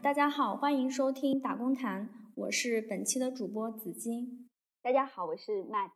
[0.00, 4.48] 大家好，欢迎收听打工谈，我是本期的主播紫金。
[4.80, 5.90] 大家好，我是 Matt。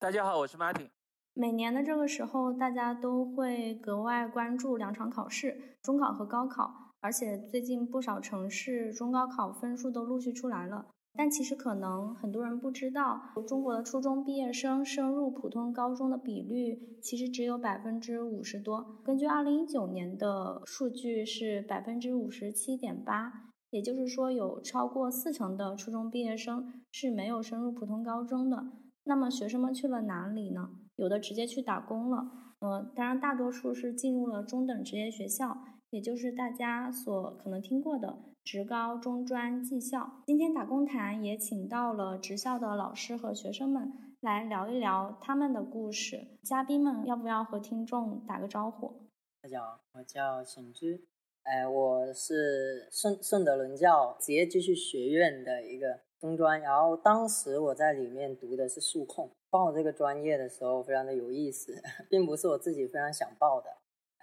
[0.00, 0.88] 大家好，我是 Martin。
[1.34, 6.94] 每年的这个时候，大家都会格外关注两场考试，中考和高考。
[7.00, 10.86] 而且最近不少城市中高考分数都陆续出来了。
[11.16, 19.00] 但其实可能很多人不知道，中国的初中毕业生升入普通高中的比率其实只有百分之五十多。
[19.04, 23.32] 根据二零一九年的数据是百分之五十七点八，
[23.70, 28.64] 也就是说有超过四成的初中毕业生是没有升入普通高中的。
[29.04, 30.70] 那么学生们去了哪里呢？
[30.96, 32.28] 有的直接去打工了，
[32.58, 35.58] 呃，当然大多数是进入了中等职业学校，
[35.90, 38.18] 也就是大家所可能听过的。
[38.44, 46.28] 职高、中专、技校，今天打工谈也请到了职校的老师和学生们来聊一聊他们的故事。
[46.42, 49.08] 嘉宾们，要不要和听众打个招呼？
[49.40, 51.02] 大家好，我叫沈之，
[51.44, 63.70] 哎，我是顺顺德伦教职业技术学院的一个中专，然后当时我在里面读的是数控，报这个专业的时候非常的有意思， 并不是我自己非常想报的。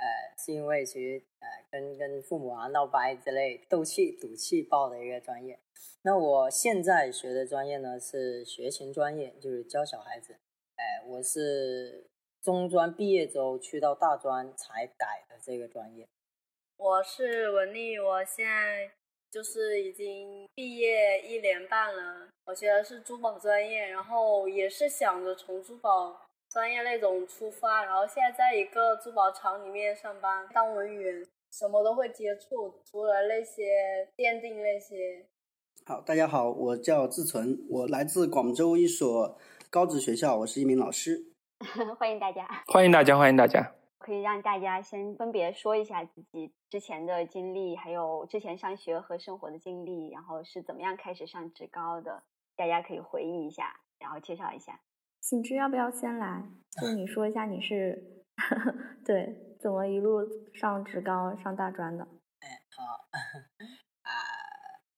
[0.02, 5.60] 呃，是因为其实呃跟跟父母啊闹掰之类斗气赌气报的一个专业。
[6.02, 10.34] 那我现在学的专业呢是学前专业，就是教小孩子。
[10.76, 12.08] 哎，我是
[12.42, 16.08] 中专毕业之后去到大专才改的这个专业。
[16.78, 18.90] 我是文丽，我现在
[19.30, 26.26] 就是已经毕业一年半了，我学的是珠宝专业，然后也是想着从珠宝。
[26.52, 35.26] 专业那种出发，然后现在在一个珠宝厂里面上班当文员，什么都会接触，除了那些鉴定那些。
[35.86, 39.40] 好，大家好，我叫志存，我来自广州一所
[39.70, 41.24] 高职学校，我是一名老师。
[41.98, 43.74] 欢迎大家，欢迎大家，欢迎大家。
[43.98, 52.24] 可以让大家先分别说一下自己之前的经历，还有之前上学和生活的经历，然后是怎么样开始上职高的，
[52.58, 54.82] 大家可以回忆一下，然后介绍一下。
[55.22, 56.44] 景之要不要先来？
[56.82, 58.26] 就你说一下你是
[59.06, 60.20] 对怎么一路
[60.54, 62.04] 上职高上大专的？
[62.40, 63.08] 哎，好
[64.02, 64.12] 啊，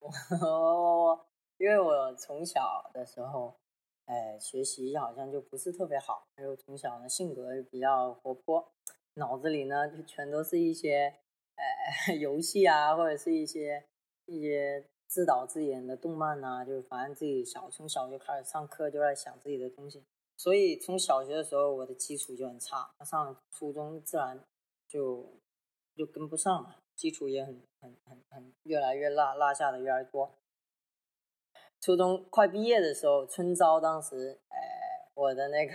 [0.00, 1.26] 我
[1.58, 3.60] 因为我从小的时候，
[4.06, 8.72] 哎，学习好像就不是特别好，还有从小呢性格比较活泼，
[9.14, 11.14] 脑子里呢就全都是一些
[12.08, 13.86] 呃 游戏啊，或者是一些
[14.24, 20.04] 一些自导自演的动漫啊，就是反正自己小从小就开始上课就在想自己的东西。
[20.36, 22.90] 所以从小学的时候，我的基础就很差。
[23.04, 24.44] 上初中自然
[24.88, 25.40] 就
[25.96, 30.34] 就跟不上了，基础也很很很很越来越落落下的越来越多。
[31.80, 34.58] 初中快毕业的时候，春招当时，哎，
[35.14, 35.74] 我的那个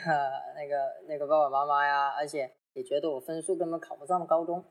[0.56, 4.64] 那个那个爸爸妈妈呀，而且也觉得我分数根本考不上高中，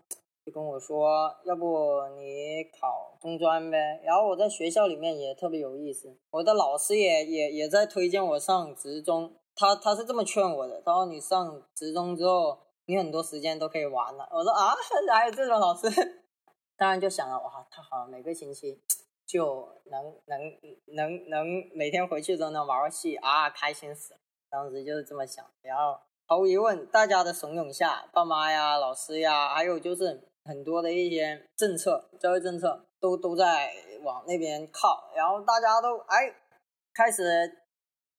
[0.44, 4.00] 就跟我说，要不你考中专呗。
[4.04, 9.34] 然后我在学校里面也特别有意思，我的老师也也也在推荐我上职中。
[9.60, 14.28] 他他是这么劝我的，他说你上职中之后，你很多时间都可以玩了。
[14.30, 14.72] 我说啊，
[15.12, 15.88] 还有这种老师，
[16.78, 18.80] 当然就想了，哇，太好了，每个星期
[19.26, 20.38] 就能能
[20.94, 24.20] 能能每天回去都能玩游戏啊，开心死了。
[24.48, 25.44] 当时就是这么想。
[25.60, 33.72] 然后毫无疑问，大家的怂恿下，爸妈呀、老师呀，还有就是很多的一些政策、教育政策都都在
[34.04, 35.10] 往那边靠。
[35.16, 36.32] 然后大家都哎
[36.94, 37.64] 开始。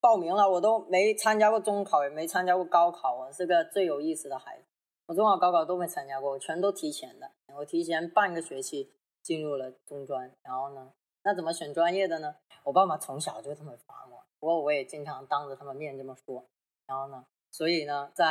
[0.02, 3.16] 报名了，我都没参加过中考，也没参加过高考。
[3.16, 4.64] 我是个最有意思的孩子，
[5.08, 7.30] 我中考、高考都没参加过，我全都提前的。
[7.58, 10.94] 我提前半个学期进入了中专，然后呢，
[11.24, 12.36] 那怎么选专业的呢？
[12.64, 16.46] 我爸妈从小就这么烦我，不过我也经常当着他们面这么说。
[16.88, 18.26] 然后呢，所以呢，在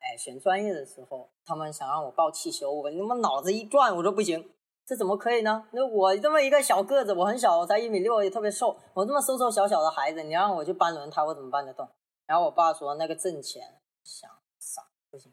[0.00, 4.50] 哎选专业的时候，他们想让我报汽修，我他妈脑子一转，我说不行。
[4.86, 5.66] 这怎么可以呢？
[5.72, 8.76] 那我这么一个小个子，我很小，我才一米六，也特别瘦。
[8.92, 11.88] 我这么瘦瘦小小的孩子，你让我去搬轮胎，我怎么搬得动？
[12.26, 13.62] 然后我爸说那个挣钱，
[14.04, 15.32] 想傻不行，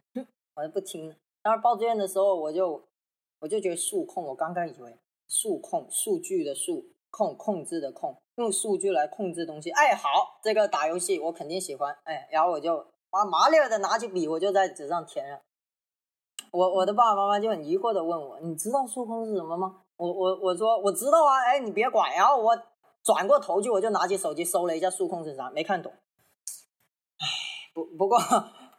[0.56, 1.14] 我就不听。
[1.42, 2.82] 当时报志愿的时候，我就
[3.40, 9.70] 我就觉得数控，我刚刚以为数控数据的数控控制的控，用数据来控制东西。
[9.72, 11.94] 哎，好，这个打游戏我肯定喜欢。
[12.06, 15.42] 哎，然后我就把麻利的拿起笔，我就在纸上填上。
[16.52, 22.14] 我我的爸爸妈妈就很疑惑的问我：“你知道数控是什么吗？”我我我说我知道啊，哎，你别管。
[22.14, 22.58] 然后我
[23.04, 25.92] 转过头去，我就拿起手机搜了一下数控是啥，没看懂。
[27.20, 27.26] 唉，
[27.74, 28.20] 不不过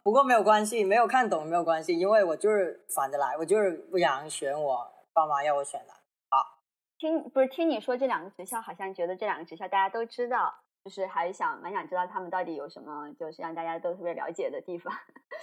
[0.03, 5.93] 不过没有关系，没有看懂没有关系，因为我就是反着来，我就是不想选我爸妈要我选的。
[6.29, 6.59] 好，
[6.99, 10.53] 听不是听你说这两个学校，好像觉得这两个学校大家都知道，
[10.83, 14.93] 就是还想蛮想知道他们到底有什么，就是让大家都特别了解的地方，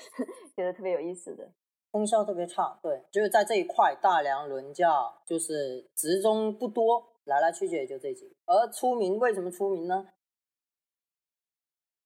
[0.55, 1.50] 觉得特别有意思的。
[1.90, 8.34] 功效特别差，对，就是在这一块，大梁伦教就是职中不多，来来去去也就这几个。
[8.46, 10.08] 而出名为什么出名呢？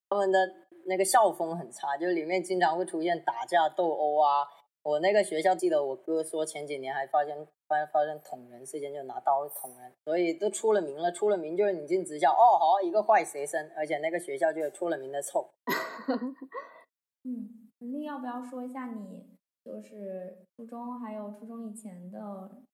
[0.08, 0.38] 他们的
[0.86, 4.46] 那个校风很差，就是里面经常会出现打架斗殴啊。
[4.82, 7.34] 我那个学校记得我哥说前几年还发现
[7.66, 11.10] 发发生捅人事件，就拿刀捅人，所以都出了名了。
[11.10, 15.50] 出了名就是你进职校哦，好一个坏学生，而且那个学校就出了名的臭。
[17.24, 19.26] 嗯，文丽要不要说一下你
[19.64, 22.18] 就是初中还有初中以前的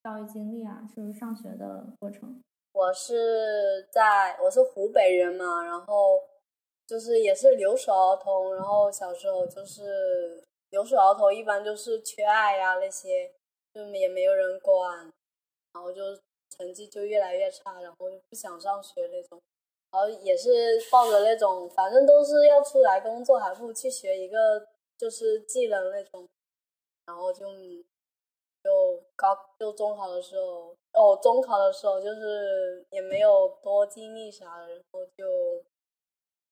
[0.03, 0.81] 教育经历啊？
[0.95, 2.41] 就是上学的过程。
[2.73, 6.19] 我是在我是湖北人嘛，然后
[6.85, 13.31] 就是也是留守儿童，然后小时候就是留守儿童，一般就是缺爱呀那些，
[13.73, 14.99] 就也没有人管，
[15.73, 16.01] 然后就
[16.49, 19.39] 成绩就越来越差，然后就不想上学那种。
[19.91, 20.49] 然后也是
[20.91, 24.65] 抱着那种，反正都是要出来工作，还不如去学一个
[24.97, 26.27] 就是技能那种。
[27.05, 27.45] 然后就
[28.63, 35.63] 就高就中考的时候，哦，中考的时候就是也没有多经历啥的，然后就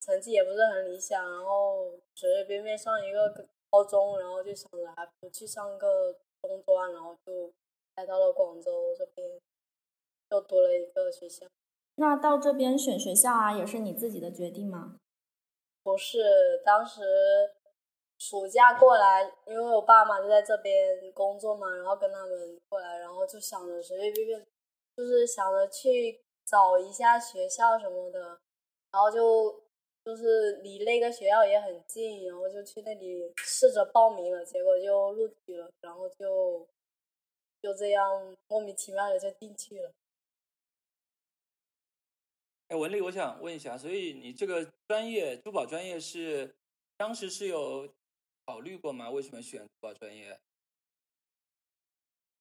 [0.01, 3.30] 成绩也不是很理想，然后随随便便上一个
[3.69, 7.54] 高中，然后就想着还不如去上个中专，然后就
[7.96, 9.40] 来到了广州这边，
[10.31, 11.46] 又读了一个学校。
[11.96, 14.96] 那到这边选学校啊，也是你自己的决定吗？
[15.84, 17.01] 不是，当时
[18.19, 24.48] 暑假过来，因为我爸妈就在这边工作嘛，然后跟他们过来，然后就想着随随便便，
[24.98, 28.19] 就是想着去找一下学校什么的，
[28.92, 29.63] 然后就
[30.04, 36.68] 就是离那个学校也很近，然后就去那里试着报名了，结果就录取了，然后就
[37.62, 39.94] 就这样莫名其妙的就进去了。
[42.68, 46.54] 哎，文丽，我想问一下，所以你这个专业珠宝专业是
[46.98, 47.88] 当时是有
[48.50, 49.12] 考虑过吗？
[49.12, 50.40] 为什么选珠宝专业？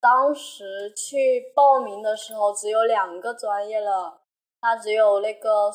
[0.00, 4.22] 当时去报名的时候只有两个专业了，
[4.58, 5.70] 它只有那个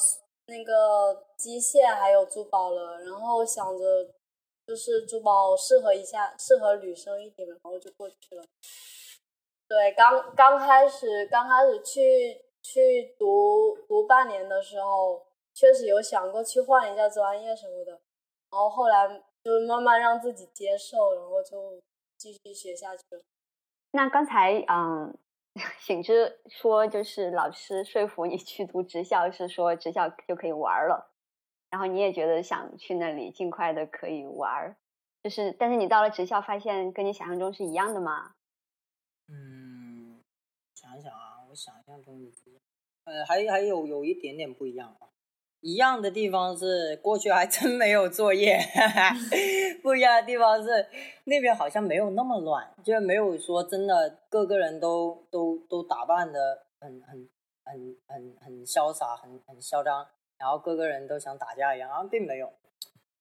[0.47, 4.09] 那个机械还有珠宝了，然后想着
[4.65, 8.43] 就是珠宝适合一下，适合女生一点，然后就过去了。
[9.67, 12.41] 对，刚刚开始刚开始去。
[12.65, 15.21] 去读读半年的时候，
[15.53, 21.81] 确实有想过去换一下专业什么的，然后后来就是慢慢让自己接受，然后就
[22.17, 23.21] 继续学下去了。
[23.91, 25.17] 那刚才嗯，
[25.79, 31.11] 醒之说就是老师说服你去读职校，是说职校就可以玩了，
[31.69, 34.75] 然后你也觉得想去那里尽快的可以玩，
[35.21, 38.33] 就是但是你到了职校发现跟你想象中是一样的吗？
[39.27, 40.21] 嗯，
[40.73, 41.31] 想想啊。
[41.49, 42.31] 我想象中的，
[43.03, 45.12] 呃，还还有有一点点不一样啊。
[45.63, 48.59] 一样的地方是过去还真没有作业，
[49.81, 50.85] 不一样的地方是
[51.23, 57.29] 那边好像没有那么乱，就没有说真的各个人都都都打扮的很很
[57.63, 60.05] 很很很潇洒，很很嚣张，
[60.37, 62.51] 然后各个人都想打架一样啊，并没有。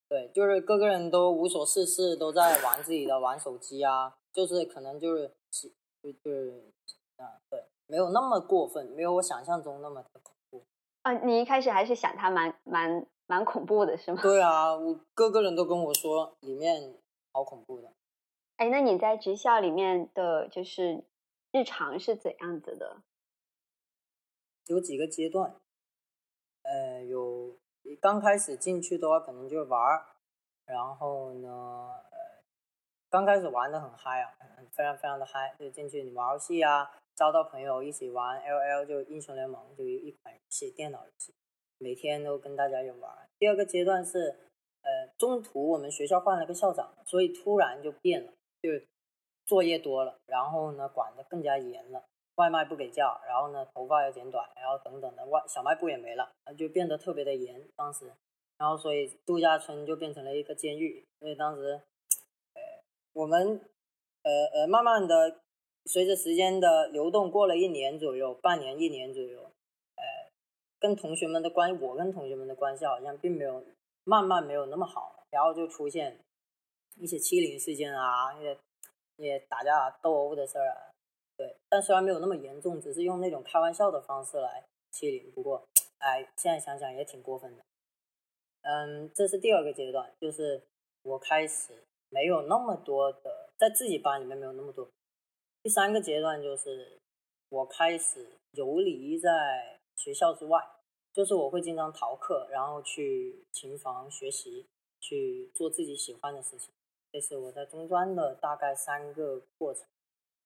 [0.08, 6.72] 对，就是各个人都无所事事，都在玩自己的，玩手机啊，就是可能就是就就是
[7.16, 7.62] 啊，对。
[7.86, 10.34] 没有那么过分，没有我想象中那么的恐
[11.02, 11.12] 啊！
[11.24, 14.20] 你一开始还是想他蛮蛮蛮恐怖的，是吗？
[14.22, 16.94] 对啊，我各个人都跟我说里面
[17.32, 17.92] 好恐怖的。
[18.56, 21.04] 哎，那你在职校里面的就是
[21.50, 23.02] 日常是怎样子的？
[24.66, 25.56] 有几个阶段，
[26.62, 27.56] 呃，有
[28.00, 30.06] 刚开始进去的话，可能就玩儿，
[30.66, 31.48] 然后呢，
[32.12, 32.44] 呃，
[33.10, 34.30] 刚开始玩的很嗨啊，
[34.70, 36.88] 非常非常的嗨，就进去你玩游戏啊。
[37.14, 41.34] 招到朋友一起玩 L L 就英雄联盟，就一款游戏电脑游戏，
[41.78, 43.28] 每天都跟大家有玩。
[43.38, 44.34] 第二个阶段是，
[44.82, 48.70] 呃，中途我们学校换了个校长，所以突然就变了，就
[49.44, 52.02] 作业多了，然后呢管的更加严了，
[52.36, 57.68] 外卖不给叫，然后呢头发要剪短，然后等等的外小卖部也没了，就变得特别的严。
[57.76, 58.10] 当时，
[58.56, 61.82] 然后所以度假村就变成了一个监狱，所以当时，
[62.54, 62.62] 呃，
[63.12, 63.60] 我们，
[64.22, 65.40] 呃呃，慢慢的。
[65.84, 69.40] 随着时间的流动，过了一年左右，半年、一年左右，
[69.96, 70.30] 呃，
[70.78, 73.64] 跟同学们的关，我跟同学们的关系好像并没有
[74.04, 76.18] 慢慢没有那么好，然后就出现
[76.96, 78.58] 一些欺凌事件啊，一些
[79.16, 80.94] 一些打架斗殴的事儿啊，
[81.36, 85.66] 对，但虽然没有那么严重，只是用那种开玩笑的方式来欺凌，不过，
[85.98, 87.62] 哎，现在想想也挺过分的。
[88.62, 90.62] 嗯，这是第二个阶段，就是
[91.02, 94.88] 我开始没有那么多的在自己班里面没有那么多。
[95.62, 97.00] 第三个阶段就是
[97.48, 100.60] 我开始游离在学校之外，
[101.12, 104.66] 就是我会经常逃课，然后去琴房学习，
[105.00, 106.72] 去做自己喜欢的事情。
[107.12, 109.84] 这是我在中专的大概三个过程。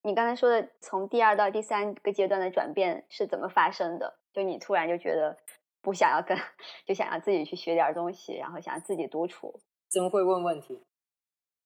[0.03, 4.19] 你刚才说的从第二到第三个阶段的转变是怎么发生的？
[4.31, 5.35] 就你突然就觉得
[5.81, 6.37] 不想要跟，
[6.85, 9.59] 就想要自己去学点东西，然后想要自己独处。
[9.89, 10.79] 真会问问题，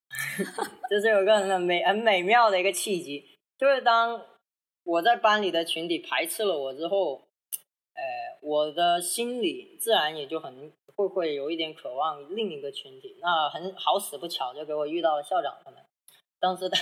[0.89, 3.30] 这是有个很美很美妙的一个契机，
[3.61, 4.25] 就是当
[4.83, 7.27] 我在班里的群体排斥了我之后，
[7.93, 8.01] 呃，
[8.41, 13.19] 我的心里自然也就很会会有一点渴望另一个群体。
[13.21, 15.79] 那很好死不巧，就给我遇到了校长他们。
[16.39, 16.81] 当时他，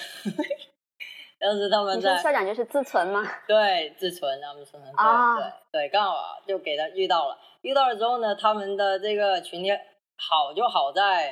[1.38, 3.30] 当时他们你说在校长就是自存吗？
[3.46, 7.38] 对自存他们说的对、啊对对，刚好就给他遇到了。
[7.62, 9.70] 遇到了之后呢，他们的这个群体
[10.16, 11.32] 好就好在，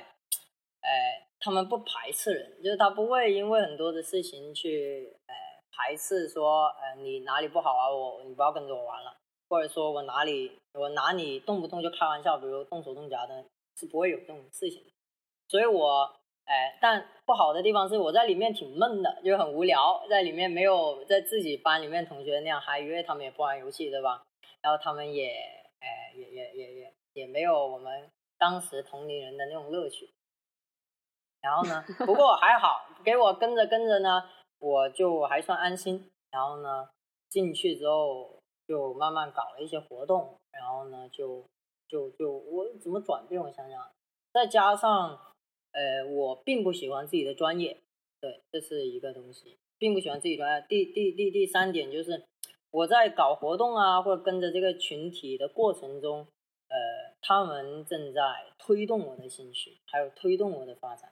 [0.82, 5.34] 呃，他们不排斥人，就是他不会因为很多的事情去呃
[5.72, 9.16] 排斥说，呃，你哪里不好啊，我你不要跟着我玩了，
[9.48, 14.84] 或者说我哪里我拿你动不动就开玩笑，比如动手动脚的，是不会有这种事情。
[15.48, 16.12] 所以我，
[16.46, 24.24] 哎，但不好的地方是我在里面挺闷的，就很无聊，在里面没有在自己班里面同学那样嗨，因为他们也不玩游戏，对吧？
[24.62, 25.30] 然后他们也，
[25.80, 30.10] 哎，也也也也也没有我们当时同龄人的那种乐趣。
[31.42, 34.24] 然后呢，不过还好，给我跟着跟着呢，
[34.60, 36.10] 我就还算安心。
[36.30, 36.90] 然后呢，
[37.30, 41.46] 进去之后就慢慢搞了一些活动，然后呢，就
[41.88, 43.42] 就就我怎么转变？
[43.42, 43.90] 我想想，
[44.34, 45.18] 再加上
[45.72, 47.80] 呃，我并不喜欢自己的专业，
[48.20, 50.66] 对，这是一个东西，并不喜欢自己专业。
[50.68, 52.26] 第第第第三点就是
[52.72, 56.28] 我在搞活动啊，或者跟着这个群体的过程中，
[56.68, 58.22] 呃，他们正在
[58.60, 61.10] 推动我的兴趣，还有推动我的发展，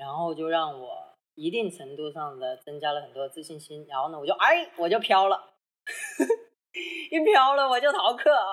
[0.00, 0.88] 然后就让我
[1.34, 3.84] 一定程度上的增加了很多自信心。
[3.86, 5.52] 然后呢，我就哎，我就飘了。
[7.10, 8.48] 一飘了我就逃课啊！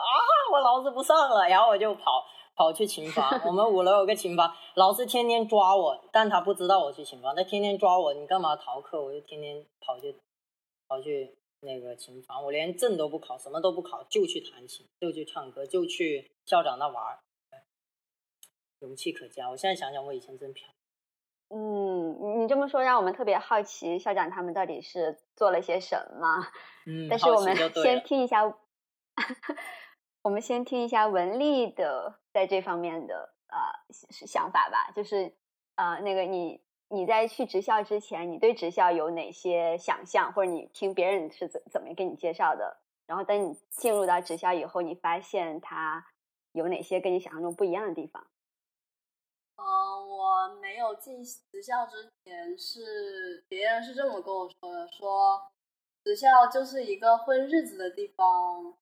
[0.52, 2.26] 我老子不上了，然后我就跑
[2.56, 3.42] 跑去琴房。
[3.46, 9.02] 我们五楼有个琴房，老师天天抓我，但他不知道我去琴房，他天天抓我，你干嘛逃课？
[9.02, 10.14] 我就天天跑去
[10.90, 17.20] 跑去那个琴房，我连证都不考，什么都不考，就去弹琴，就去唱歌，就去校长那玩儿，
[18.80, 19.50] 勇气可嘉。
[19.50, 20.68] 我现在想想，我以前真飘。
[21.50, 26.48] 嗯，你你这么说让我们特别好奇，校长他们到底是做了些什么？
[26.86, 28.44] 嗯，但是我们先听一下，
[30.24, 33.58] 我们先听一下文丽的在这方面的呃
[33.90, 34.92] 想想法吧。
[34.94, 35.34] 就是
[35.76, 42.78] 呃，那个你你在去职校之前，你对职校有哪些想象，或者你听别人是怎怎么给你介绍的？
[43.06, 46.06] 然后等你进入到职校以后，你发现它
[46.52, 48.28] 有哪些跟你想象中不一样的地方？
[49.58, 49.64] 嗯，
[50.08, 55.42] 我没有进职校之前是别人是这么跟我说的，说
[56.04, 58.78] 职校就是一个混日子的地方，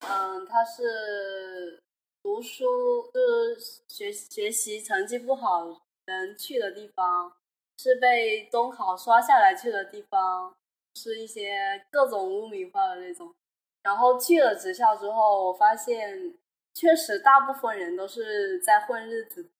[0.00, 1.82] 嗯，他是
[2.22, 7.36] 读书就是学学习成绩不好人去的地方，
[7.78, 10.56] 是被中考刷下来去的地方，
[10.94, 13.34] 是一些各种污名化的那种。
[13.82, 16.34] 然后去了职校之后，我发现
[16.72, 19.50] 确实大部分人都是在混日子。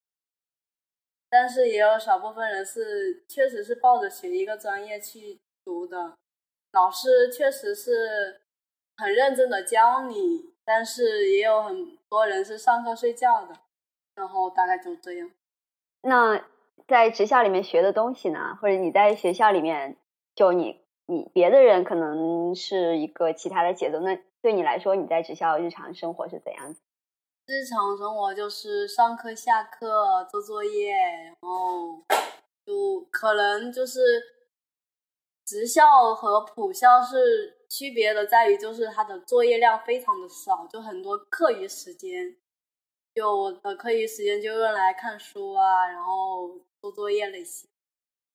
[1.36, 6.14] 但是也有少部分人是确实是抱着学一个专业去读的，
[6.70, 8.40] 老师确实是
[8.96, 13.54] 很认真的教你，但是也有很多人是上课睡觉的，
[14.14, 15.28] 然后大概就这样。
[16.02, 16.40] 那
[16.86, 19.96] 在职校里面学的东西呢，或者你在学校里面，
[20.36, 26.80] 就你你别的人可能是一个其他的节奏，那对你来说，你在职校日常生活是怎样子？
[27.46, 32.02] 日常生活就是上课、下课、做作业，然后
[32.64, 34.00] 就可能就是
[35.44, 42.34] 职校和普校是区别的，在于就是它的作业量非常的少，就很多课余时间，
[43.14, 46.48] 就我的课余时间就用来看书啊，然后
[46.80, 47.68] 做作业那些。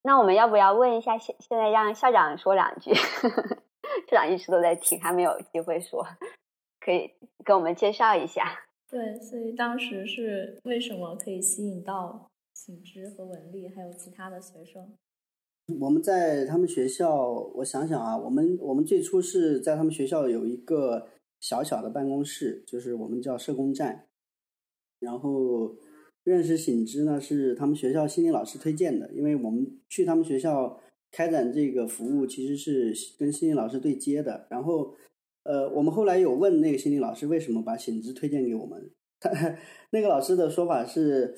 [0.02, 2.94] 那我们要不要问一下现现在让校长说两句？
[4.06, 6.06] 校长一直都在听，还没有机会说，
[6.78, 7.12] 可以
[7.44, 8.66] 跟我们介绍一下。
[8.90, 14.92] 对，所以当时是为什么可以吸引到景之和文丽，还有其他的学生？
[15.78, 21.06] 我们在他们学校，我想想啊，我们我们最初是在他们学校有一个
[21.38, 24.06] 小小的办公室，就是我们叫社工站。
[24.98, 25.76] 然后
[26.24, 30.80] 认识醒之呢，是他们学校心理老师推荐的，因为我们去他们学校
[31.12, 34.48] 开展这个服务，其实是跟心理老师对接的。
[34.50, 34.96] 然后，
[35.44, 39.30] 呃，我们后来有问那个心理老师为什么把醒之推荐给我们，他
[39.90, 41.34] 那个老师的说法是，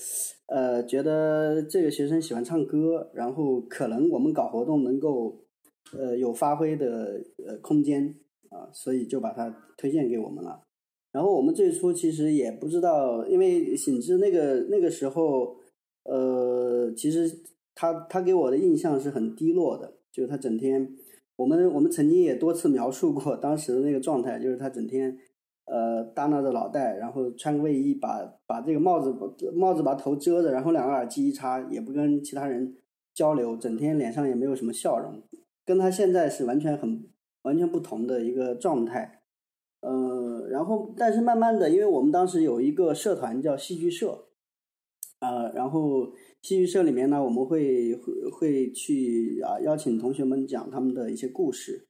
[0.46, 5.44] 呃，觉得这个学生喜欢唱歌，然后可能我们搞活动能够，
[5.96, 8.14] 呃，有发挥的呃空间
[8.50, 10.62] 啊，所以就把他推荐给我们了。
[11.12, 15.56] 然后我们最初其实也不知道，因为醒之那个那个时候，
[16.04, 17.30] 呃，其实
[17.74, 20.96] 他他给我的印象是很低落的，就是他整天
[21.36, 25.16] 我们我们曾经也多次描述过当时的那个状态，就是他整天
[25.64, 29.14] 呃耷拉着脑袋，然后穿个卫衣，把把这个帽子
[29.54, 32.76] 帽子把头遮着，然后两个耳机一插，也不跟其他人
[33.14, 35.22] 交流，整天脸上也没有什么笑容，
[35.64, 37.08] 跟他现在是完全很
[37.42, 39.22] 完全不同的一个状态。
[39.80, 44.26] 呃，然后但是慢慢的，因为我们当时有一个社团叫戏剧社，
[45.20, 46.12] 呃，然后。
[46.42, 51.86] 戏剧社里面呢，我们会会会去啊邀请同学们讲他们的一些故事，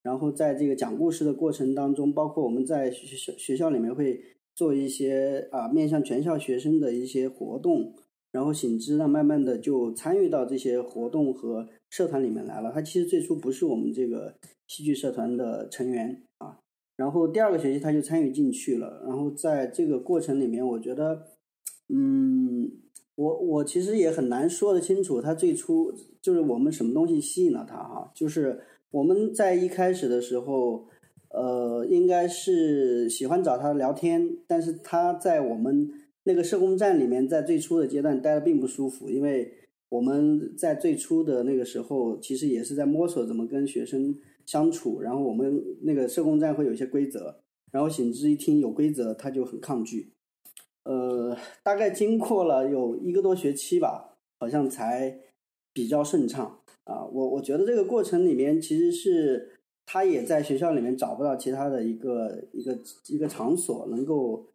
[0.00, 4.22] 然后在这个讲故事的过程当中，包括我们在学学校里面会
[4.54, 7.94] 做一些啊面向全校学生的一些活动，
[8.30, 12.70] 然后醒之呢慢慢的就参与到这些活动和社团里面来了。
[12.70, 14.36] 他其实最初不是我们这个
[14.68, 16.60] 戏剧社团的成员啊，
[16.96, 21.26] 然后第二个学期他就参与进去了，然后在这个过程里面，我觉得
[21.88, 22.70] 嗯。
[23.16, 25.92] 我我其实也很难说得清楚，他最初
[26.22, 30.86] 就是我们什么东西吸引了他哈，就是我们在一开始的时候，
[31.30, 35.90] 呃，应该是喜欢找他聊天，但是他在我们
[36.24, 39.52] 那个社工站里面，在最初的阶段待的并不舒服，因为
[39.88, 47.40] 我们在最初的那个时候，其实也是在摸索怎么跟学生相处，然后我们那个社工站会有一些规则，
[47.72, 50.12] 然后醒之一听有规则，他就很抗拒。
[50.86, 55.18] 呃，大概经过了有一个多学期吧，好像才
[55.72, 57.04] 比较顺畅啊。
[57.04, 62.78] 我我觉得这个过程里面，其实是他也在学校里面找不到其他的一个一个
[63.08, 64.46] 一个场所，能够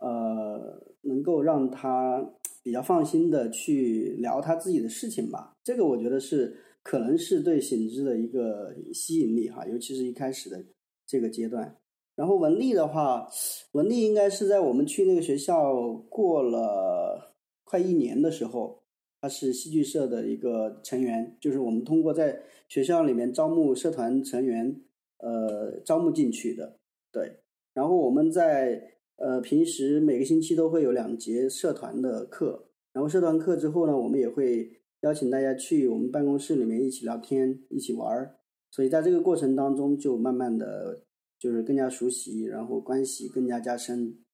[0.00, 2.32] 呃能够让他
[2.64, 5.52] 比较放心的去聊他自己的事情吧。
[5.62, 10.64] 这个我觉得是可能是对醒之的一个吸引力哈，尤其是一开始的
[11.06, 11.76] 这个阶段。
[12.16, 13.28] 然后文丽的话，
[13.72, 18.82] 文丽应该是在我们去那个学校过了快一年的时候，
[19.20, 24.80] 她是戏剧社的一个成员，就是我们通过在学校里面招募社团成员，
[25.18, 26.78] 呃，招募进去的。
[27.12, 27.36] 对，
[27.74, 38.36] 然后我们在呃平时每个星期都会有两节社团的课，然后社团课之后呢，我们也会邀请大家去我们办公室里面一起聊天、一起玩儿，
[38.70, 41.02] 所以在这个过程当中就慢慢的。
[41.38, 44.24] 就是更加熟悉，然后关系更加加深。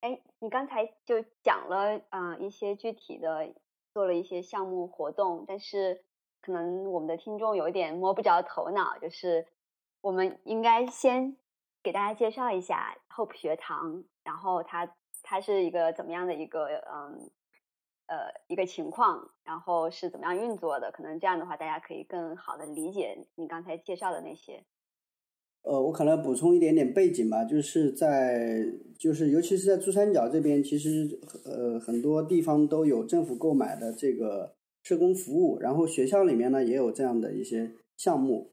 [0.00, 3.54] 哎，你刚才就讲了啊一些具体的，
[3.92, 6.02] 做了一些项目活动，但是
[6.40, 9.46] 可能我们的听众有一点摸不着头脑，就是
[10.00, 11.36] 我们应该先
[11.82, 17.30] 给大家介绍一下 Hope 学堂，然后它它是一个怎么样的一个嗯
[18.06, 20.90] 呃一个情况，然后是怎么样运作的？
[20.92, 24.64] 可能这样的话，大家可以更好的理解你刚才介绍的那些。
[25.62, 28.66] 呃，我可能补充一点点背景吧，就是在
[28.98, 38.52] 就是尤其是在珠三角这边，其实呃很多地方都有政府购买的这个社工服务，然后学校里面呢也有这样的一些项目。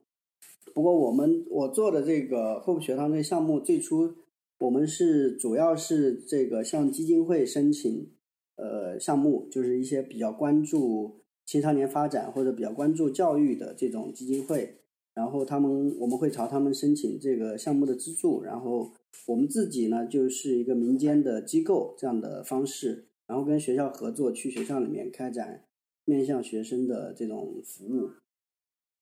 [0.74, 4.14] 不过我们我做的这个厚朴学堂这个项目，最初
[4.60, 8.10] 我们是主要是这个向基金会申请
[8.56, 14.74] 呃项目，就是一些比较关注青少年发展或者比较关注教育的这种基金会。
[15.18, 18.92] 然后他们我们会朝他们申请这个项目的资助，然后
[19.26, 25.64] 我们自己呢就是一个民间的机构这样的方式，然后跟学校合作，去学校里面开展
[26.04, 28.10] 面向学生的这种服务。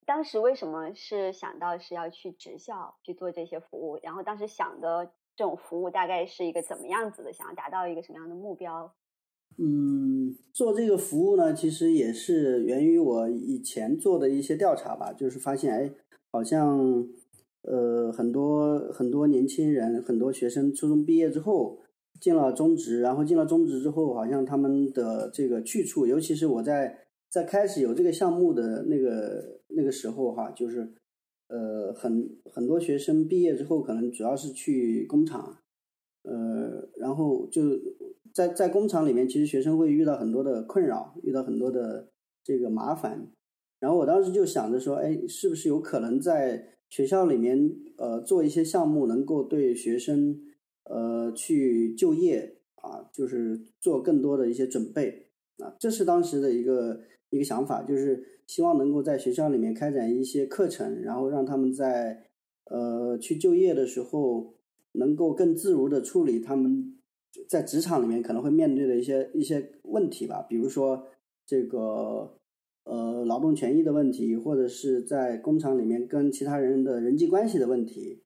[0.07, 3.99] 当时为什么是想到是要去职校去做这些服务？
[4.03, 7.31] 然后当时想的这种服务大概是一个怎么样子的？
[7.31, 8.95] 想要达到一个什么样的目标？
[9.59, 15.91] 嗯，做这个服务呢，其实也是源于我以前做的一些调查吧，就是发现，哎，
[16.37, 17.09] 好像，
[17.63, 21.79] 呃，很多很多年轻人，很多学生，初中毕业之后
[22.21, 30.93] 进了中职，然后进了中职之后，好像他们的这个去处，尤其是我在在开始有这个项目的那个那个时候哈，就是，
[31.49, 35.57] 呃，很很多学生毕业之后，可能主要是去工厂，
[36.25, 37.63] 呃，然后就。
[38.35, 42.11] 在在工厂里面，其实学生会遇到很多的困扰，遇到很多的
[42.45, 43.29] 这个麻烦。
[43.81, 50.41] 然后我当时就想着说，哎，是不是有可能在学校里面，呃，做一些项目，能够对学生，
[50.85, 55.75] 呃，去就业啊，就是做更多的一些准备啊。
[55.79, 62.29] 这是当时的一个一个想法，就是希望能够在学校里面开展一些课程，然后让他们在
[62.71, 64.55] 呃去就业的时候，
[64.93, 66.93] 能够更自如的处理他们。
[67.47, 71.05] 在职场里面可能会面对的一些一些问题吧，比如说
[71.45, 72.39] 这个
[72.87, 78.23] 呃劳动权益的问题，或者是在工厂里面跟其他人的人际关系的问题，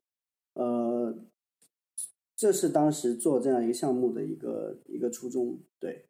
[0.53, 1.19] 呃，
[2.37, 5.59] 这是当时做这样一个项目的一个一个初衷。
[5.79, 6.05] 对，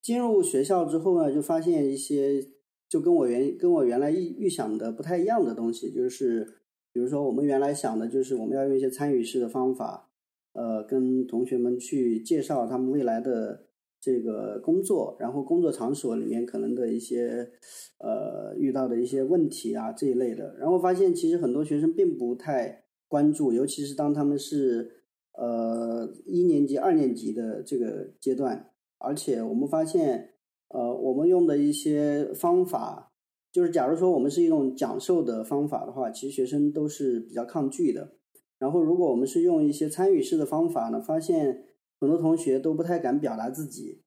[0.00, 2.48] 进入学校之后呢，就发现一些
[2.88, 6.44] 就跟我原跟我原来预预想的不太一样的东西，就是
[6.92, 10.08] 比如说我们原来想的就是我们要用一些参与式的方法，
[10.52, 13.65] 呃，跟同学们去介绍他们未来的
[14.06, 17.50] 这个工作，然后工作场所里面可能的一些
[17.98, 30.30] 呃遇到的一些问题啊这一类的，然后发现其实很多学生并不太关注，尤其是当他们是呃一年级、二年级的这个阶段，而且我们发现。
[30.68, 33.12] 呃，我们用的一些方法，
[33.52, 38.16] 就是假如说我们是一种讲授的方法的话，其实学生都是比较抗拒的。
[38.58, 41.62] 然后，如果我们是用一些参与式的方法呢，发现
[42.00, 44.00] 很多同学都不太敢表达自己。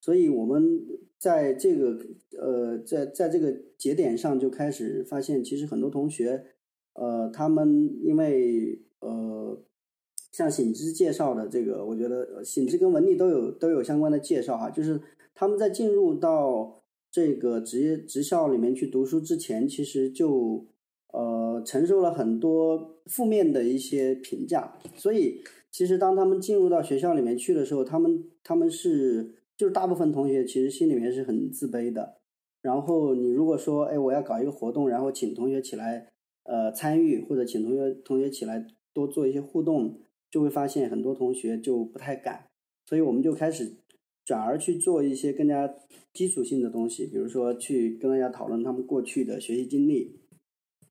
[0.00, 0.80] 所以，我们
[1.18, 1.98] 在这个
[2.38, 6.44] 呃，在在这个节点上就开始发现，其实很多同学，
[6.94, 9.62] 呃，他们因为呃，
[10.32, 15.00] 像醒之介绍的这个，我觉得醒之跟文丽都有都有相关的介绍哈，就是。
[15.32, 20.66] 他们在进入到这个职业职校里面去读书之前，其实就
[21.14, 24.76] 呃承受了很多负面的一些评价。
[24.96, 32.18] 所以，其实当他们进入到学校里面去的时候，他们他们是就是大部分同学其实心里面是很自卑的。
[32.62, 36.08] 然后你如果说，哎，我要搞一个活动，然后请同学起来
[36.44, 39.98] 呃参与，或者请同学同学起来多做一些互动，
[40.30, 42.46] 就会发现很多同学就不太敢。
[42.86, 43.76] 所以我们就开始。
[44.22, 45.74] 转而去做一些更加
[46.12, 50.20] 基础性的东西，比如说去跟大家讨论他们过去的学习经历，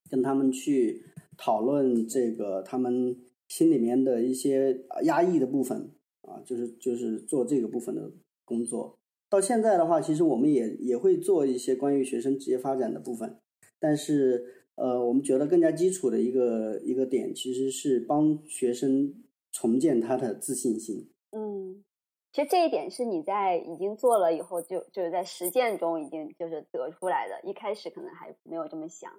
[0.10, 1.06] 跟他们去
[1.38, 3.16] 讨论这个他们
[3.50, 8.10] 心里面的一些压抑的部分啊，就是就是做这个部分的
[8.46, 8.98] 工作。
[9.30, 13.38] 到现在的话，其实我们也也会做一些关于学生职业发展的部分，
[13.78, 19.14] 但是呃，我们觉得更加基础的一个一个点，其实是帮学生
[19.52, 21.10] 重建他的自信心。
[21.32, 21.84] 嗯。
[22.32, 27.50] 其实这一点是你在已经做了以后，就就是在实践中已经就是得出来的。
[27.50, 29.12] 一开始可能还没有这么想。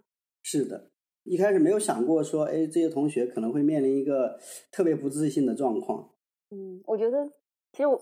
[0.45, 0.93] 是的，
[1.25, 4.39] 一开始没有想过说，哎，这些同学可能会面临一个
[4.73, 6.11] 特别不自信的状况。
[6.51, 7.27] 嗯，我觉得
[7.73, 7.99] 其实我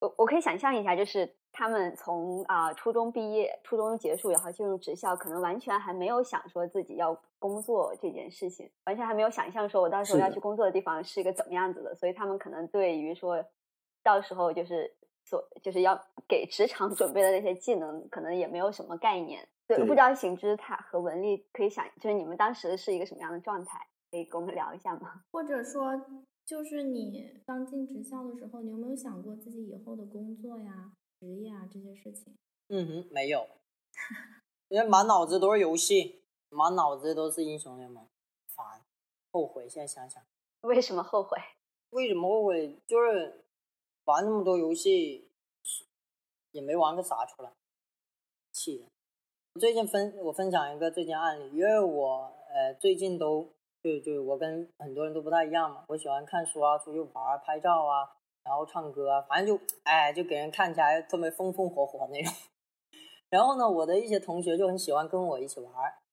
[0.00, 13.44] 我我可以想象一下，就是他们从啊初中毕业、初中结束，然后进入职校，可能完全还没有想说自己要工作这件事情，完全还没有想象说我到时候要去工作的地方是一个怎么样子的，所以他们可能对于说。
[14.04, 14.90] 到时候就是
[15.28, 15.94] 所就是要
[16.26, 19.46] 给职场准备的那些技能，可能也没有什么概念。
[19.66, 23.78] 对，不知道行之他和文丽可以想，就是你们当时是一个什么样的状态？
[24.10, 25.22] 可以跟我们聊一下吗？
[25.30, 26.00] 或者说，
[26.46, 32.34] 就是你刚进职校的时候，你有没有想过自己以后的工作呀、职业啊这些事情？
[32.68, 33.46] 嗯哼，没有，
[34.68, 38.08] 因为满脑子都是游戏，满脑子都是英雄联盟，
[38.56, 38.80] 烦，
[39.30, 39.68] 后悔。
[39.68, 40.22] 现在想想，
[40.62, 41.36] 为什么后悔？
[41.90, 42.80] 为什么后悔？
[42.86, 43.44] 就是。
[44.08, 45.28] 玩那么多游戏，
[46.52, 47.50] 也没玩个啥出来，
[48.50, 48.88] 气人。
[49.60, 58.08] 最近分我分享一个最近案例，因为我呃最近都就就我跟很多人都不太一样嘛，我喜欢看书啊，出去玩、拍照啊，
[58.44, 62.32] 然后唱歌啊，反正就哎就给人看起来特别风风火火那种。
[63.28, 65.70] 然后呢，我的一些同学就很喜欢跟我一起玩，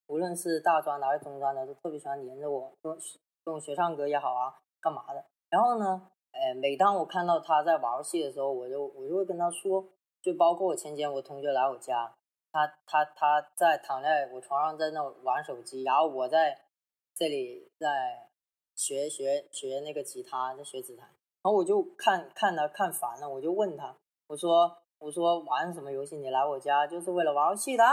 [0.08, 2.93] 无论是大专的还是中专的，都特别喜欢黏着我，跟
[3.45, 5.23] 跟我学唱歌也好啊，干嘛的。
[5.49, 6.12] 然后呢？
[6.36, 9.84] 哎，每当我看到他在玩游戏的时候，我就我就会跟他说，
[10.21, 12.13] 就包括我前几天我同学来我家，
[12.52, 16.60] 他他他在躺在我床上在那玩手机，然后我在
[17.15, 18.30] 这里在
[18.76, 23.95] 学学学那个吉他，在学指弹，然后我就看看他看烦了，我就问他，
[24.28, 26.17] 我说我说玩什么游戏？
[26.17, 27.84] 你来我家就是为了玩游戏的？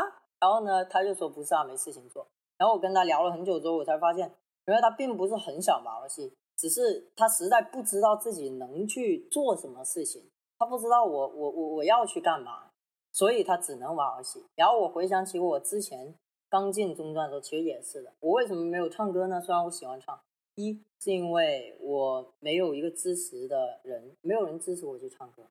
[0.41, 2.27] 然后呢，他就说不是啊，没事情做。
[2.59, 6.37] 然后我跟他聊了很久之后，我才发现，原来他并不是很想玩游戏。
[6.63, 12.71] 只是他实在不知道自己能去做什么事情，他不知道我我我我要去干嘛，
[13.11, 14.47] 所以他只能玩游戏。
[14.55, 16.15] 然后我回想起我之前
[16.49, 18.13] 刚进中专的时候，其实也是的。
[18.21, 19.41] 我为什么没有唱歌呢？
[19.41, 20.17] 虽然我喜欢唱，
[20.55, 25.43] 一是因为我没有一个支持的人，没有人支持我去唱歌，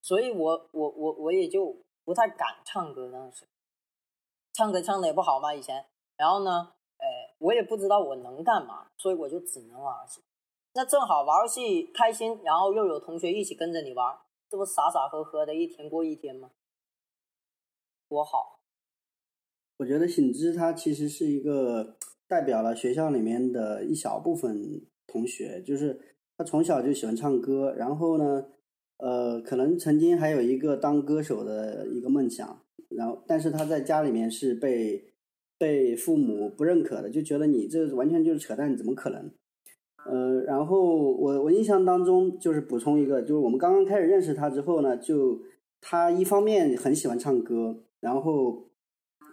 [0.00, 3.12] 所以我我我我也就不太敢唱歌。
[3.12, 3.46] 当时
[4.52, 5.86] 唱歌唱的也不好嘛，以前。
[6.16, 7.06] 然后呢，哎，
[7.38, 10.20] 我也不知道我能干嘛，所以我就只能玩游戏。
[10.74, 14.16] 那正好玩游戏开心，然后又有同学一起跟着你玩，
[14.48, 16.50] 这不傻傻呵呵的一天过一天吗？
[18.08, 18.60] 多好！
[19.78, 26.00] 我觉得醒之他其实是一个代表了学校里面的一小部分同学，就是
[26.36, 28.46] 他从小就喜欢唱歌，然后呢，
[28.96, 35.12] 呃，可能曾经还有一个当歌手的一个梦想，然后但是他在家里面是被
[35.58, 39.30] 被父母不认可的，就觉得你这完全就是扯淡，怎么可能？
[40.06, 45.40] 呃，然后我我印象当中就是补充一个，就是我们刚刚开始认识他之后呢，就
[45.80, 48.68] 他一方面很喜欢唱歌，然后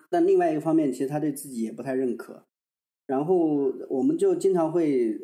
[0.10, 2.44] 但另外一个方面，其实他对自己也不太认可。
[3.08, 5.18] 然后我们就经常会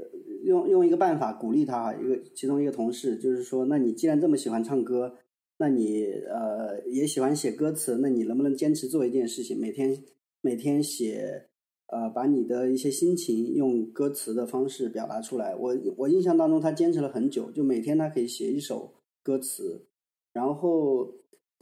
[0.44, 5.14] 用用一个办法鼓励他，一个其中一个同事就是说，那你既然这么喜欢唱歌，
[5.60, 9.96] 那你呃也喜欢写歌词，那你能不能坚持做一件事情，每天
[10.42, 11.48] 每天写
[11.88, 15.56] 呃把你的一些心情用歌词的方式表达出来？
[15.56, 18.94] 我我印象当中他坚持了很久，就每天他可以写一首
[19.24, 19.86] 歌词，
[20.34, 21.14] 然后。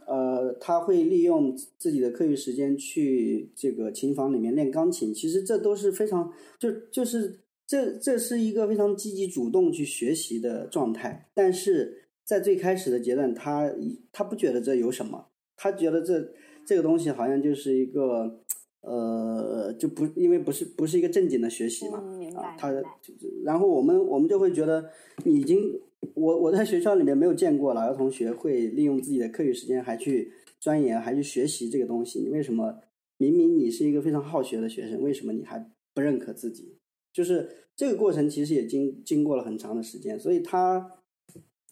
[0.05, 5.13] 呃，他会利用自己的课余时间去这个琴房里面练钢琴。
[5.13, 11.29] 其实这都是非常，就就是这这是一个非常积极主动去学习的状态。
[11.33, 13.73] 但是在最开始的阶段，他
[14.11, 16.33] 他不觉得这有什么，他觉得这
[16.67, 18.42] 这个东西好像就是一个
[18.83, 21.97] 呃，就不因为不是不是一个正经的学习嘛
[22.35, 22.71] 啊，他
[23.43, 24.89] 然后我们我们就会觉得
[25.25, 25.59] 你已经。
[26.15, 32.19] 我我在学校里面没有见过哪个同学会利用自己的课余时间还去钻研还去学习这个东西。
[32.19, 32.77] 你为什么
[33.17, 36.77] 明明你是一个非常好学的学生，为什么你还不认可自己？
[37.13, 40.91] 就是这个过程其实也经经过了很长的时间，所以他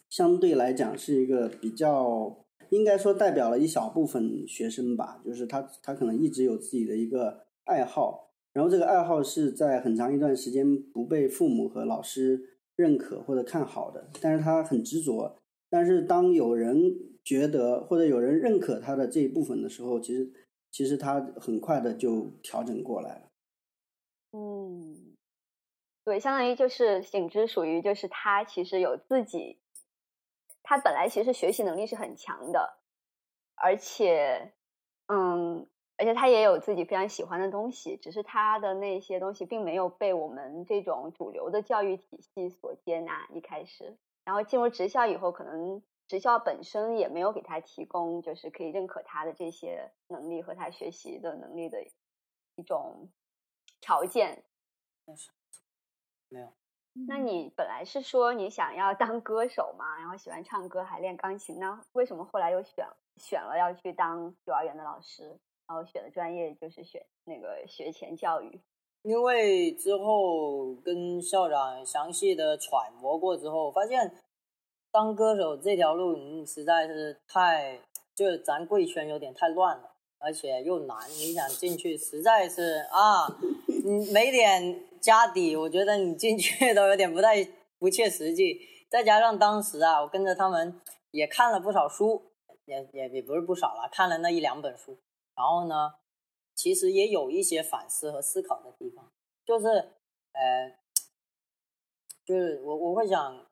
[0.09, 5.21] 相对来讲是一个比较应该说代表了一小部分学生吧。
[5.23, 12.47] 就是他他可能一直有自己的一个爱好，然后这个爱好是在很长一段时间不被父母和老师。
[12.77, 15.37] 认可或者看好的，但是他很执着。
[15.69, 20.31] 但是当有人觉得或者有人认可他的这一部分的时候，其实
[20.71, 23.21] 其实他很快的就调整过来了。
[24.31, 25.13] 嗯，
[26.05, 29.57] 对，相当于就是醒之属于就是他其实有自己，
[30.71, 32.77] 他本来其实学习能力是很强的，
[33.55, 34.53] 而且
[35.07, 35.67] 嗯。
[35.97, 43.27] 而且他也有自己非常喜欢的东西，只是他的那些东西并没有被我们这种主流的教育体系所接纳。
[43.29, 51.83] 一开始，然后进入职校以后，可能职校本身也没有给他提供就是可以认可他的这些能力和他学习的能力的
[52.55, 53.11] 一种
[53.79, 54.43] 条件。
[56.29, 56.51] 没有。
[57.07, 62.85] 那你本来是说你想要当歌手嘛，然后喜欢唱歌，还练钢琴，那为什么后来又选
[63.17, 65.39] 选了要去当幼儿园的老师？
[65.67, 68.59] 然后选的专业就是选那个学前教育，
[69.03, 74.13] 因为之后跟校长详细的揣摩过之后，发现
[74.91, 77.79] 当歌手这条路，嗯，实在是太，
[78.13, 83.37] 就是咱贵圈有点太乱了，而且又难，你想进去实在是啊，
[83.85, 87.43] 你，没点家底，我觉得你进去都有点不太
[87.79, 88.61] 不切实际。
[88.91, 90.79] 再加上当时啊，我跟着他们
[91.11, 92.31] 也看了不少书，
[92.65, 94.99] 也也也不是不少了，看了那一两本书。
[95.33, 95.93] 然后呢，
[96.53, 99.09] 其实也有一些反思和思考的地方，
[99.45, 99.67] 就是，
[100.33, 100.77] 呃，
[102.25, 103.47] 就是我我会想，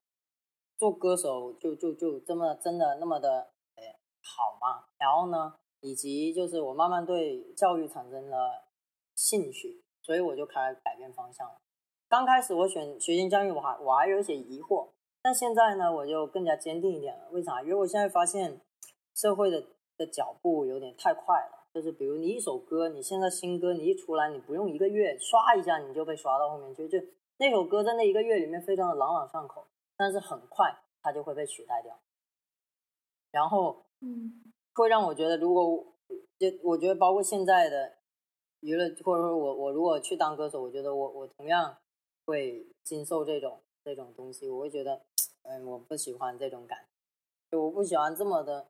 [0.77, 3.83] 做歌手就就就这么真的那么的，呃，
[4.21, 4.85] 好吗？
[4.97, 8.67] 然后呢，以及就是我慢慢对教育产生了
[9.15, 11.61] 兴趣，所以我就开始改变方向了。
[12.07, 14.89] 刚开始我选学前教育，我还我还有一些疑惑，
[15.21, 17.29] 但现在呢，我就更加坚定一点了。
[17.29, 17.61] 为啥？
[17.61, 18.59] 因为我现在发现
[19.13, 19.63] 社会的
[19.95, 21.67] 的脚步有点太快了。
[21.71, 26.97] 就是比如你一首歌，你现在新歌你一出来，你不用一个月刷一下你就被刷到后面去，就
[27.37, 31.95] 那首歌在那一个月里面非常的朗朗上口，但是很快它就会被取代掉。
[33.29, 35.85] 然后，嗯，会让我觉得，如果
[36.39, 37.98] 就我觉得包括现在的
[38.61, 41.77] 娱乐，或者说我我如果去当歌手，我觉得我我同样
[42.25, 45.01] 会经受这种这种东西，我会觉得，
[45.43, 46.85] 嗯，我不喜欢这种感，
[47.49, 48.67] 就我不喜欢这么的，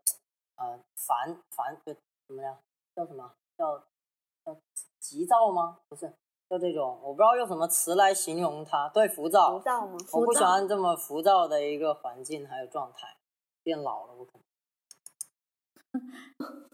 [0.56, 1.94] 呃，烦烦就
[2.28, 2.58] 怎么样？
[2.96, 3.34] 叫什么？
[3.58, 3.80] 叫
[4.46, 4.56] 叫
[5.00, 5.80] 急躁吗？
[5.90, 6.14] 不是，
[6.50, 8.90] 叫这种，我不知道用什么词来形容它。
[8.90, 9.58] 对，浮躁。
[9.58, 9.98] 浮躁吗？
[10.14, 13.18] 我不喜欢这么浮躁的一个环境还有状态。
[13.62, 14.44] 变老了，我可能。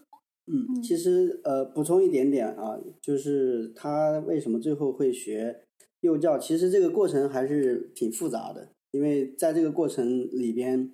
[0.46, 5.62] 嗯，其实呃，补充一点点啊，就是他为什么最后会学
[6.00, 6.38] 幼教？
[6.38, 10.92] 其实这个过程还是挺复杂的，因为在这个过程里边。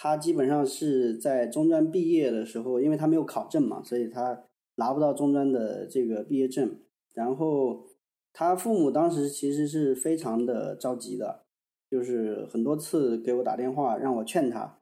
[0.00, 4.44] 他基本上是在中专毕业的时候，因为他没有考证嘛，所以他
[4.76, 6.76] 拿不到中专的这个毕业证。
[7.14, 7.84] 然后
[8.32, 11.42] 他父母当时其实是非常的着急的，
[11.90, 14.78] 就是很多次给我打电话让我劝他。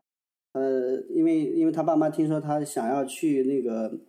[0.56, 4.00] 呃，因为因为他爸妈听说他想要去那个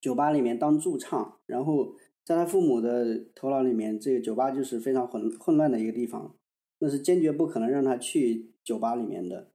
[0.00, 1.94] 酒吧里面当驻唱，然后
[2.24, 6.34] 在他父母的头脑里面，这个酒吧就是非常混混乱的一个地方，
[6.80, 9.46] 那是坚决不可能让他去酒吧里面的。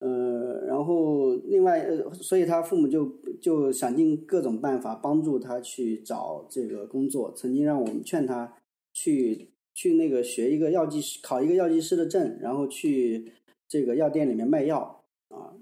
[0.00, 7.32] 呃，然后另外，呃，所以他父母就就想尽各种办法帮助他去找这个工作。
[7.34, 8.52] 曾经让我们劝他
[8.92, 13.32] 去去那个学一个药剂师，考一个药剂师的证，然后去
[13.66, 14.93] 这个药店里面卖药。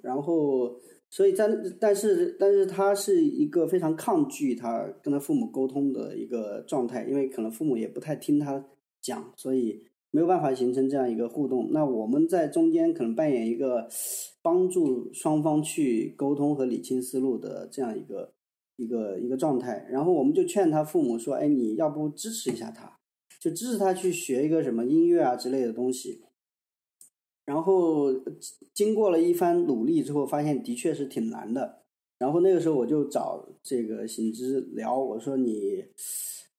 [0.03, 0.77] 然后
[1.09, 1.49] 所以在
[1.81, 8.65] 但是但是他是一个非常抗拒他跟他父母沟通的一个状态，因为可能父母也不太听他
[9.01, 11.71] 讲，所以没有办法形成这样一个互动。
[11.73, 13.87] 那我们在中间可能扮演一个
[14.43, 18.33] 帮助双方去沟通和理清思路的这样一个
[18.77, 19.87] 一个一个状态。
[19.91, 22.99] 然后我们就劝他父母说：“哎，你要不支持一下他，
[23.41, 26.23] 就支持他去学一个什么音乐啊之类的东西。”
[27.53, 28.07] 然后
[28.73, 31.83] 经过了一番努力之后，发现的确是挺难的。
[32.17, 35.85] 然后那个时候我就找这个醒之聊，我说你，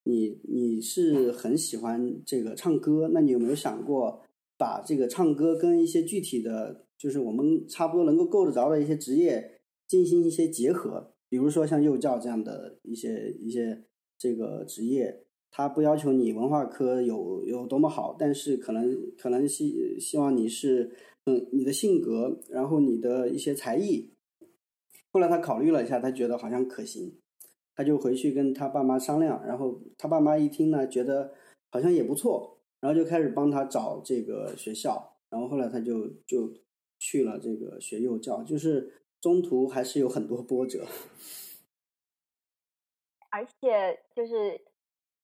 [0.04, 4.22] 你你是很喜欢这个唱歌，那你有没有想过
[4.56, 11.14] 把这个唱歌跟一些具体的，就是我们差不多能够够得着的一些职业进行一些结合？
[11.28, 13.82] 比如说像幼教这样的一些一些
[14.16, 15.23] 这个职业。
[15.56, 20.90] 他不要求你文化科有有多么好，但是可能可能希希望你是
[21.26, 24.10] 嗯你的性格，然后你的一些才艺。
[25.12, 27.20] 后来他考虑了一下，他觉得好像可行，
[27.76, 31.32] 他就回去跟他爸妈商量，然后他爸妈一听呢，觉得
[31.70, 36.52] 好像也不错，然后就开始帮他找这个学校，然后后来他就就
[36.98, 40.84] 去了这个学幼教，就是中途还是有很多波折，
[43.30, 44.60] 而且就是。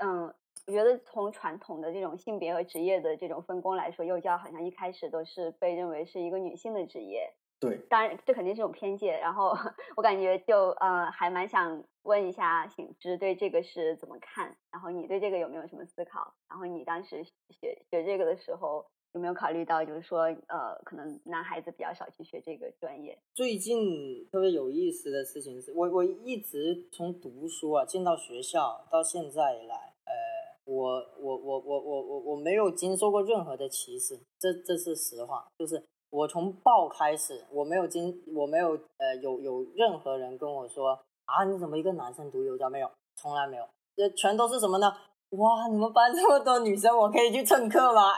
[0.02, 0.34] 嗯，
[0.66, 7.32] 我觉得从传统的这种性别和职业的这种分工来说，幼教好像一开始都是被认为是一个女性的职业。
[7.60, 9.20] 对，当然这肯定是一种偏见。
[9.20, 9.54] 然后
[9.94, 14.56] 我感觉就呃，还蛮想问一下醒之对这个是怎么看？
[14.72, 16.32] 然后你对这个有没有什么思考？
[16.48, 23.18] 然后你当时学学这个的时候有没有考虑到，就是说呃，可能男孩子比较少去学这个专业？
[23.34, 29.89] 最近特别有意思的事情是我我一直从读书啊进到学校到现在以来。
[30.10, 35.46] 呃我我我我我我我没有经受过任何的歧视，这这是实话。
[35.58, 42.90] 就是我从报开始，我没有经我没有呃有有任何人跟我说啊，你怎么一个男生读幼教没有？
[43.16, 43.64] 从来没有，
[43.96, 44.92] 这全都是什么呢？
[45.30, 48.14] 哇，你们班这么多女生，我可以去蹭课吗？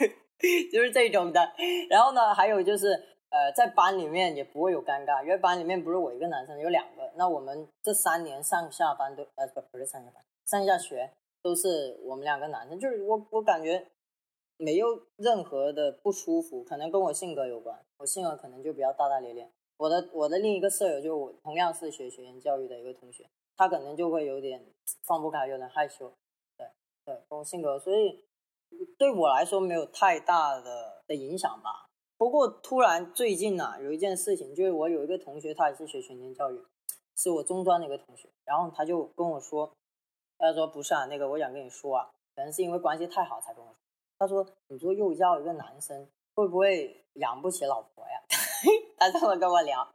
[0.72, 1.40] 就是这种的。
[1.88, 2.88] 然后呢，还有就是
[3.30, 7.10] 呃，在班里面也不会有尴尬，因为班里面不是我一个男生，有两个。
[7.16, 11.10] 那我们这三年上下班都呃不不是上下班，上下学。
[11.42, 13.88] 都是我们两个男生，就是我，我感觉
[14.58, 17.82] 没有任何的不舒服，可能跟我性格有关。
[17.98, 19.50] 我性格可能就比较大大咧咧。
[19.78, 23.26] 我的我的另一个舍友就我同样是学学前教育的一个同学，
[23.56, 24.66] 他可能就会有点
[25.02, 26.12] 放不开，有点害羞。
[26.58, 26.66] 对
[27.06, 28.22] 对，跟我性格，所以
[28.98, 31.86] 对我来说没有太大的的影响吧。
[32.18, 36.62] 不过突然最近呢，有一件事情，就是我有一个同学，他也是学全年教育，
[37.16, 39.72] 是我中专的一个同学，然后他就跟我说。
[40.40, 43.76] 他说不是啊，那个我想跟你说啊，可能是因为关系太好才跟我说。
[44.18, 48.20] 他说你做幼教一个男生会不会养不起老婆呀？
[48.98, 49.86] 他这么跟我聊。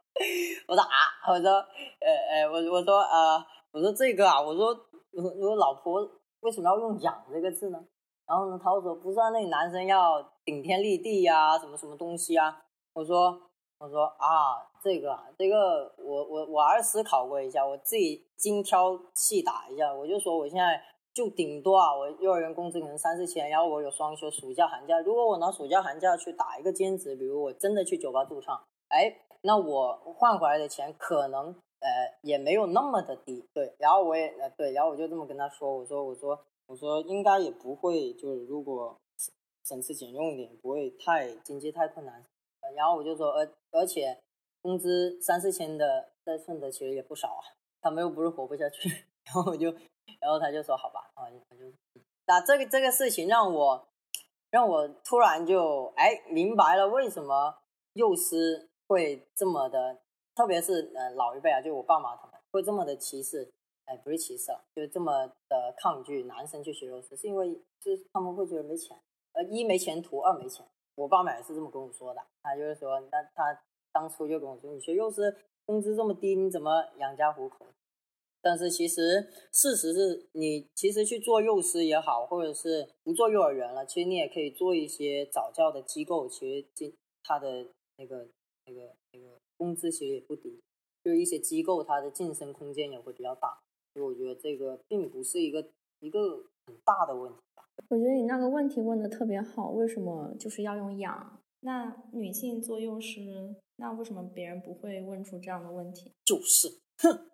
[0.68, 0.90] 我说啊，
[1.28, 4.68] 我说呃呃，我我说呃，我说这个啊，我说
[5.12, 6.02] 我说老婆
[6.42, 7.84] 为什么要用养这个字呢？
[8.26, 12.64] 然后呢，他说不是啊，那男生要顶天立地呀，什么什么东西啊？
[12.94, 13.40] 我说
[13.80, 14.72] 我说啊。
[14.86, 20.80] 这个，这个我我我还思考过一下，我自己精挑细打一下，我就说我现在
[21.12, 29.12] 就顶多啊，我幼儿园工资可能三四千，然后我有双休，暑假寒假，如果我拿暑假寒假去打一个兼职，比如我真的去酒吧驻唱，哎，
[29.42, 31.48] 那我换回来的钱可能
[31.80, 31.90] 呃
[32.22, 38.96] 也没有那么的低，对，然后我也呃对，然后我就这么跟他说，我说我说我说应该也不会，就是如果
[39.64, 42.24] 省吃俭用一点，不会太经济太困难，
[42.74, 44.18] 然后我就说而而且。
[44.62, 48.90] 工资三四千的在顺德其实也不少啊，他们又不是活不下去，
[49.24, 49.70] 然后我就，
[50.20, 51.72] 然后他就说好吧，啊，他就，
[52.26, 53.88] 那这个这个事情让我，
[54.50, 57.56] 让我突然就哎明白了为什么
[57.94, 60.00] 幼师会这么的，
[60.34, 63.48] 特别是呃老一辈啊，就我爸妈他们会这么的歧视，
[63.86, 69.00] 哎不是歧视，就这么的抗拒男生去学幼师，是因为就是他们会觉得没钱，
[69.34, 70.66] 呃一没前途，二没钱，
[70.96, 73.60] 我爸妈也是这么跟我说的，他就是说那他。
[73.96, 75.34] 当初就跟我说：“你学幼师
[75.66, 77.66] 工资这么低，你怎么养家糊口？”
[78.44, 86.28] 但是其实事实是你其实去做幼师也好，或者是不做幼儿园了，其实你也可以做一些早教的机构。
[86.28, 86.94] 其实进
[87.24, 87.66] 他的
[87.96, 88.28] 那个
[88.66, 90.60] 那个那个工资其实也不低，
[91.02, 93.58] 就是一些机构它的晋升空间也会比较大。
[93.94, 95.66] 所以我觉得这个并不是一个
[96.02, 97.40] 一个很大的问题。
[97.90, 101.40] 我觉得你那个问题问的特别好，为什么就是要用养？
[101.62, 103.56] 那女性做幼师？
[103.78, 106.14] 那为什么别人不会问出这样的问题？
[106.24, 106.68] 就是，
[106.98, 107.28] 哼。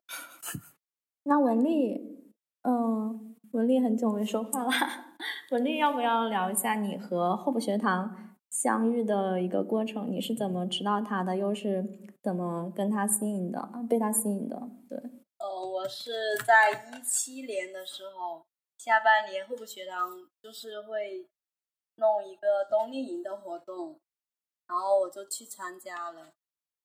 [1.23, 2.33] 那文丽，
[2.63, 4.71] 嗯，文丽很久没说话了。
[5.51, 10.11] 文丽，要不要聊一下你和候补学堂相遇的一个过程？
[10.11, 11.37] 你是怎么知道他的？
[11.37, 11.85] 又是
[12.23, 13.69] 怎么跟他吸引的？
[13.87, 14.57] 被他吸引的？
[14.89, 16.11] 对，呃，我是
[16.47, 18.43] 在一七年的时候，
[18.83, 21.27] 下半年候补学堂就是会
[21.97, 23.99] 弄一个冬令营的活动，
[24.67, 26.33] 然后我就去参加了，然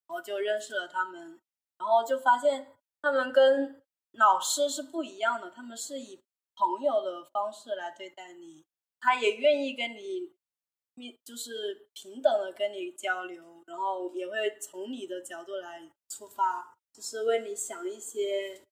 [0.09, 1.41] 后就认识了他们，
[1.79, 2.71] 然后就发现
[3.01, 3.81] 他们跟
[4.11, 6.21] 老师是不一样的，他们是以
[6.55, 8.63] 朋友的方式来对待你，
[9.01, 10.35] 他也愿意跟你
[10.97, 18.63] 面，就是平等的跟你交流，然后也会从你的角度来出发，就是为你想一些，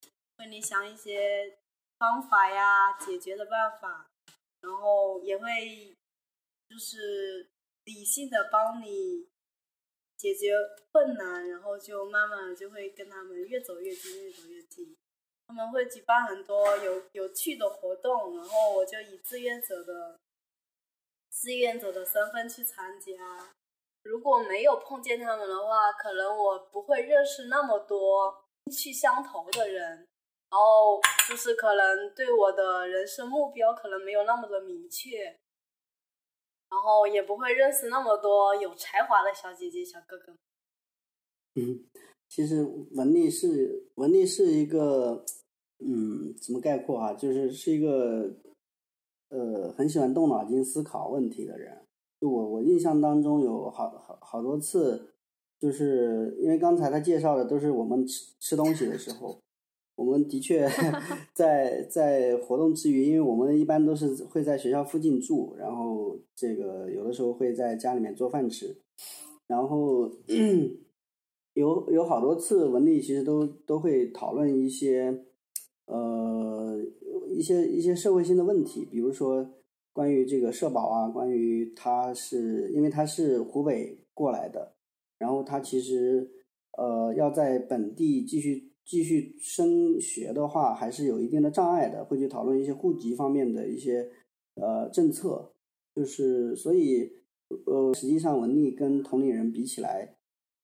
[0.40, 1.56] 为你想一些
[2.04, 4.10] 方法呀，解决的办法，
[4.60, 5.96] 然后也会
[6.68, 7.48] 就是
[7.84, 9.26] 理性的帮你
[10.18, 10.52] 解决
[10.92, 14.94] 困难，然后就慢慢就会跟他们越走越近，越走越近。
[15.46, 20.20] 他们会举办很多有有趣的活动，然后我就以志愿者的
[21.30, 23.12] 志愿者的身份去参加。
[24.02, 30.06] 如果没有碰见他们的话，可能我不会认识那么多兴趣相投的人，
[30.54, 35.24] 然后就是可能对我的人生目标可能没有那么的明确，
[36.70, 40.32] 然后也不会认识那么多有才华的小姐姐小哥哥。
[41.56, 41.84] 嗯。
[42.28, 45.24] 其实文丽是文丽是一个，
[45.78, 47.12] 嗯，怎么概括啊？
[47.12, 48.28] 就是是一个，
[49.28, 51.86] 呃，很喜欢动脑筋思考问题的人。
[52.20, 55.14] 就我我印象当中有好好好多次，
[55.60, 59.38] 就是因为刚才他介绍的都是我们吃吃东西的时候，
[59.96, 60.68] 我们的确
[61.34, 68.76] 在在活动之余，因为我们一般都是会在学校附近住，然后这个有的时候会在家里面做饭吃，
[69.46, 70.10] 然后。
[71.56, 75.22] 有有好多次，文丽其实都都会讨论一些，
[75.86, 76.76] 呃，
[77.30, 79.48] 一些一些社会性的问题，比如说
[79.92, 84.74] 关于这个社保啊，关于他是因为他是湖北过来的，
[85.16, 86.28] 然后他其实
[86.76, 94.10] 呃要在本地继续继续升学的话，还是有一定的障碍的，会去讨论一些户籍方面的一些
[94.56, 95.52] 呃政策，
[95.94, 97.10] 就是所以
[97.66, 100.16] 呃实际上文丽跟同龄人比起来。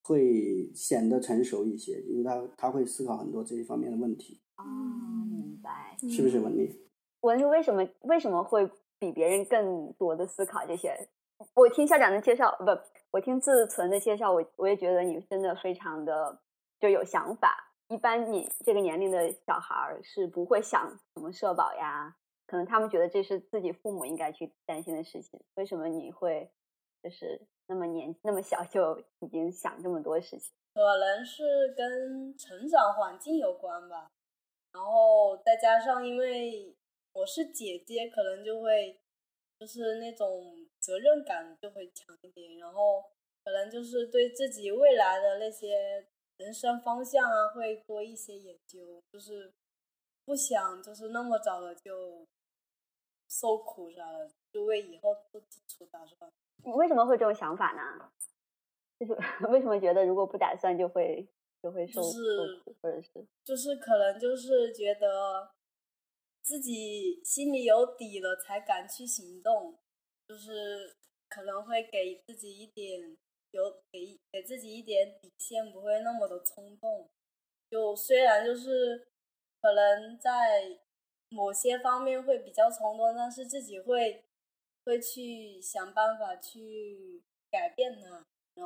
[0.03, 4.41] 会显得成熟一些，因为他他会思考很多这一方面的问题。
[4.57, 4.65] 哦，
[5.31, 6.75] 明白，是不是文丽？
[7.21, 8.69] 文丽为什么为什么会
[8.99, 10.97] 比别人更多的思考这些？
[11.55, 12.67] 我听校长的介绍，不，
[13.13, 16.41] 我听自存的介绍，我我也觉得你真的非常的
[16.81, 17.70] 就有想法。
[17.91, 22.17] 一般你这个年龄的小孩是不会想什么社保呀，
[22.47, 25.39] 可能他们觉得这是自己父母应该去担心的事情。
[25.57, 26.51] 为什么你会
[27.03, 27.47] 就是？
[27.67, 34.11] 那么年那么小就已经想这么多事情，可能是跟成长环境有关吧。
[34.73, 36.77] 然后再加上因为
[37.13, 39.01] 我是姐姐，可能就会
[39.57, 42.59] 就是那种责任感就会强一点。
[42.59, 43.05] 然后
[43.45, 46.09] 可能就是对自己未来的那些
[46.41, 49.53] 人生方向啊，会多一些研究，就是
[50.25, 52.27] 不想就是那么早的就
[53.29, 56.33] 受苦啥的，就为以后做基础打算。
[56.65, 58.11] 你为什么会这种想法呢？
[58.99, 59.13] 就是
[59.53, 61.29] 为什么觉得如果不打算就会
[61.63, 62.19] 就会受受
[62.65, 65.53] 苦，或者是就是可能就是觉得
[66.41, 69.79] 自己心里有底了才敢去行动，
[70.27, 70.97] 就是
[71.29, 73.15] 可能会给自己一点
[73.53, 77.09] 有给给自己一点底线，不会那么的冲动。
[77.71, 79.09] 就虽然就是
[79.61, 80.79] 可能在
[81.29, 84.25] 某些方面会比较冲动，但是自己会。
[84.83, 88.25] 会去想办法去改变呢？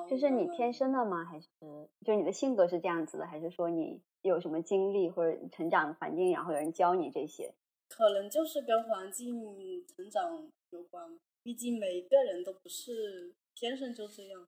[0.09, 1.25] 就是你天生的吗？
[1.25, 3.27] 还是就是你的性格是这样子的？
[3.27, 7.53] 还是说你有什么经历或者成长环境，然后有人教你这些？
[7.89, 11.19] 可能就是跟环境成长有关。
[11.43, 14.47] 毕竟每一个人都不是天生就这样。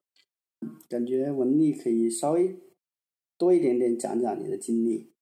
[0.89, 2.61] 感觉文丽可以稍微
[3.39, 5.13] 多一点点讲讲你的经历，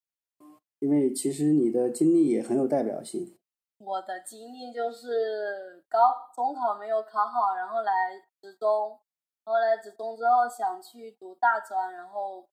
[0.78, 3.36] 因为其实你的经历也很有代表性。
[3.78, 5.99] 我的经历就是高
[6.34, 7.92] 中考没有考好，然后来
[8.40, 8.99] 职中，
[9.45, 12.49] 然后来职中之后想去读大专，然后，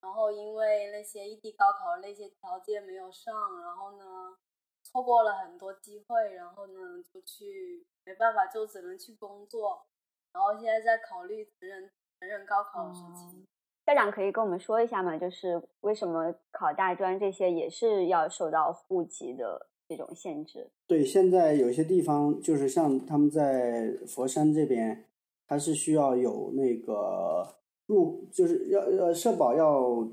[0.00, 4.36] 然后因为那些异地高考那些条件没有上，然后呢，
[4.84, 9.86] 错过了很多机会，然后呢就去没办法就只能去工作，
[10.32, 11.90] 然后现在在考虑成人
[12.20, 13.44] 成人高考的事情。
[13.86, 15.16] 校长可以跟我们说一下吗？
[15.16, 19.68] 就是为什么考大专这些也是要受到户籍的？
[19.88, 25.04] 这种限制，对，现在有些地方就是像他们在佛山这边，
[25.46, 27.46] 它是需要有那个
[27.86, 30.04] 入，就是要呃社保要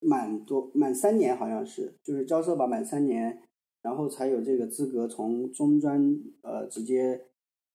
[0.00, 3.42] 满多满三年，好像是，就是交社保满三年，
[3.82, 7.26] 然后才有这个资格从中专呃直接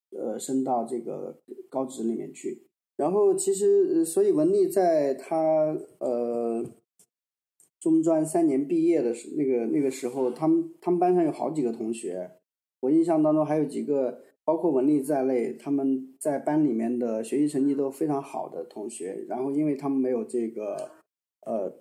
[0.09, 1.37] 呃升到这个
[1.69, 2.65] 高职里面去。
[2.95, 6.65] 然后其实，所以文丽在他呃
[7.79, 12.31] 中专三年毕业的时那个那个时候，他们他们班上有好几个同学，
[12.81, 14.21] 我印象当中还有几个。
[14.45, 19.23] 包括文丽在内，他们在班里面的学习成绩都非常好的同学。
[19.29, 20.91] 然后，因为他们没有这个，
[21.45, 21.73] 呃，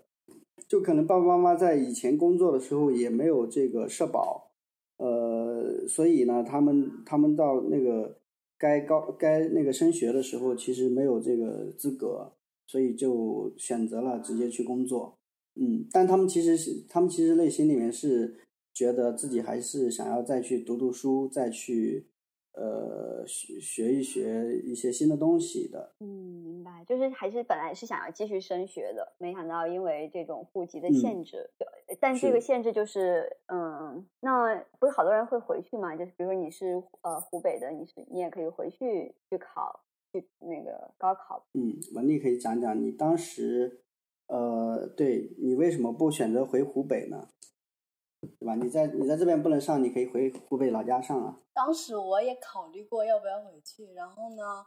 [0.69, 4.53] 就可能爸爸妈妈在以前工作的时候也没有这个社保，
[4.99, 8.17] 呃，所以呢，他们他们到那个
[8.63, 12.33] 该高该那个升学的时候，其实没有这个资格，
[12.69, 15.19] 所以就选择了直接去工作。
[15.57, 18.37] 嗯，但他们其实是，他们其实内心里面是
[18.73, 22.07] 觉得自己还是想要再去读读书，再去。
[22.55, 25.95] 呃，学学一学一些新的东西的。
[26.01, 31.49] 嗯，明白，就是还是本来是想要继续升学的，没想到因为这种户籍的限制，
[31.99, 35.97] 但这个限制就是，嗯，那不是好多人会回去嘛？
[35.97, 39.81] 就是比如说你是呃湖北的，你是你也可以回去去考
[40.13, 41.45] 去那个高考。
[41.55, 43.81] 嗯，文丽可以讲讲你当时，
[44.27, 47.29] 呃，对你为什么不选择回湖北呢？
[48.39, 48.55] 对吧？
[48.55, 51.37] 你在你在这边不能上，你可以回湖北老家上啊。
[51.53, 54.65] 当时我也考虑过要不要回去，然后呢，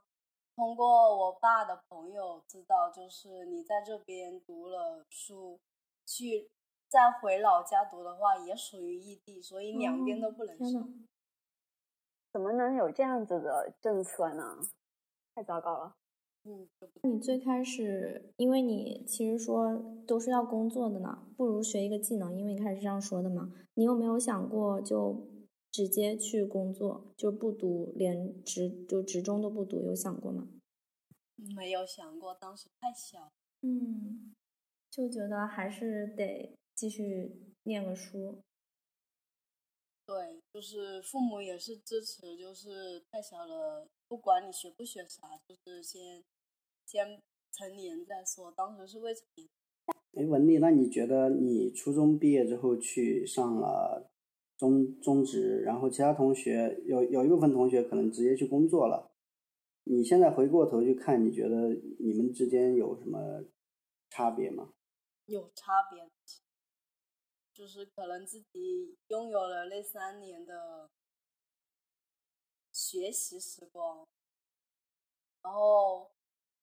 [0.56, 5.60] 通过我爸的朋友知道，就是你在这边读了书，
[6.06, 6.52] 去
[6.90, 10.94] 再回老家读的话，也属于异地，所以两边都不能上。
[12.32, 14.60] 怎么能有这样子的政策呢？
[15.34, 15.96] 太糟糕了。
[16.48, 16.70] 嗯，
[17.02, 23.52] 你最开始，因为你其实说都是要工作的呢，不如学一个技能，因为你开始是这样说的嘛。
[23.74, 25.28] 你有没有想过就
[25.72, 30.48] 直接去工作，就不读，连职就职中都不读，有想过吗？
[31.56, 33.34] 没有想过，当时太小。
[33.62, 34.36] 嗯，
[34.92, 38.38] 就觉得还是得继续念个书。
[40.06, 46.24] 对，就是父母也是支持，就是太小了，不管你学不学啥，就是先。
[46.86, 47.22] 先
[47.52, 49.50] 成年再说，当时是未成年。
[50.14, 54.10] 哎，文丽，那你觉得你初中毕业之后去上了
[54.58, 59.12] 中中职，然后其他同学有有一部分同学可能直接去工作了，
[59.84, 63.44] 你现在回过头去看，你觉得你们之间有什么
[64.10, 64.74] 差别吗？
[65.26, 66.10] 有差别，
[67.54, 70.90] 就是可能自己拥有了那三年的
[72.72, 74.08] 学习时光，
[75.42, 76.15] 然后。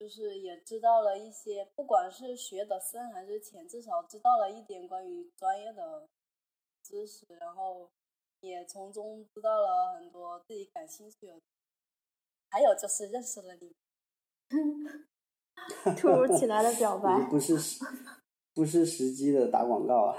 [0.03, 6.09] 就是也知道了一些，不管是学的深还是浅，至少知道了一点关于专业的
[6.83, 7.89] 知识，然后
[8.41, 11.41] 也从中知道了很多自己感兴趣的。
[12.51, 13.77] 还有就是认识了你，
[15.97, 17.55] 突如其来的表白， 不是
[18.53, 20.19] 不是时机的打广告啊。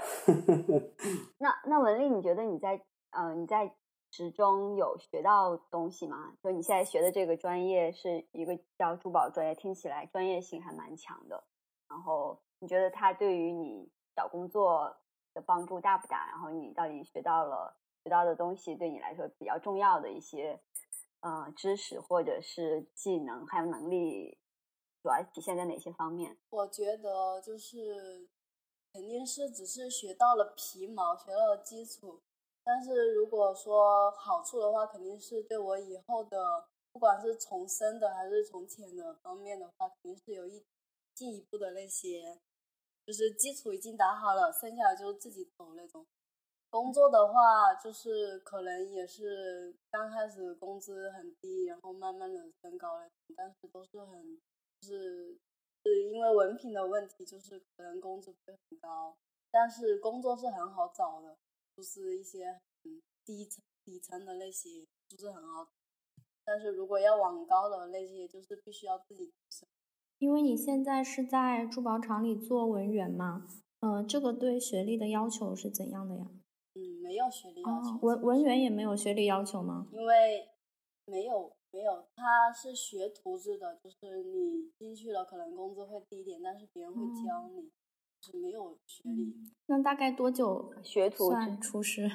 [1.36, 2.80] 那那文丽，你觉得你在
[3.10, 3.76] 呃你在？
[4.14, 6.36] 职中有学到东西吗？
[6.40, 11.42] 就你现在学的这个专业是一个叫珠宝专业，听起来专业性还蛮强的。
[11.88, 14.96] 然后你觉得它对于你找工作
[15.32, 16.28] 的帮助大不大？
[16.28, 20.62] 然后你到底学到了学到的东西，对你来说比较重要的一些
[21.18, 24.38] 呃知识或者是技能还有能力，
[25.02, 26.38] 主要体现在哪些方面？
[26.50, 28.28] 我觉得就是
[28.92, 32.22] 肯定是只是学到了皮毛，学到了基础。
[32.64, 40.64] 但是如果说好处的话，肯定是对我以后的，不管是从深的还是从浅的方面的话，肯定是有一
[41.14, 42.40] 进一步的那些，
[43.04, 46.06] 就是基础已经打好了，剩下的就是自己走那种。
[46.70, 54.40] 工作的话，就是可能也是刚开始工资很低，然后慢慢的升高了，但是都是很，
[54.80, 55.38] 就是
[55.84, 59.16] 是因为文凭的问题，就是可能工资不会很高，
[59.52, 61.36] 但是工作是很好找的。
[61.76, 65.68] 就是一些嗯低层底层的那些不是很好，
[66.44, 69.32] 但是如果要往高的那些，就是必须要自己。
[70.18, 73.46] 因为你现在是在珠宝厂里做文员嘛，
[73.80, 76.30] 嗯，这个对学历的要求是怎样的呀？
[76.74, 77.98] 嗯，没有学历要求。
[78.06, 79.88] 文文员也没有学历要求吗？
[79.92, 80.48] 因为
[81.06, 87.70] 没有没有，他是学徒制的，就是你进去了可能工资会低一点，但是别人会教你。
[88.24, 89.34] 是没有学历，
[89.66, 92.08] 那大概多久学徒算出师？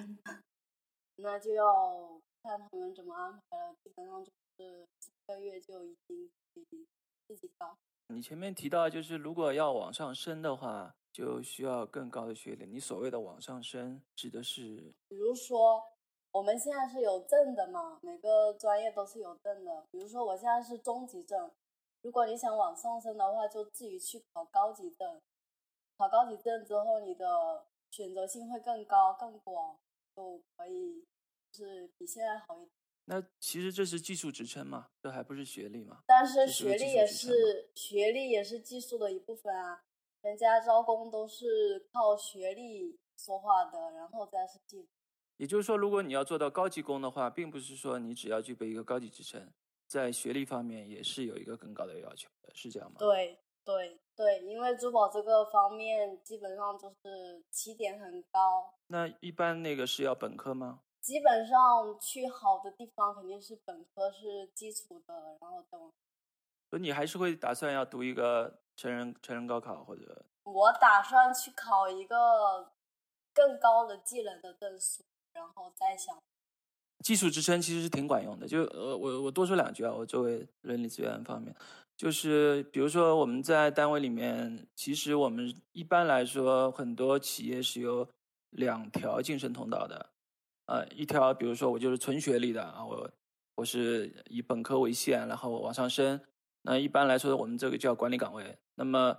[1.18, 3.76] 那就要看他们怎么安排了。
[3.84, 6.88] 基本上就是几个月就已经可以
[7.28, 7.78] 自己搞。
[8.07, 12.66] 你前面提到，就是如果要往上升的话，就需要更高的学历。
[12.66, 14.91] 你所谓的往上升，指的是？
[15.10, 15.84] 比如说，
[16.32, 19.86] 我们现在是有证的嘛，每个专业都是有证的。
[19.91, 21.51] 比如说，我现在是中级证，
[22.01, 25.22] 如果你想往上升的话，就自己去考高级证。
[26.00, 29.78] 考高级证之后，你的选择性会更高、更广，
[30.16, 31.06] 就可以
[31.52, 32.70] 是比现在好一点。
[33.04, 36.02] 那其实这是技术职称嘛，这还不是学历嘛？
[36.08, 39.84] 但是学历也是学历也是技术的一部分啊，
[40.22, 44.88] 人家招工都是靠学历说话的，然后再是技术。
[45.36, 49.52] 也就是说，如果你要做到高级工的话，并不是说你只要具备一个高级职称，
[49.86, 52.95] 在学历方面也是有一个更高的要求的，是这样吗？
[53.00, 60.82] 对对对，因为珠宝这个方面基本上就是起点很高，那一般那个是要本科吗？
[60.99, 65.89] 基本上去好的地方肯定是本科是基础的，然后再往。
[66.70, 72.74] 所以你还是会打算要读一个成人成人高考或者我打算去考一个
[73.34, 75.01] 更高的技能的证书，
[75.32, 76.13] 然后再想。
[77.05, 78.45] 技术职称其实是挺管用的。
[78.45, 81.55] 就呃，我我多说两句啊，我作为人力资源方面，
[82.00, 88.08] 就是比如说我们在单位里面，其实我们一般来说很多企业是有
[88.52, 90.10] 两条晋升通道的，
[90.68, 93.12] 呃，一条比如说我就是纯学历的啊，我
[93.56, 96.18] 我是以本科为限，然后往上升。
[96.62, 98.58] 那一般来说，我们这个叫管理岗位。
[98.76, 99.14] 那么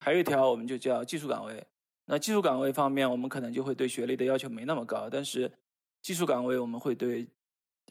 [0.00, 1.64] 还有一条，我们就叫技术岗位。
[2.06, 5.52] 那技术岗位方面，我们可能就会对学历的要求没那么高，但是
[6.02, 7.28] 技术岗位我们会对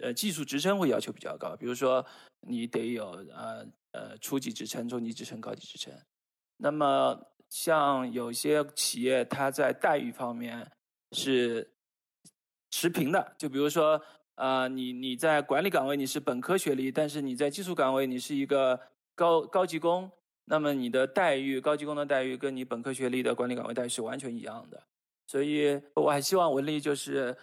[0.02, 2.06] 呃技术职称会要求比较高，比如说
[2.48, 5.94] 你得有呃呃初级职称、中级职称、高级职称。
[6.58, 7.20] 那么
[7.50, 10.70] 像有些企业，它在待遇方面
[11.12, 11.72] 是
[12.72, 14.02] 持平的，就比如说
[14.36, 18.80] 呃你你在管理岗位你是本科学历，但是你在技术岗位你是一个
[19.16, 20.12] 高高级工。
[20.46, 24.84] 那么你的待遇，高级工的待遇跟你本科学历的管理岗位待遇是完全一样的，
[25.26, 27.34] 所以我还希望文丽就是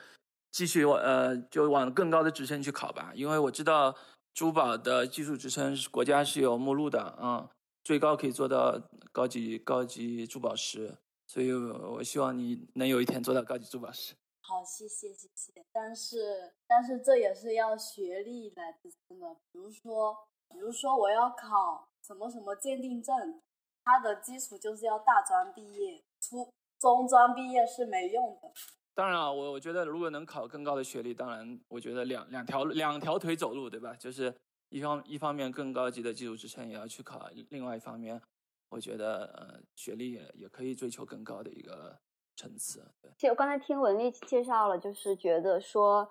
[0.50, 3.94] 继续往呃就往更高的职称去考吧，因为我知道
[4.34, 7.50] 珠宝的技术职称是国家是有目录的啊、
[7.84, 8.80] 最高可以做到
[9.12, 14.14] 高级高级珠宝师，所以我希望你能有一天做到高级珠宝师。
[14.42, 15.52] 好，谢谢谢谢。
[15.72, 20.16] 但是但是这也是要学历来支撑的，比如说
[20.48, 23.40] 比如说我要考什么什么鉴定证，
[23.84, 28.52] 它的基础就是要大专毕业，初中专毕业是没用的。
[29.00, 33.94] 当然啊，我我觉得如果能考更高的学历，当然我觉得两两条两条腿走路，对吧？
[33.94, 34.30] 就是
[34.68, 38.20] 一方一方面更高级的技术职称也要去考，另外一方面，
[38.68, 41.98] 我觉得呃学历也也可以追求更高的一个
[42.36, 42.84] 层次。
[43.00, 46.06] 对，其实我刚才听文丽介绍了，就是觉得说，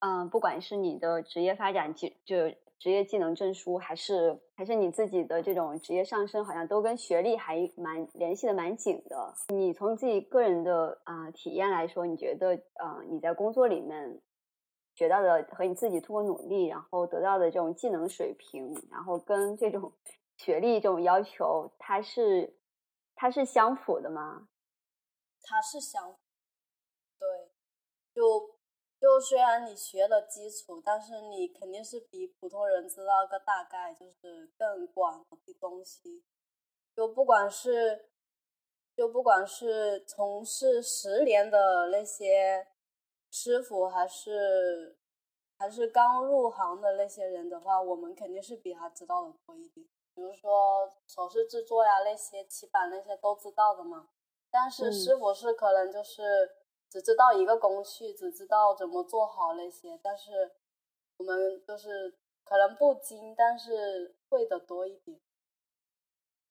[0.00, 9.34] 嗯、不管是你的职业发展就，就职业技能证书，还是还是你自己的这种职业上升，好像都跟学历还蛮联系的蛮紧的。
[9.48, 14.20] 你从自己个人的啊、体验来说，你觉得呃你在工作里面
[14.94, 19.92] 学到的和你自己通过努力然后得到的这种技能水平，然后跟这种
[20.36, 22.58] 学历这种要求，它是
[23.14, 24.48] 它是相符的吗？
[25.48, 26.16] 它是相，
[27.18, 27.28] 对，
[28.12, 28.55] 就
[29.06, 36.24] 就虽然你学了基础，但是你肯定是比普通人知道个大概，就是更广的东西。
[36.92, 38.10] 就不管是
[38.96, 42.66] 就不管是从事十年的那些
[43.30, 44.98] 师傅，还是
[45.56, 49.86] 还是刚入行的那些人的话，我们肯定是比他知道的多一点。
[50.16, 54.08] 比如说首饰制作呀，那些起板那些都知道的嘛。
[54.50, 56.56] 但是嗯师傅是可能就是
[56.96, 60.50] 只知道一个工序，只知道怎么做好那些，但是
[61.18, 65.20] 我们就是可能不精，但是会的多一点。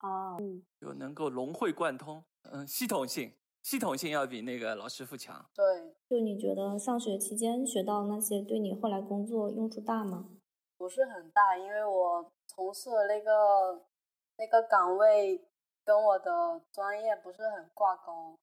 [0.02, 0.38] 哦，
[0.80, 3.34] 就能够融会贯通，嗯，系统性
[3.64, 5.44] 系统性要比那个老师傅强。
[5.56, 10.30] 对，就你觉得上学期间学到那些对你后来工作用处大吗？
[10.78, 13.82] 不是很大，因为我从事的那个
[14.38, 15.44] 那个岗位
[15.84, 18.38] 跟我的专业不是很挂钩，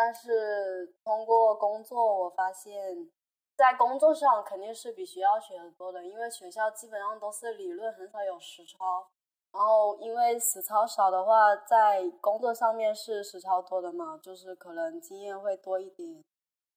[0.00, 3.10] 但是通过工作，我发现，
[3.56, 9.08] 在工作上肯定是比学校学的多的，因为学校基本上都是理论，很少有实操。
[9.50, 16.22] 然后因为实操少的话，在工作上面是实操多的嘛，就是可能经验会多一点，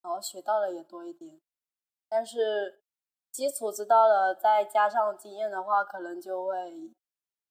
[0.01, 1.39] 然后学到的也多一点。
[2.09, 2.81] 但是
[3.29, 6.91] 基础知道了，再加上经验的话，可能就会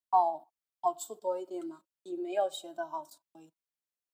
[0.09, 0.49] 好
[0.81, 3.53] 好处多一点嘛，比没有学的好处多一点。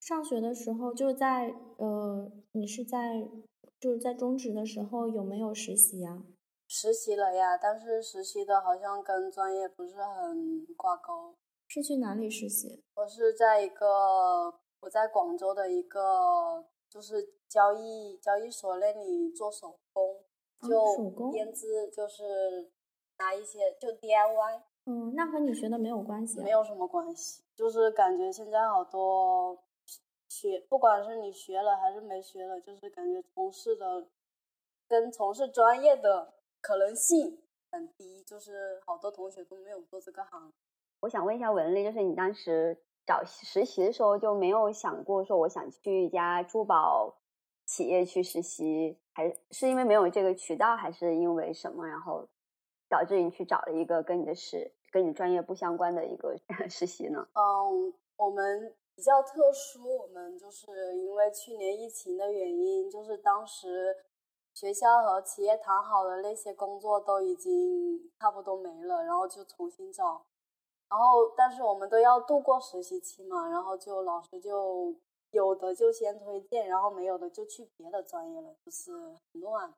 [0.08, 3.30] 上学的时候就在呃，你是在
[3.78, 6.24] 就是在中职的时候有没有实习呀、
[6.66, 11.36] 实习了呀，但是实习的好像跟专业不是很挂钩。
[11.68, 12.82] 是去哪里实习？
[12.96, 13.86] 我是在一个
[14.80, 20.16] 我在广州的一个就是交易交易所那里做手工，
[20.62, 22.72] 哦就手工编织，就是
[23.18, 26.44] 拿一些就 DIY，嗯，那和你学的没有关系、啊。
[26.46, 27.44] 没有什么关系。
[27.58, 29.58] 就是感觉现在好多
[30.30, 34.08] 学，不管是你学了还是没学了，就是感觉从事的
[34.88, 40.54] 跟从事专业的可能性很低，就是好多同学都没有做这个行。
[41.02, 47.16] 我想问一下文丽，就是你当时找实习的时候就没有想过说我想去一家珠宝
[47.66, 52.28] 企业去实习，还是因为没有这个渠道，还是因为什么，然后
[52.90, 56.36] 导致你去找了一个跟你的实跟你专业不相关的一个
[56.70, 57.28] 实习呢？
[57.34, 63.96] 嗯，我们比较特殊，我们就是因为去年疫情的原因，就是当时
[64.56, 70.26] 学校和企业谈好的那些工作都已经差不多没了，然后就重新找。
[70.90, 74.96] 然后，但是我们都要度过实习期嘛，然后就老师就
[75.30, 78.92] 有的就先推荐，然后没有的就去别的专业了，就是
[79.32, 79.72] 很乱，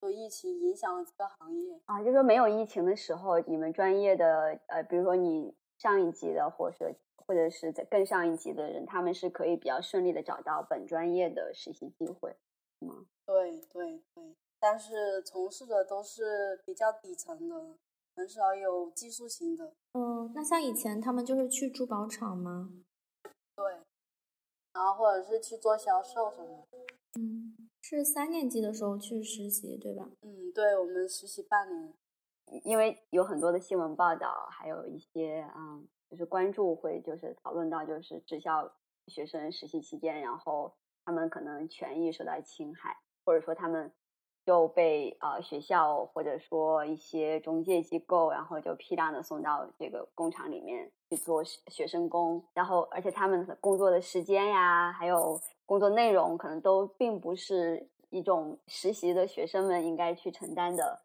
[0.00, 2.02] 就疫情影响了这个行业啊。
[2.02, 6.90] 就说没有疫情的时候，你们专业的呃，比如说你上一级的，或者
[7.32, 12.36] 或者是在更上一级的人，他们是可以比较顺利的找到本专业的实习机会，
[12.80, 13.06] 吗？
[13.24, 17.78] 对对对，但是从事的都是比较底层的。
[18.14, 19.72] 很少有技术型的。
[19.94, 22.68] 嗯，那像以前他们就是去珠宝厂吗？
[23.56, 23.64] 对，
[24.74, 26.68] 然后或者是去做销售什么。
[27.18, 30.10] 嗯，是三年级的时候去实习，对吧？
[30.20, 31.94] 嗯，对，我们实习半年。
[32.64, 38.70] 因为有很多的新闻报道，还有一些嗯，就是关注会就是讨论到，就是职校
[39.08, 40.72] 学生实习期间，然后
[41.04, 43.90] 他们可能权益受到侵害，或者说他们。
[44.44, 61.00] 就被呃学校或者说一些中介机构，然后就批量的送到这个工厂里面去做学生工，然后而且他们工作的时间呀，还有工作内容，可能都并不是一种实习的学生们应该去承担的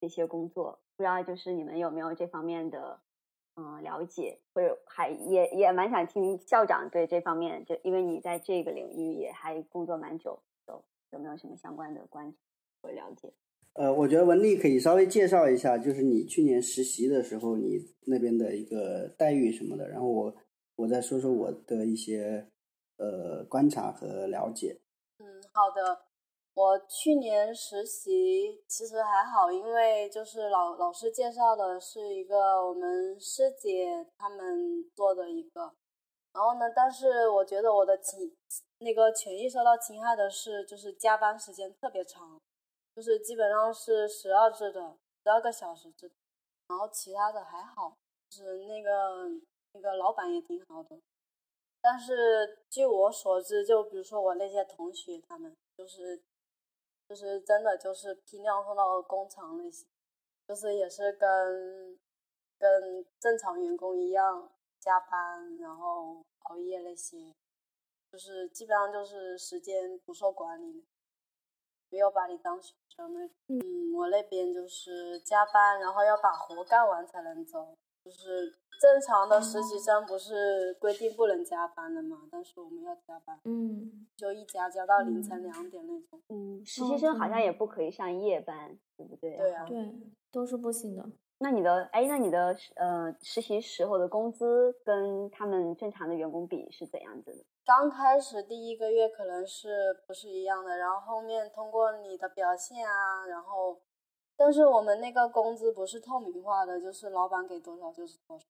[0.00, 0.78] 这些工作。
[0.96, 3.00] 不知道就是你们有没有这方面的
[3.56, 10.38] 嗯了解，或者还也也蛮想听校长对这方面，就因为你在这个领域也还工作蛮久，
[10.68, 12.34] 有有没有什么相关的观？
[12.82, 13.32] 了解，
[13.72, 20.36] 呃，我觉得文丽可以稍微介绍一下，就是你去年实习的时候，你那边的一个待遇什么的，然后我
[20.76, 22.46] 我再说说我的一些
[22.98, 24.78] 呃观察和了解。
[25.18, 26.05] 嗯，好的，
[26.56, 35.74] 我去年实习其实还好，因为就是老老师介绍的是一个我们师姐他们做的一个，
[36.32, 38.34] 然后呢，但是我觉得我的侵
[38.78, 42.40] 那个权益受到侵害的是，就是加班时间特别长。
[42.94, 46.10] 就是基本上是十二制的，十二个小时制，
[46.68, 47.94] 然后其他的还好，
[48.30, 49.28] 就是那个
[49.74, 50.98] 那个老板也挺好的，
[51.82, 56.22] 但是据我所知，就比如说我那些同学，他们就是
[57.08, 59.86] 就是真的就是批量送到工厂那些，
[60.46, 61.98] 就是也是跟
[62.58, 64.50] 跟正常员工一样
[64.80, 67.34] 加班，然后熬夜那些，
[68.10, 70.84] 就是基本上就是时间不受管理。
[71.88, 77.78] 没有把你当学生那，嗯，我那边就是加班，然后要把活干完才能走。
[78.06, 86.22] 就是正常的实习生不是规定不能加班的嘛，但是我们要加班，嗯，就一加加到凌晨两点那种。
[86.28, 89.36] 嗯，实习生好像也不可以上夜班，对不对？
[89.36, 89.92] 对啊，对，
[90.30, 91.04] 都是不行的。
[91.38, 97.44] 那你的，哎，那你的呃实习时候的工资跟他们正常的员工比是怎样子的？
[97.64, 103.76] 刚开始第一个月可能是不是一样的，然后后面通过你的表现啊，然后，
[104.36, 108.44] 但是我们那个工资不是透明化的，就是老板给多少就是多少。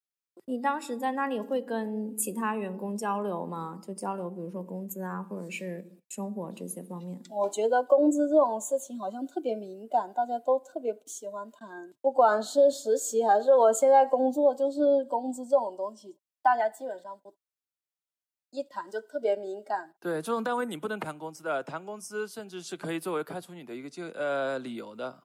[0.45, 3.81] 你当时在那里会跟其他员工交流吗？
[3.83, 7.19] 就交流，比如说工资啊，或者是生活这些方面。
[7.31, 11.95] 我觉得工资这种事情好像特别敏感，大家都特别不喜欢谈。
[12.01, 17.33] 不管是实习还是我现在工作，就是工资这种东西，大家基本上不。
[18.51, 19.93] 一谈就特别敏感。
[20.01, 25.23] 对，这种单位你不能谈工资的，谈工资甚至是可以作为开除你的一个就呃理由的。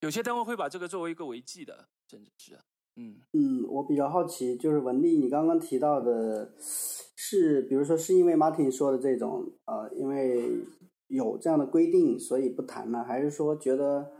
[0.00, 2.58] 有些单位会把这个作为一个违纪的，甚至是，
[2.96, 10.64] 嗯嗯，我比较好奇，就是文丽，你刚刚提到的是，比如说是因为 Martin 说的这种，呃，因为
[11.08, 14.10] 有这样的规定，所以不谈了，还是说觉得，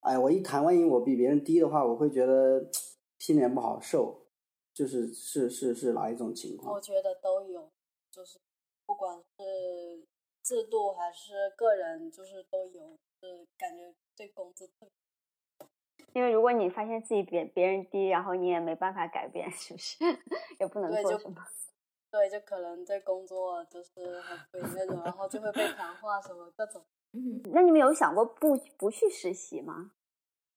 [0.00, 2.68] 哎，我一谈，万一我比别人低的话，我会觉得
[3.18, 4.24] 心里不好受。
[4.74, 6.72] 就是是是是哪一种情况？
[6.72, 7.68] 我觉得都有，
[8.12, 8.38] 就是
[8.86, 10.04] 不管是
[10.40, 14.90] 制度还是个人，就是都有，是感觉对工资特别。
[16.14, 19.96] 因为如果你发现自己比别人低，然后你也没办法改变，是不是？
[20.58, 21.36] 也不能做什么。
[22.10, 26.82] 对，就可能对工作就是很亏那种，然后就会被谈话什么各种。
[27.12, 29.92] 嗯， 那你们有想过不不去实习吗？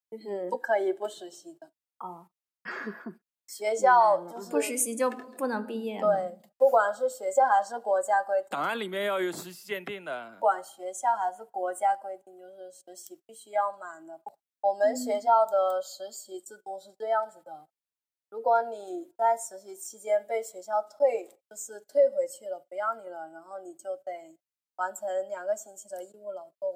[0.10, 2.28] 就是不可以不实习的哦。
[3.48, 6.00] 学校就是不实习就不能毕业。
[6.00, 10.32] 对，不管是学校还是国家规定，档案里面要有实习鉴定的。
[10.36, 14.18] 不管学校还是国家规定，就是实习必须要满的。
[14.62, 17.68] 我们学校的实习制度是这样子的：
[18.30, 24.38] 如果你在实习期间被学校退，就是退回去了，不要你了，然后你就得
[24.76, 26.76] 完成两个星期的义务劳动，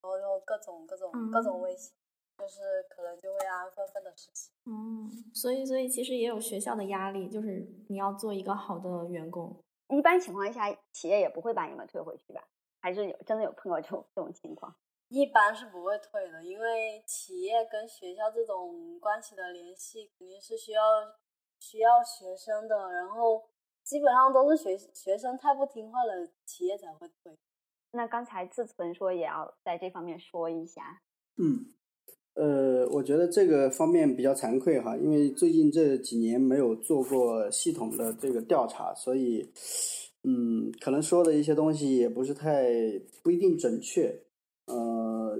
[0.00, 1.92] 然后又各种各种各种威胁，
[2.38, 4.50] 就是可能就会安安分分的实习。
[4.64, 9.54] 嗯，所以所以其实也有学校的压力，就是你要做一个好的员工。
[9.88, 12.42] 一般情况下，企业也不会把你们退回去吧？
[12.80, 14.74] 还是有真的有碰到这种这种情况？
[15.08, 20.82] 一般是不会退的，因为企业跟学校这种关系的联系肯定是需要
[21.58, 23.42] 需要学生的，然后
[23.82, 27.38] 基本上都是学学生太不听话了，企业才会退。
[27.92, 31.00] 那刚才自存说也要在这方面说一下。
[31.38, 31.64] 嗯，
[32.34, 39.50] 呃，我觉得这个方面比较惭愧哈，因为最近这几年没有做过系统的这个调查，所以
[40.24, 42.68] 嗯，可能说的一些东西也不是太
[43.22, 44.22] 不一定准确。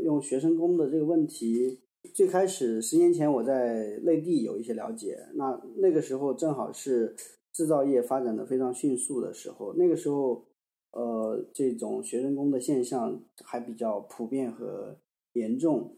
[0.08, 1.80] 用学生工的这个问题，
[2.14, 7.14] 最开始十年前我在内地有一些了解，那那个时候正好是
[7.52, 10.46] 制造业发展的非常迅速的时候，那个时候，
[10.92, 14.96] 呃，这种学生工的现象还比较普遍和
[15.34, 15.96] 严重。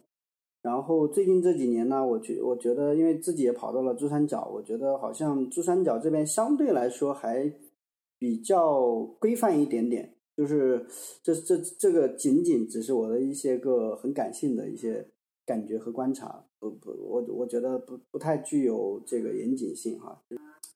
[0.61, 7.53] 然后最近这几年呢，我觉我觉得，因为自己也跑到了珠三角，我觉得好像珠三角这边相对来说还
[8.19, 10.17] 比较规范一点点。
[10.41, 10.87] 就是
[11.23, 15.07] 这这这个仅仅只是我的一些个很感性的一些
[15.45, 20.23] 感觉和观察，不不，我我觉得不不太具有这个严谨性哈。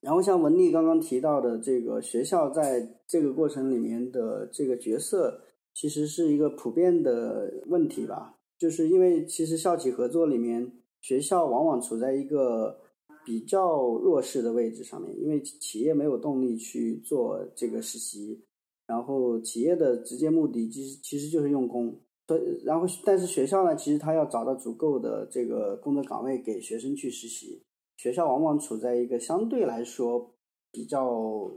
[0.02, 5.40] 然后像文丽刚刚提到的，这个学校在这个过程里面的这个角色，
[5.72, 8.36] 其实是一个普遍的问题吧。
[8.58, 12.80] 就是因为其实校企合作里面，学校往往处在一个
[13.24, 18.44] 比较弱势的位置上面，因为企业没有动力去做这个实习。
[18.86, 27.64] 然后企业的直接目的其实其实就是用工，对，然后但是学校呢，其实他要找到足够的这个工作岗位给学生去实习，
[27.96, 30.34] 学校往往处在一个相对来说
[30.70, 31.08] 比较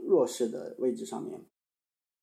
[0.06, 1.38] 弱势的位置上面。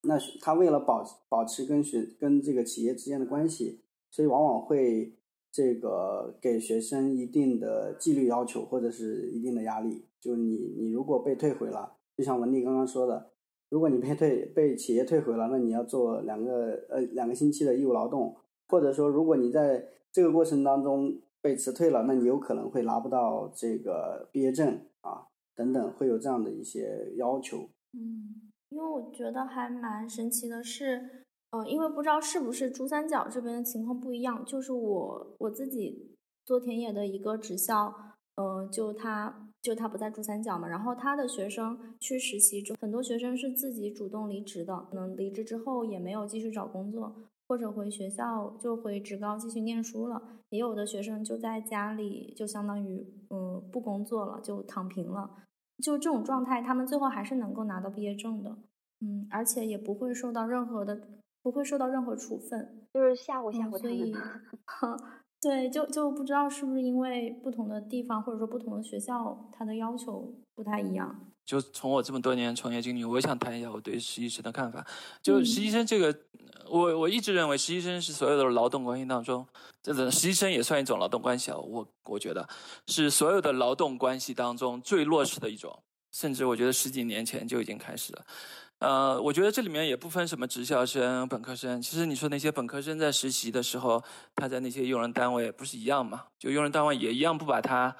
[0.02, 5.16] 那他为了保保持跟学跟这个企业之间的关系，所以往往会
[5.52, 10.06] 这个给学生一定的纪律要求或者是一定的压力。
[10.20, 13.35] 就你你如果被退回了，就像文丽刚刚说的。
[13.76, 18.34] 如果你被退被企业退回了，那你要做两个呃两个星期的义务劳动，
[18.70, 27.68] 或者说如果你在这个过程当中被辞退了，那你有可能会拿不到这个毕业证啊等等，会有这样的一些要求。
[27.92, 36.16] 嗯，因为我觉得还蛮神奇的是，呃，因为不知道是不是珠三角这边的情况不一样，就是我我自己
[36.46, 37.94] 做田野的一个职校。
[38.38, 47.16] 呃，就他，就他不在珠三角嘛，然后他的学生去实习之后，很多学生是自己主动离职的，可能离职之后也没有继续找工作，
[47.48, 55.32] 或者回学校就回职高继续念书了，也有的学生就在家里就相当于嗯不工作了，就躺平了，
[55.82, 58.56] 就这种状态，他们最后还是能够拿到毕业证的，
[59.02, 61.02] 嗯，而且也不会受到任何的，
[61.42, 64.14] 不会受到任何处分，就是吓唬吓唬他们。
[65.46, 71.16] 对，就就不知道是不是因为不同的地方或者说不同的学校，它的要求不太一样。
[71.46, 74.84] 就从我这么多年从业经历，我想谈一下我对实习生的看法。
[75.22, 76.20] 就实习生这个，
[76.68, 79.46] 我我一直认为实习生是所有的劳动关系当中，
[79.84, 81.58] 这个实习生也算一种劳动关系啊。
[81.58, 82.50] 我我觉得
[82.88, 88.26] 是所有的劳动关系当中最弱势的一种，甚至我觉得十几年前就已经开始了。
[88.80, 91.82] 呃，我觉得这里面也不分什么职校生、本科生。
[91.82, 94.04] 其实你说那些本科生在实习的时候，
[94.36, 96.26] 他在那些用人单位不是一样嘛？
[96.38, 97.96] 就用人单位也一样不把他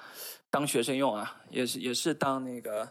[0.50, 2.86] 当学生用啊，也是也是当那个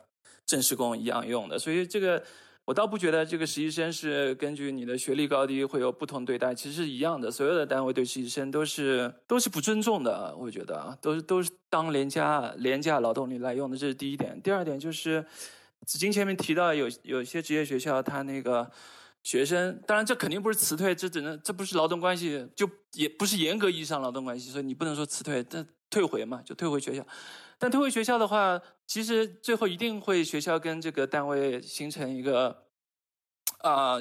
[0.48, 1.60] 正式工一样用的。
[1.60, 2.22] 所以这个
[2.66, 7.30] 我倒不觉得这个实习生是根据你的学历高低会有不同对待，其实是一样的。
[7.30, 14.42] 所有的单位对实习生都是都是不尊重的，我觉得啊，都是都是当廉价廉价劳动力来用的，这是第一点。
[14.42, 15.24] 第二点就是。
[15.86, 18.70] 紫金前面提到有有些职业学校，他那个
[19.24, 27.06] 学生，当然这肯定不是辞退，这只能这不是劳动关系，就也不是严格意义上劳动关系，所以你不能说辞退，但退回嘛，就退回学校。
[27.58, 32.66] 但退回学校的话，其实最后一定会学校跟这个单位形成一个
[33.60, 33.98] 啊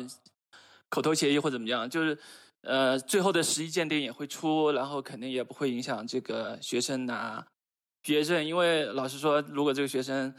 [0.88, 2.18] 口头协议或怎么样，就是
[2.62, 7.46] 呃最后的实际鉴定也会出，然后肯定也不会影响这个学生拿
[8.02, 10.34] 毕业证，因为老实说，如果这个学生。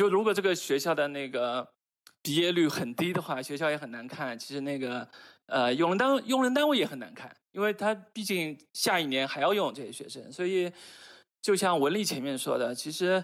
[0.00, 1.68] 就如果这个学校的那个
[2.22, 4.38] 毕业率很低的话，学校也很难看。
[4.38, 5.06] 其实那个
[5.44, 10.32] 呃，用人单用人单位也很难看，因为他毕竟下一年还要用这些学生。
[10.32, 10.72] 所以，
[11.42, 13.22] 就像文丽前面说的，其实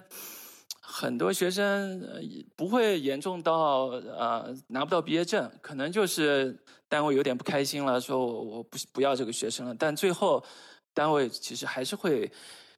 [0.83, 2.07] 很多学生
[2.55, 9.75] 不会严重到呃拿不到毕业证，可能就是单位有点不开心了，说我我不不要这个学生了。
[9.75, 10.45] 但最后
[10.93, 12.31] 单位其实还是会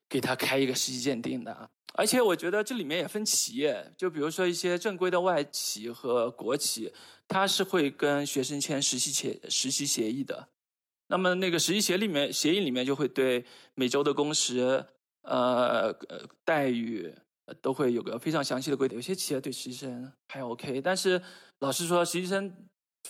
[0.09, 1.69] 给他开一个实习鉴定的啊。
[1.99, 6.93] 而且我觉得这里面也分企业，就比如说一些正规的外企和国企，
[7.27, 10.49] 它是会跟学生签实习协实习协议的。
[11.09, 13.45] 那么那个实习协里面协议里面就会对
[13.75, 14.85] 每周的工时、
[15.23, 17.13] 呃呃待遇
[17.61, 18.97] 都会有个非常详细的规定。
[18.97, 21.21] 有些企业对实习生还 OK，但是
[21.59, 22.55] 老实说，实习生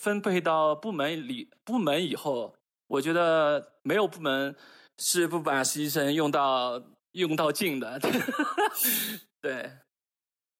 [0.00, 4.56] 分配到部门里部门以后，我觉得没有部门
[4.96, 6.82] 是不把实习生用到
[7.12, 7.98] 用到尽的。
[9.40, 9.70] 对，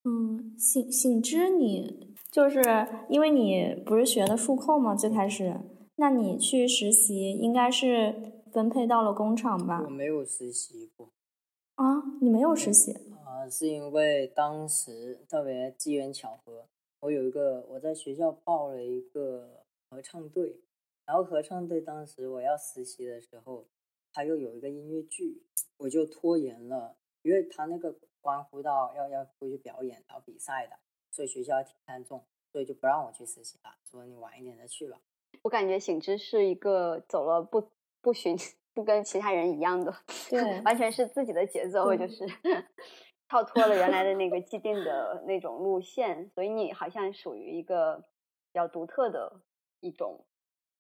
[0.05, 2.63] 嗯，醒醒之，你就是
[3.09, 4.95] 因为你不是学的数控吗？
[4.95, 5.61] 最开始。
[5.97, 9.83] 那你去实习应该是分配到了工厂吧？
[9.85, 11.11] 我没有实习过。
[11.75, 12.93] 啊，你没有实习？
[13.25, 16.67] 啊，是因为当时特别机缘巧合，
[17.01, 20.61] 我有一个我在学校报了一个合唱队，
[21.05, 23.67] 然后合唱队当时我要实习的时候，
[24.19, 25.41] 他又有一个音乐剧，
[25.77, 30.77] 我就拖延了，因为他那个关乎到要要出去表演然后比赛的，
[31.13, 35.01] 所以学校挺看重，所以就不让我去实习了，说你晚一点再去吧。
[35.43, 38.37] 我感觉醒之是一个走了不不循
[38.75, 39.95] 不跟其他人一样的，
[40.29, 42.27] 对， 完全是自己的节奏，就是
[43.31, 47.99] 跳脱了原来的那个既定的那种路线，所以你好像属于一个
[48.51, 49.41] 比较独特的
[49.79, 50.27] 一种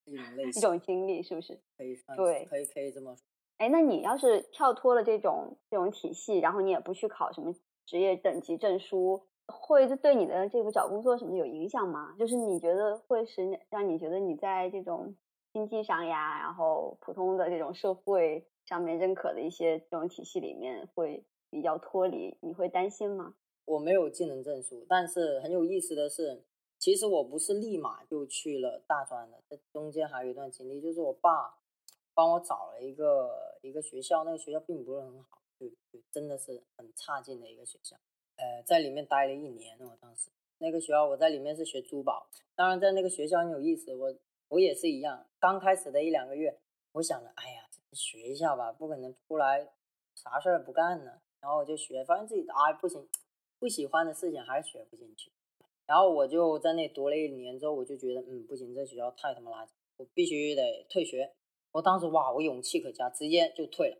[0.06, 1.60] 一种类一种经历，是不是？
[1.76, 3.27] 可以算对，可以可以这么说。
[3.58, 7.52] 哎，那你要是跳脱了这种这种体系，然后你也不去考什么
[7.84, 9.22] 职业等级证书。
[9.50, 12.14] 会对你的这个找工作什么有影响吗？
[12.18, 15.16] 就是你觉得会是让你觉得你在这种
[15.52, 23.34] 经济上呀，然后普通的这种社会上面认可的一些这种体系里面会比较脱离，你会担心吗？
[23.64, 26.44] 我没有技能证书，但是很有意思的是，
[26.78, 31.58] 其实我不是立马就去了大专的，这中间还有一段经历，就是我爸
[32.18, 37.94] 帮我找了一个一个学校，那个学校并不是很好，就就真的是很差劲的一个学校。
[38.34, 42.28] 呃，在里面待了一年，我当时那个学校，我在里面是学珠宝。
[42.56, 44.12] 当然，在那个学校很有意思，我
[44.48, 45.28] 我也是一样。
[45.38, 46.58] 刚开始的一两个月，
[46.90, 49.68] 我想着，哎呀，学一下吧，不可能出来
[50.16, 51.20] 啥事儿不干呢。
[51.40, 53.08] 然后我就学，发现自己哎不行，
[53.60, 55.30] 不喜欢的事情还是学不进去。
[55.86, 61.32] 然后我就在那读了一年之后，我就觉得，嗯，不行，这学校太他妈垃圾，我必须得退学。
[61.72, 63.98] 我当时哇，我勇气可嘉，直接就退了。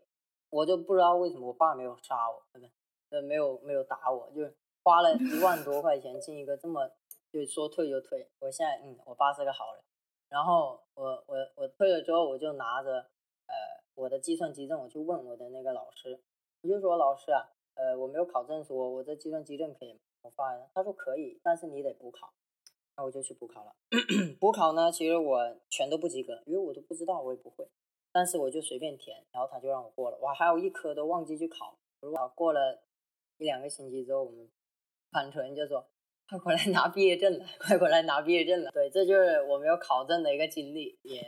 [0.49, 2.71] 我就不知道为什么我爸没有杀我，对不对？
[3.09, 4.51] 呃，没有没有打我，就
[4.83, 6.89] 花了一万多块钱进一个这么，
[7.31, 8.29] 就说退就退。
[8.39, 9.83] 我现在，嗯，我爸是个好人。
[10.29, 12.99] 然后我我我退了之后，我就拿着
[13.47, 13.55] 呃
[13.95, 16.21] 我的计算机证，我去问我的那个老师，
[16.61, 19.99] 我就说老师啊，呃我没有考证书，我这计算机证可以吗？
[20.21, 22.33] 我发了，他说可以，但是你得补考。
[22.99, 23.71] 那我就去补考了。
[24.41, 25.39] 补考呢，其实我
[25.69, 27.65] 全都不及格，因为我都不知道，我也不会。
[28.11, 30.17] 但是我就随便填，然后他就让我过了。
[30.21, 32.83] 我还有一科都忘记去考，如果过了。
[33.37, 34.49] 一两个星期之后，我们
[35.13, 35.87] 班主任就说
[36.27, 41.25] ：“快过来拿毕业证了，快过来拿毕业证了。”对，这就是我没有考证的一个经历，也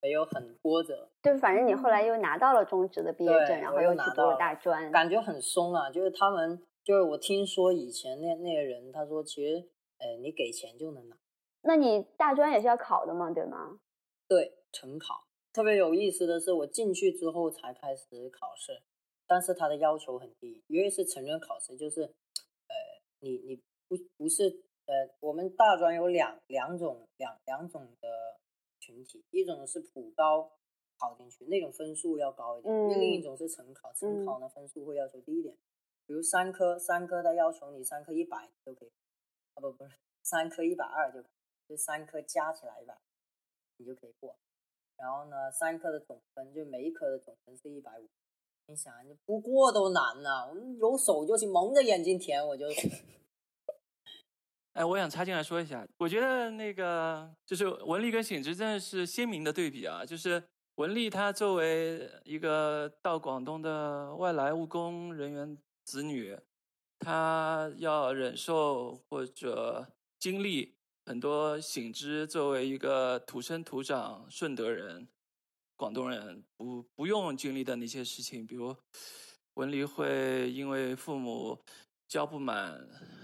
[0.00, 1.08] 没有很波折。
[1.22, 5.88] 就反正你后来又拿到了中职的毕业证，然后又去读了大专，感觉很松啊。
[5.88, 9.64] 就是他们，就是我听说以前那那些人，他说其实，
[10.02, 11.16] 呃，你给钱就能拿。
[11.62, 13.30] 那你大专也是要考的嘛？
[13.30, 13.78] 对吗？
[14.26, 15.24] 对，成考。
[15.52, 18.82] 特别有意思的是，我进去之后才开始考试。
[19.24, 22.74] 但是他的要求很低，因为是成人考试，就是，呃，
[23.20, 23.56] 你你
[23.88, 24.44] 不不是
[24.84, 28.08] 呃，我们大专有两两种两两种的
[28.78, 30.52] 群体，一种是普高
[30.98, 35.56] 考进去，那种分数要高一点，嗯，另一种是成考，成考呢分数会要求低一点，
[36.06, 38.90] 比如三科三科它要求你三科一百就可以，
[39.54, 39.90] 啊不不是
[40.22, 41.22] 三科一百二就，
[41.68, 42.96] 就三科加起来一百，
[43.76, 44.36] 你就可以过，
[44.96, 48.08] 然后呢三科的总分就每一科的总分是一百五。
[48.66, 50.46] 你想，你不过都难呐！
[50.48, 52.66] 我们有手就行，蒙着眼睛填，我就。
[54.72, 60.06] 哎，我想插进来说一下，我觉得那个就是文丽跟醒之真的是鲜明的对比啊！
[60.06, 60.42] 就是
[60.76, 66.38] 文丽她作为一个到广东的外来务工人员子女，
[67.02, 69.86] 他要忍受或者
[70.18, 70.74] 经历
[71.04, 75.08] 很多醒之作为一个土生土长顺德人。
[75.74, 78.76] 广东人不不用经历的那些事情，比如
[79.54, 81.58] 文丽会因为父母
[82.06, 82.78] 交不满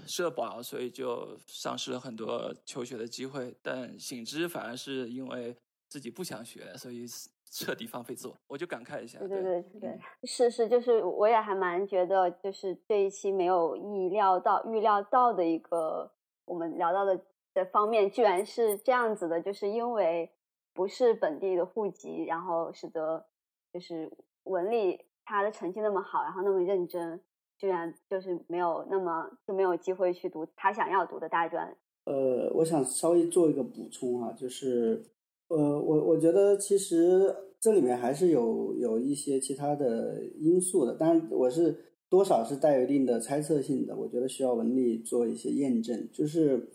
[0.08, 3.54] 社保，所以就丧失了很多求学的机会。
[3.62, 5.56] 但醒之反而是因为
[5.88, 7.06] 自己不想学，所以
[7.50, 8.34] 彻底放飞自我。
[8.46, 9.18] 我就感慨一下。
[9.18, 16.10] 对对对对，是是，就是我也还蛮觉得，就是这一期没有意料到、预料到的一个
[16.44, 17.20] 我们聊到的
[17.54, 20.30] 的方面，居然是这样子的，就是因为。
[20.74, 23.26] 不是本地的户籍，然后使得
[23.72, 24.08] 就是
[24.44, 27.20] 文理他的成绩那么好，然后那么认真，
[27.56, 31.76] 居然就是没有那么就没有机会去读他想要读的大专。
[32.04, 35.04] 呃，我想稍微做一个补充啊，就是
[35.48, 41.76] 呃，我我觉得其实这里面还是有有一些其他的因素的，当然我是
[42.08, 46.70] 多少是带有一定的猜测性的，我觉得需要文丽做一些验证，就是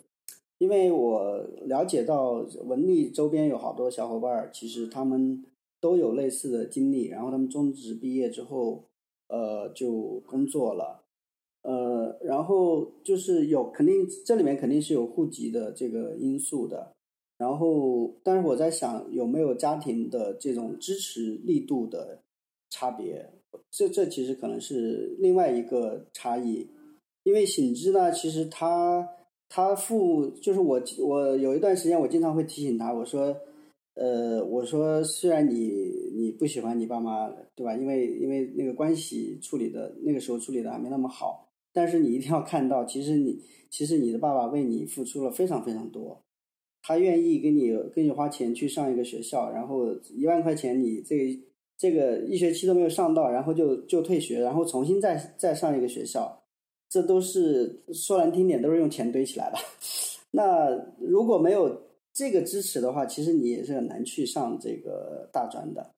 [0.57, 5.43] 因为我了解到文丽周边有好多小伙伴，其实他们
[5.80, 8.86] 都有类似的经历，然后他们中职毕业之后，
[9.28, 11.03] 呃，就工作了。
[11.61, 16.91] 呃，然后就是有肯定这里面肯定是有户籍的这个因素的，
[17.43, 22.19] 然后但是我在想有没有家庭的这种支持力度的
[22.69, 23.29] 差别，
[23.69, 26.65] 这这其实可能是另外一个差异，
[27.23, 29.05] 因为醒之呢，其实他
[29.49, 33.35] 他父就是我我有一段时间我经常会提醒他，我说
[33.95, 35.69] 呃我说虽然你
[36.15, 41.49] 你不喜欢你爸妈对吧，因为因为那个关系处理的那个时候处理的还没那么好。
[41.75, 46.21] 但是你一定要看到，其实你其实你的爸爸为你付出了非常非常多，
[46.84, 51.39] 他愿意给你给你花钱去上一个学校，然后一万块钱你这
[51.77, 56.43] 这个一学期都没有上到，然后就就退学，然后重新再再上一个学校，
[56.89, 59.57] 这都是说难听点都是用钱堆起来的。
[60.31, 60.69] 那
[60.99, 61.81] 如果没有
[62.13, 65.91] 这个支持的话，其实你也是很难去上这个大专的。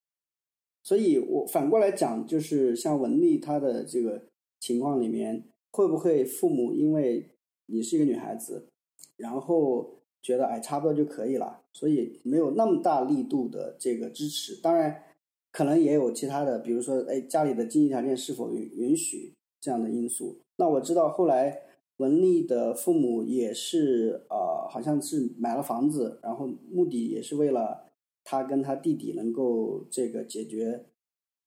[0.83, 4.21] 所以我反过来讲，就是像文丽她的这个
[4.59, 5.43] 情况里面。
[5.75, 7.31] 会不会父母因为
[7.65, 8.69] 你是一个女孩子，
[9.17, 14.59] 然后觉得哎差不多就可以了，所以没有那么大力度的这个支持？
[14.59, 15.03] 当然，
[15.51, 20.39] 可能也有其他的，比如说哎家里的经济条件是否允允许这样的因素。
[20.57, 21.61] 那我知道后来
[21.97, 27.83] 文丽的父母也是呃，好像是买了房子，然后目的也是为了
[28.23, 30.85] 他跟他弟弟能够这个解决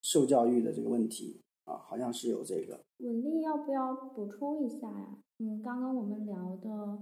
[0.02, 1.40] 受教育的这个问题。
[1.64, 2.80] 啊，好像是有这个。
[2.98, 5.18] 文丽要不要补充一下呀？
[5.38, 6.98] 嗯，刚刚我们聊的，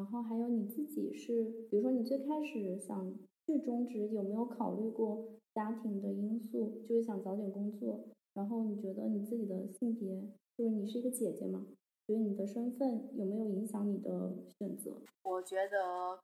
[0.00, 6.82] 然后还有你自己是，比如说你最开始想去中职，有没有考虑过家庭的因素？
[6.88, 10.22] 就是想早点工作，然后你觉得你自己的性别，
[10.56, 11.66] 就是你是一个姐姐嘛？
[12.06, 15.02] 觉得你的身份有没有影响你的选择？
[15.22, 16.18] 我觉得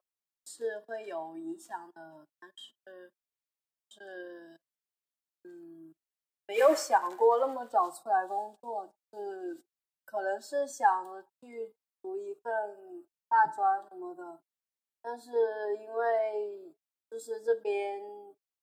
[0.46, 3.12] 是会有影响的，但是
[3.90, 4.58] 是，
[5.44, 5.94] 嗯。
[6.48, 9.60] 没有想过那么早出来工作，是
[10.04, 13.04] 可能是想着去读一份
[13.36, 14.40] 大专什么的，
[15.02, 16.74] 但是因为
[17.10, 18.00] 就是这边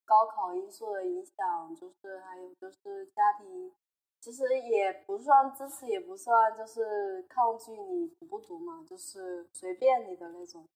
[0.04, 3.72] 高考因素的影响，就是还有就是家庭，
[4.20, 10.68] 其实也不算支持，也不算就是抗拒你读不读嘛，就是随便你的那种，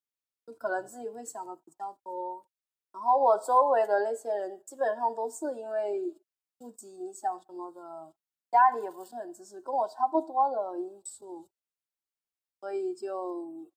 [0.45, 2.45] 就可能自己会想的比较多。
[2.91, 6.15] 然后我周围的那些人基本上都是因为。
[6.59, 8.11] 户籍影响什么的，
[8.49, 11.47] 家里也不是很支持，跟我差不多的因素，
[12.59, 13.67] 所以就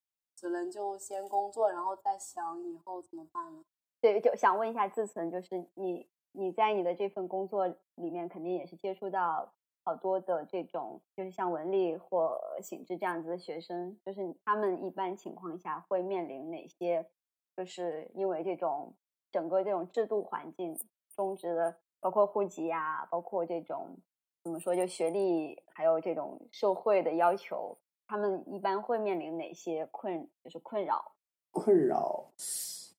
[0.40, 3.62] 只能就先工作，然后再想以后怎么办了。
[4.00, 7.66] 对，就想问一下自存，就是你你在你的这份工作
[7.96, 9.52] 里面，肯定也是接触到
[9.84, 17.06] 好多的这种，就是像文丽或醒志这样子的学生，就是他们一般情况下会面临哪些？
[17.54, 18.94] 就是因为这种
[19.30, 20.74] 整个这种制度环境，
[21.14, 21.76] 中职的。
[22.02, 23.94] 包括户籍呀，包括这种
[24.42, 27.76] 怎么说，就学历，还有这种社会的要求，
[28.10, 31.12] 他们一般会面临哪些困，就是困扰？
[31.52, 32.28] 困扰，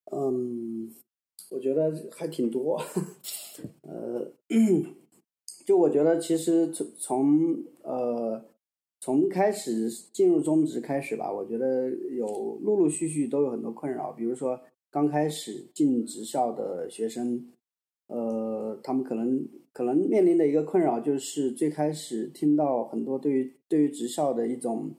[0.09, 0.89] 嗯，
[1.49, 2.81] 我觉得还挺多。
[3.81, 4.31] 呃，
[5.67, 8.41] 就我觉得其实从从呃
[9.01, 12.25] 从开始进入中职开始吧，我觉得有
[12.61, 14.57] 陆陆续续都有很多困扰，比如说
[14.89, 17.51] 刚开始进职校的学生。
[18.13, 24.91] 呃，他们可能可能面临的一个困扰就是最开始听到很多对于对于职校的一种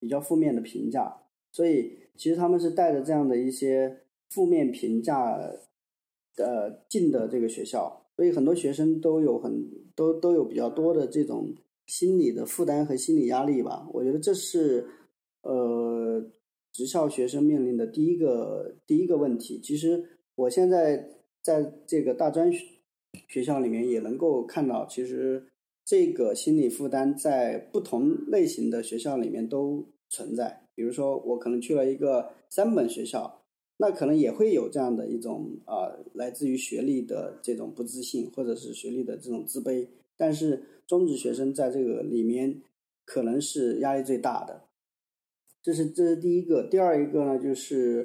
[0.00, 1.16] 比较负面的评价，
[1.52, 5.38] 所以其实他们是带着这样的一些负面评价
[6.38, 11.54] 呃进的这个学校，所以很多学生都有很都都有比较多的这种
[11.86, 13.88] 心理的负担和心理压力吧。
[13.92, 14.88] 我觉得这是
[15.42, 16.20] 呃
[16.72, 19.60] 职校学生面临的第一个第一个问题。
[19.62, 21.12] 其实我现在。
[21.46, 22.50] 在这个大专
[23.28, 25.46] 学校里面，也能够看到，其实
[25.84, 30.66] 这个心理负担在不同类型的学校里面都存在。
[30.74, 33.42] 比如说，我可能去了一个三本学校，
[33.76, 39.86] 那可能也会有这样的一种啊，来自于学历的这种不自信，或者是学历的这种自卑。
[40.16, 42.60] 但是中职学生在这个里面
[43.04, 44.64] 可能是压力最大的。
[45.62, 46.64] 这是这是第一个。
[46.68, 48.04] 第二一个呢，就是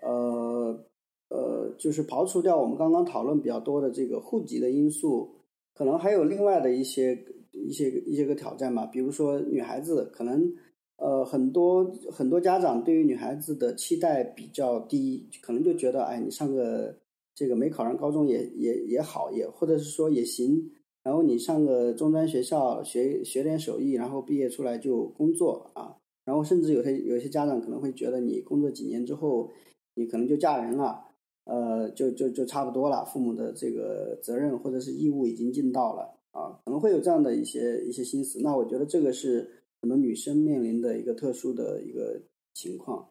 [0.00, 0.84] 呃。
[1.28, 5.30] 呃，就是刨除掉我们刚刚讨论比较多的这个户籍的因素，
[5.74, 10.52] 可能还有另外的一些一些一些个挑战吧，比如说女孩子可能。
[11.00, 16.92] 呃，很多很多家长对于女孩子的期待比较低，可能就觉得，哎，你上个
[17.36, 20.60] 这个没考上高中也也也好，也或者是说也行，
[21.04, 25.94] 然后你上个中专学校学学点手艺，然后毕业出来就工作啊，
[26.24, 29.48] 然后甚至有些有些家长可能会觉得你工作几年之后，
[29.94, 31.04] 你可能就嫁人了，
[31.48, 38.40] 呃，就就就差不多了，父母的这个责任或者是义务已经尽到了啊，可能会有这样的一些一些心思。
[38.42, 39.50] 那我觉得这个是。
[39.80, 42.20] 很多女生面临的一个特殊的一个
[42.52, 43.10] 情况，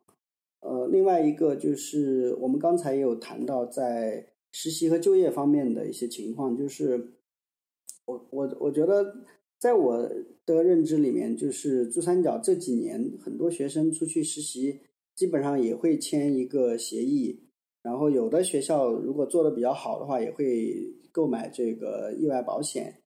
[0.59, 7.13] 呃，另外一个就是我们刚才也有谈到在实习和就业方面的一些情况，就是
[8.03, 9.15] 我我我觉得
[9.57, 10.11] 在我
[10.45, 14.81] 的认知里面，就是珠三角这几年很多学生出去实习，
[15.15, 17.46] 基本上也会签一个协议，
[17.81, 23.01] 然后有的学校如果做的比较好的话，也会购买这个意外保险。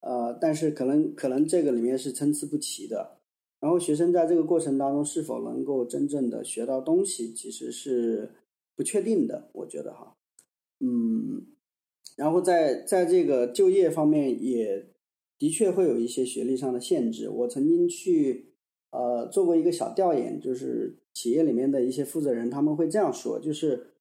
[0.00, 3.18] 呃，但是可能可能这个里面是参差不齐的，
[3.58, 8.30] 然后学生在这个过程当中是否能够真正的学到东西，其实是
[8.76, 10.14] 不确定的，我觉得哈，
[10.80, 11.46] 嗯，
[12.16, 14.90] 然后在在这个就业方面也
[15.38, 17.30] 的确会有一些学历上的限制。
[17.30, 18.52] 我曾经去
[18.90, 23.93] 呃做过一个小调研，就是企业里面的一些负责人他们会这样说，就是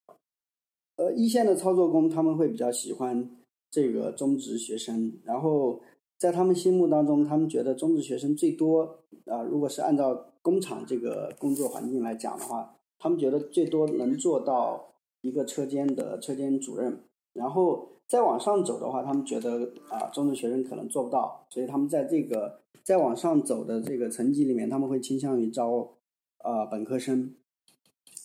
[0.96, 3.30] 呃一线的操作工他们会比较喜欢
[3.70, 5.82] 这个中职学生，然后。
[6.16, 16.98] 在他们心目当中，他们觉得中职学生最多啊，如果是按照工厂这个工作环境来讲的话，他们觉得最多能做到一个车间的车间主任。
[17.34, 25.90] 然后再往上走的话，他们觉得啊，中职学生可能做不到，所以他们在这个再往上走的这个层级里面，他们会倾向于招
[26.38, 27.36] 啊本科生。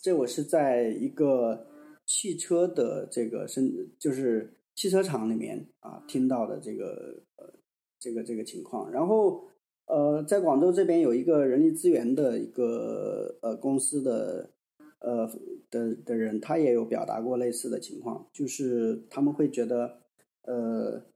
[0.01, 1.67] 这我是在一个
[2.09, 3.71] 汽车的这个生，
[4.01, 7.55] 就是汽车厂里面啊听到的这个呃。
[8.01, 9.43] 这个这个情况，然后
[9.87, 14.51] 呃，在广州这边有一个人力资源的一个呃公司的
[15.01, 15.29] 呃
[15.69, 19.99] 的的人，他也有表达过类似的情况，就是他们会觉得
[20.43, 21.07] 呃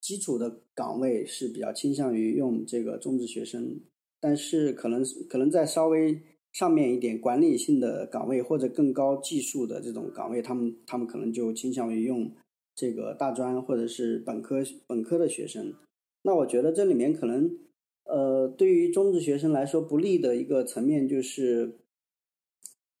[0.00, 3.78] 基础的岗位是比较倾向于用这个中职学生，
[4.18, 6.22] 但是可能可能在稍微
[6.52, 12.30] 上面一点管理性的岗位或者更高技术的这种岗位，他们他们可能就倾向于用。
[12.74, 15.74] 这个大专或者是本科本科的学生，
[16.22, 17.58] 那我觉得这里面可能，
[18.04, 21.76] 呃，对于中职学生来说不利的一个层面就是，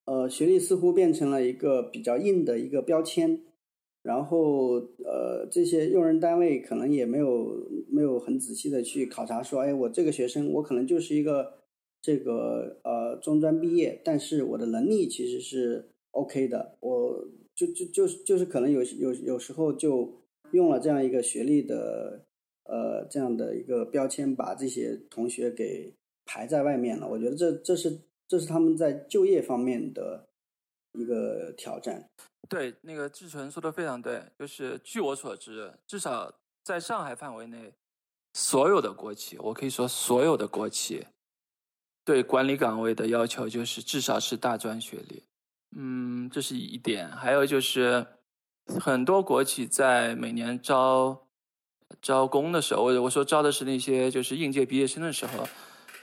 [0.04, 3.40] 呃，学历似乎变成了一个比较硬的一个标签，
[4.02, 11.61] 然后呃，这些用人单位可能也没有没有很仔细的去考察说，哎，我这个学生我可能就是一个
[12.02, 17.24] 这个呃中专毕业，但是我的能力其实是 OK 的，我。
[17.54, 20.10] 就就就是就是可能有有有时候就
[20.52, 22.24] 用了这样一个学历的
[22.64, 25.92] 呃这样的一个标签，把这些同学给
[26.24, 27.06] 排在外面了。
[27.06, 30.26] 我觉得这这是这是他们在就业方面的
[30.94, 32.08] 一个挑战。
[32.48, 36.32] 对，那个志纯说的非常对，就是据我所知，至少
[36.64, 37.74] 在上海范围内，
[38.32, 41.04] 所有的国企，我可以说所有的国企，
[42.04, 45.22] 对管理岗位的要求就是至少是大专学历。
[45.76, 47.08] 嗯，这是一点。
[47.10, 48.06] 还有就是，
[48.80, 51.26] 很多国企在每年招
[52.00, 55.48] 招工的时候，我我说招的是那些就是应届毕业生的时候，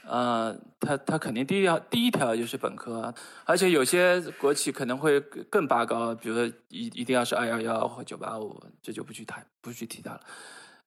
[0.06, 3.14] 呃，他他肯定第一条第一条就是本科，
[3.44, 10.20] 而且有些国企可能会更拔高，比如说一一定要是二幺幺或九八五，这就不去谈不去提它了。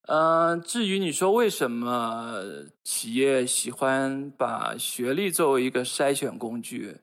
[0.08, 2.44] 嗯，至于你说为什么
[2.84, 6.98] 企业喜欢把学历作为一个筛选工具？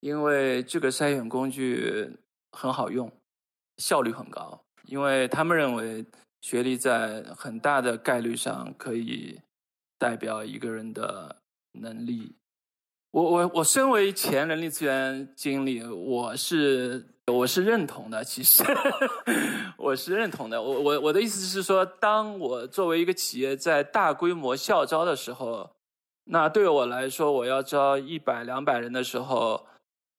[0.00, 2.10] 因为这个筛选工具
[2.50, 3.10] 很好用，
[3.78, 4.62] 效率很高。
[4.86, 6.04] 因为他们认为
[6.42, 9.40] 学历在很大的概率上可以
[9.96, 11.36] 代表一个人的
[11.72, 12.34] 能力。
[13.12, 18.24] 我我我身为前人力资源经理，我是我是认同的。
[18.24, 18.64] 其实
[19.76, 20.60] 我是认同的。
[20.60, 25.70] 我我我的意思是说，当我作为一个企业在大规模校招的时候，
[26.24, 29.66] 那对我来说，我要招一百两百人的时候。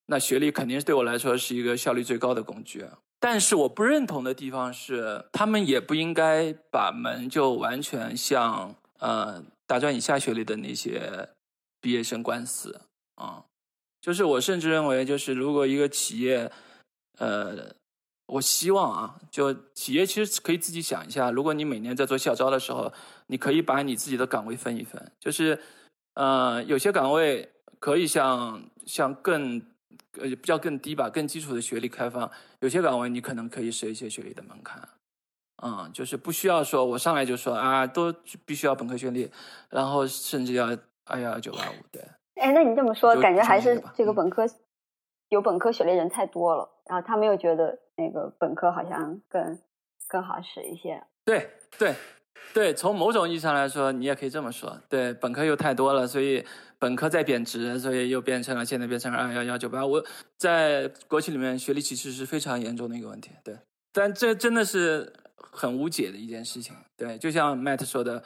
[0.08, 2.86] 那学历肯定是对我来说是一个效率最高的工具，
[3.22, 11.30] 但是我不认同的地方是，他们也不应该把门就完全向呃大专以下学历的那些
[11.80, 12.82] 毕业生关死
[13.16, 13.46] 啊。
[14.02, 16.52] 就是我甚至认为，就是如果一个企业，
[17.20, 17.76] 呃，
[18.26, 22.92] 我希望啊，就企业其实可以自己想一下，如果你每年在做校招的时候，
[23.28, 25.60] 你可以把你自己的岗位分一分，就是
[26.16, 29.62] 呃有些岗位可以像像更
[30.20, 32.30] 呃，比较更低吧，更基础的学历开放，
[32.60, 34.88] 有些岗位你可能可以设一些学历的门槛，
[35.64, 38.14] 嗯，就是不需要说我上来就说啊，都
[38.46, 39.32] 必须要本科学历，
[39.70, 40.68] 然后甚至要
[41.06, 42.02] 二幺幺九八五，对。
[42.42, 44.16] 哎，那你这么说，感觉还是这个嗯。
[44.16, 44.48] 本科
[45.34, 49.60] 有本科学历人太多了，然后他没有觉得那个本科好像更
[50.08, 51.04] 更好使一些。
[51.26, 51.96] 对对
[52.54, 54.80] 对，从某种意义上来说，你也可以这么说。
[54.88, 56.46] 对，本科又太多了，所以
[56.78, 59.84] 本科在贬值，所以又变成了现在变成了二幺幺九八。
[59.84, 60.04] 我
[60.38, 63.32] 在国企里面学历歧视是非常严重的一个问题。
[63.44, 63.58] 对，
[63.92, 66.76] 但这真的是很无解的一件事情。
[66.96, 68.24] 对，就像 Matt 说的。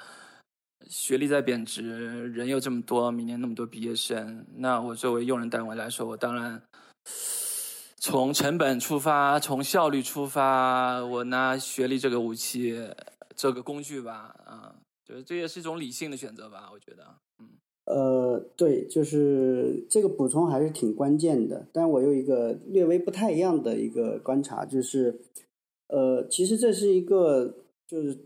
[0.89, 6.61] 学历在贬值，人又这么多，明年那么多毕业生，那我作为用人单位来说，我当然
[7.99, 12.77] 从成本出发，从效率出发，我拿学历这个武器，
[13.35, 17.03] 这个工具吧，啊，就是这也是一种理性的选择吧，我觉得，
[17.39, 17.47] 嗯。
[17.85, 21.67] 呃，对，就是这个补充还是挺关键的。
[21.71, 25.21] 但我有一个略微不太一样的一个观察，就是，
[25.87, 28.17] 呃，其实这是一个就是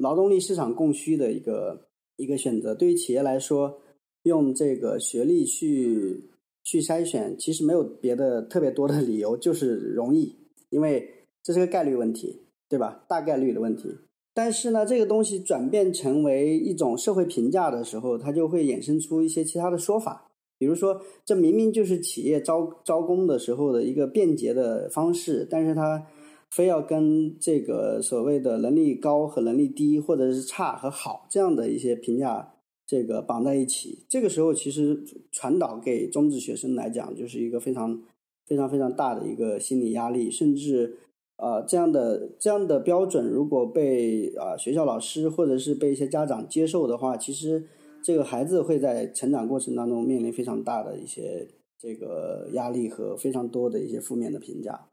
[0.00, 1.86] 劳动力市场供需的一个
[2.16, 2.74] 一个选择。
[2.74, 3.80] 对于企业来说，
[4.24, 6.28] 用这个学历去
[6.66, 10.34] 去筛选，其实没有别的特别多的理由，就是容易，
[10.68, 11.08] 因为
[11.40, 13.04] 这是个概率问题，对吧？
[13.08, 13.88] 大概率的问题。
[14.34, 20.26] 但是呢，这个东西转变成为一种社会评价的时候，它就会衍生出一些其他的说法。
[20.58, 26.04] 比如说，这明明就是企业招招工的时候的一个便捷的方式，但是它
[26.50, 32.54] 非要跟这个所谓的能力高和能力低，或者是差和好这样的一些评价，
[32.86, 34.04] 这个绑在一起。
[34.08, 35.02] 这个时候，其实
[35.32, 38.00] 传导给中职学生来讲，就是一个非常
[38.46, 40.98] 非常非常大的一个心理压力，甚至。
[41.38, 47.62] 啊、呃，这样的这样的标准，如果被啊、学校老师或者是被一些家长接受的话，其实
[48.02, 51.46] 这个孩子会在成长过程当中面临非常大的一些
[51.78, 54.86] 这个压力和非常多的一些负面的评价。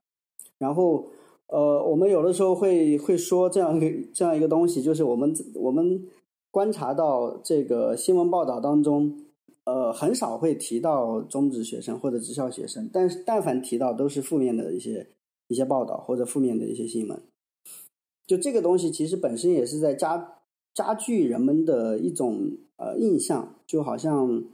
[0.57, 1.07] 然后
[1.47, 6.03] 呃，我们有的时候会会说这样一个这样一个东西，就是我们我们
[6.53, 9.17] 观察到这个新闻报道当中，
[9.63, 15.07] 呃，很少会提到中职学生或者职校学生，但是但凡提到都是负面的一些。
[15.49, 17.21] 一些报道或者负面的一些新闻，
[18.25, 20.39] 就这个东西其实本身也是在加
[20.73, 24.45] 加剧人们的一种呃印象，就好像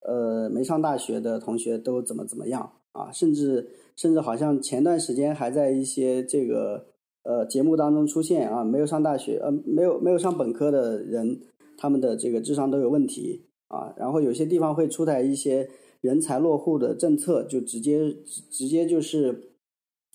[0.00, 6.86] 呃没上大学的同学都怎么怎么样啊，甚至甚至好像前段时间还在一些这个
[7.28, 11.40] 呃节目当中出现啊，没有上大学呃没有没有上本科的人，
[11.76, 15.68] 他们的这个智商都有问题啊，然后有些地方会出台一些
[16.00, 18.16] 人才落户的政策，就直接
[18.50, 19.44] 直接就是。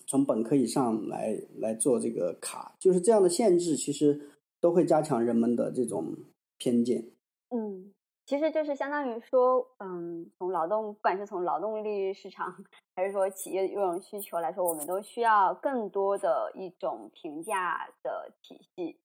[0.06, 4.20] 从本科以上来来做这个卡，就是这样的限制，其实
[4.60, 6.14] 都会加强人们的这种
[6.58, 7.06] 偏见。
[7.48, 7.93] 嗯，
[8.26, 12.54] 其实就是相当于说，嗯，从劳动，不管是从劳动力市场，
[12.96, 18.98] 还是说企业用人需求来说，我们都需要更多的一种评价的体系。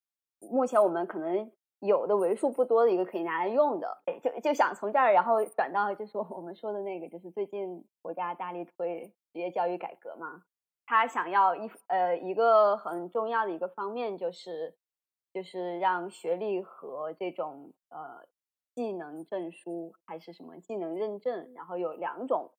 [0.50, 10.42] 目前我们可能有的为数不多的一个可以拿来用的，就就想从这儿，然后转到就是我们说的那个，就是最近国家大力推职业教育改革嘛。
[10.86, 14.74] 他想要一呃一个很重要的一个方面就是，
[15.32, 18.24] 就是让学历和这种呃
[18.80, 22.50] 技能证书还是什么技能认证，然后有两种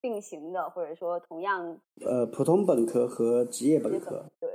[0.00, 4.48] 并行的，或者说同样呃普通本科和职业本科对，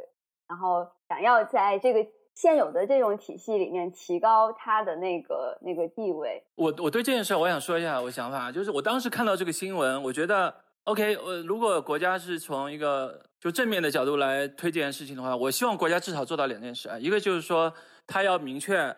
[0.47, 2.03] 然后想要在这个
[2.33, 6.43] 现有的这种体系里面提高他的那个那个地位。
[6.55, 10.51] 我我对这件事我想说一下我想法，就是我当时看到这个新闻，我觉得。
[10.85, 17.73] OK，呃，如果国家是从一个就正面的角度来推这件事情的话，我希望国家至少做到两件事啊，一个就是说，
[18.05, 18.93] 他要明确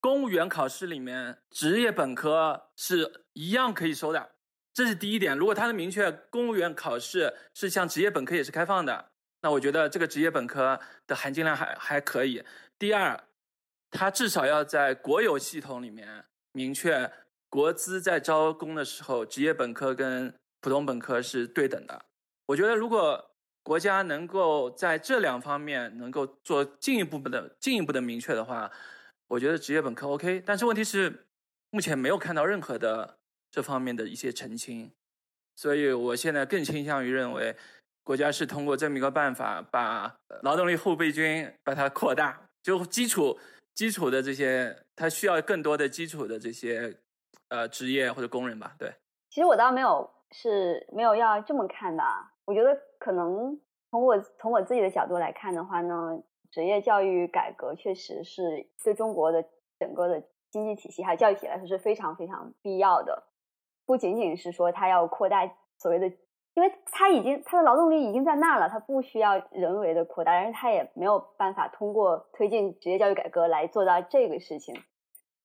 [0.00, 4.30] 公务员考试里面职业本科是一样可以收的，
[4.72, 5.36] 这是第一点。
[5.36, 9.10] 如果他能明确公务员考试是像职业本科也是开放的，
[9.42, 12.42] 那我觉得这个职业本科的含金量还还可以。
[12.78, 13.22] 第二，
[13.90, 17.12] 他至少要在国有系统里面明确
[17.48, 22.02] 国资在招工的时候，职业本科跟普通本科是对等的，
[22.46, 23.30] 我觉得如果
[23.62, 28.70] 国家能够在这两方面能够做进一步的、进一步的明确的话，
[29.30, 30.42] 我觉得职业本科 OK。
[30.44, 31.26] 但是问题是，
[31.70, 33.18] 目前没有看到任何的
[33.50, 34.92] 这方面的一些澄清，
[35.56, 37.56] 所以我现在更倾向于认为，
[38.04, 43.38] 国家是通过这么一个办法，把劳动力后备军把它扩大，就基础
[43.74, 46.98] 基础的这些，它需要更多的基础的这些
[47.48, 48.92] 呃职业或者工人吧，对。
[49.30, 50.08] 其实我倒没有。
[50.32, 52.04] 是没有要这么看的。
[52.44, 52.70] 我觉得
[53.00, 59.44] 可能从我从我自己的角度来看的话呢，职业教育改革确实是对中国的
[59.78, 63.24] 整个的经济体系还有教育体系来说是非常非常必要的。
[63.86, 66.10] 不仅仅是说它要扩大所谓的
[66.54, 74.74] 因为他已经他的劳动力已经在那儿了，他不需要人为的扩大，但是他也没有办法通过推进职业教育改革来做到这个事情。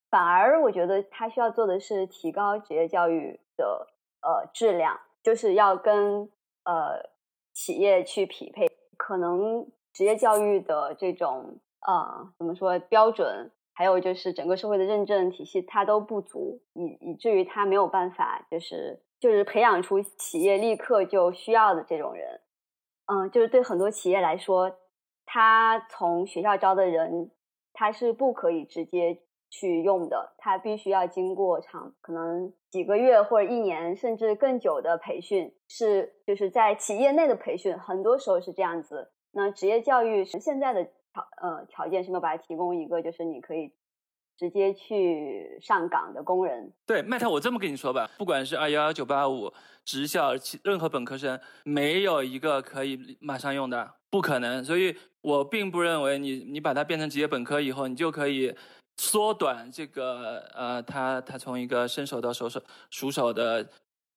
[0.09, 3.87] 反而我觉得他需要做的是提高职业教育的
[4.21, 6.29] 呃质量，就是要跟
[6.63, 7.09] 呃
[7.53, 8.65] 企业去匹配。
[8.97, 11.57] 可能职业教育的这种
[11.87, 22.41] 呃怎么说标准，还有就是整个社会的认证体系，它都不足，以以至于他没有办法就是就是培养出企业立刻就需要的这种人。
[23.07, 24.77] 嗯，就是对很多企业来说，
[25.25, 27.31] 他从学校招的人，
[27.73, 29.21] 他是不可以直接。
[29.47, 39.13] 去用的，他必须要经过长可能几个月或者一年甚至更久的培训，是就是在企业内的培训，很多时候是这样子。
[39.35, 43.69] 那职业教育是现在的条呃条件是没有办法提供一个就是你可以
[44.37, 46.71] 直接去上岗的工人。
[46.85, 49.53] 对，麦特，我这么跟你说吧，不管是二幺幺九八五
[49.83, 50.31] 职校，
[50.63, 54.63] 任何本科生没有一个可以马上用的，不可能。
[54.63, 58.55] 所以我并不认为你你把它变成职业本科以后，你就可以。
[58.97, 63.69] 缩短这个呃，他他从一个伸手到手手熟手的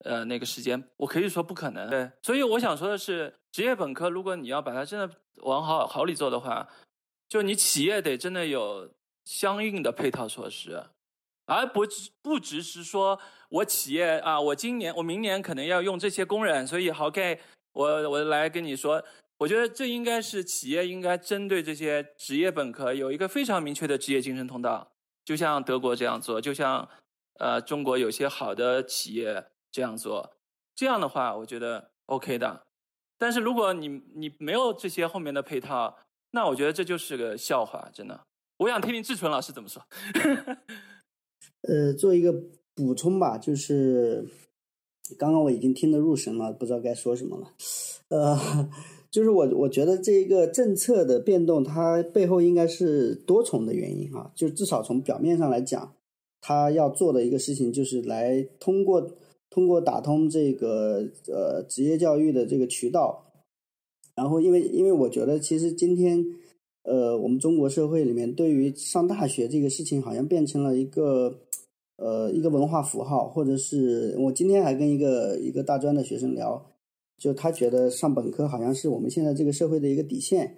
[0.05, 1.89] 呃那个时间，我可以说不可能。
[1.91, 5.11] 对，所以我想说的是，职业本科如果你要把它真的
[5.43, 6.69] 往好好里做的话，
[7.29, 8.91] 就你企业得真的有
[9.25, 10.83] 相应的配套措施，
[11.47, 11.83] 而不
[12.23, 13.19] 不只是说
[13.49, 17.41] 我企业啊，我今年我明年可能要用这些工人，所以好，OK，
[17.73, 19.05] 我我来跟你说。
[19.41, 24.91] 我觉得这应该是企业应该针对这些职业本科有一个非常明确的职业晋升通道，
[25.25, 26.89] 就像德国这样做，就像
[27.39, 30.33] 呃中国有些好的企业这样做，
[30.75, 32.63] 这样的话我觉得 OK 的。
[33.17, 35.97] 但是如果你你没有这些后面的配套，
[36.31, 38.21] 那我觉得这就是个笑话，真的。
[38.59, 39.83] 我想听听志纯老师怎么说。
[41.63, 42.33] 呃，做一个
[42.75, 44.27] 补充吧，就是
[45.19, 47.53] 刚刚我已经听得入神了，不知道该说什么了，
[48.09, 48.69] 呃。
[49.11, 54.31] 就是我我觉得这一个政策的变动，它背后应该是多重的原因啊。
[54.35, 55.95] 就至少从表面上来讲，
[56.43, 59.11] 他要做的一个事情就是来通过
[59.51, 63.25] 通过打通这个呃职业教育的这个渠道。
[64.15, 66.25] 然后，因为因为我觉得其实今天
[66.83, 71.39] 呃我们中国社会里面对于上大学这个事情，好像变成了一个
[71.97, 76.65] 呃一个文化符号，或者是我今天还跟一个一个大专的学生聊。
[77.19, 80.55] 就他觉得上本科好像是我们现在这个社会的一个底线，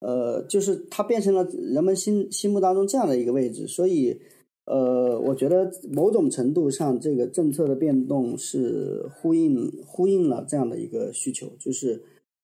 [0.00, 4.20] 呃，就是它变成了人们心心目当中这样的一个位置，所以，
[4.64, 12.02] 呃，我觉得某种程度上这个政策的变动是呼应呼应了这样的一个需求，就是，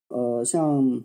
[0.09, 1.03] 呃，像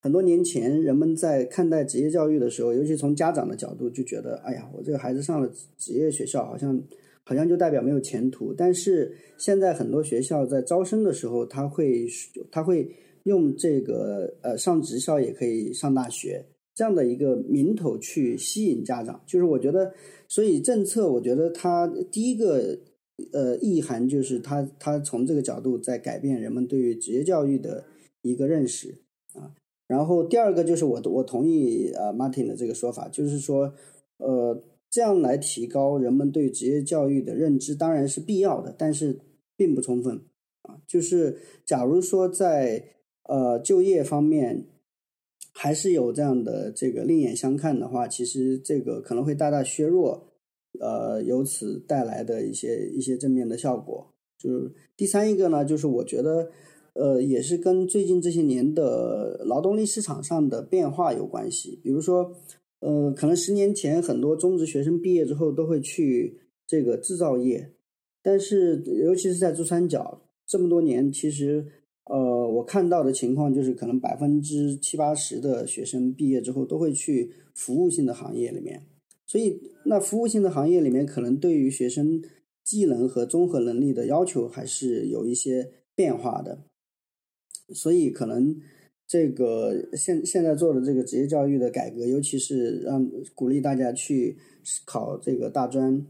[0.00, 6.82] 很多年前人们在看待职业教育的时候，尤其从家长的角度就觉得，哎呀，我这个孩子上了职业学校好像。
[7.22, 12.04] 好像就代表没有前途，但是现在很多学校在招生的时候，他会
[12.50, 12.90] 他会
[13.22, 16.44] 用这个呃上职校也可以上大学
[16.80, 19.20] 这样的一个名头去吸引家长。
[19.26, 19.92] 就是我觉得，
[20.28, 22.78] 所以政策我觉得它第一个
[23.32, 27.84] 呃意涵就是它它从这个角度在改变人们对于职业教育的
[28.22, 29.02] 一个认识
[29.34, 29.52] 啊。
[29.86, 33.74] 然后第二个就是我我同意呃 Martin 的这个说法，就是说
[34.16, 34.62] 呃。
[34.92, 39.20] 这样来提高人们对职业教育的认知，当然是必要的，但是
[39.56, 40.22] 并不充分
[40.62, 40.82] 啊。
[40.84, 42.86] 就是假如说在
[43.28, 44.66] 呃就业方面
[45.62, 50.28] 还是有这样的这个另眼相看的话，其实这个可能会大大削弱
[50.80, 54.14] 呃由此带来的一些一些正面的效果。
[54.38, 56.50] 就是第三一个呢，就是我觉得
[56.94, 62.34] 呃也是跟最近这些年的劳动力市场上的变化有关系，比如说。
[62.82, 67.74] 呃，可能十年前很多中职学生毕业之后都会去这个制造业，
[68.22, 71.66] 但是尤其是在珠三角这么多年，其实
[72.10, 78.82] 呃，我看到的情况就是可能百分之七八十的学生毕业之后都会去服务性的行业里面，
[79.26, 82.20] 所以那服务性的行业里面可能对于学生
[82.64, 86.64] 技能和综合能力的要求还是有一些变化的，
[87.72, 88.60] 所以可能。
[89.12, 94.38] 这个现现在做的这个职业教育的改革，尤其是让鼓励大家去
[94.84, 96.06] 考这个大专。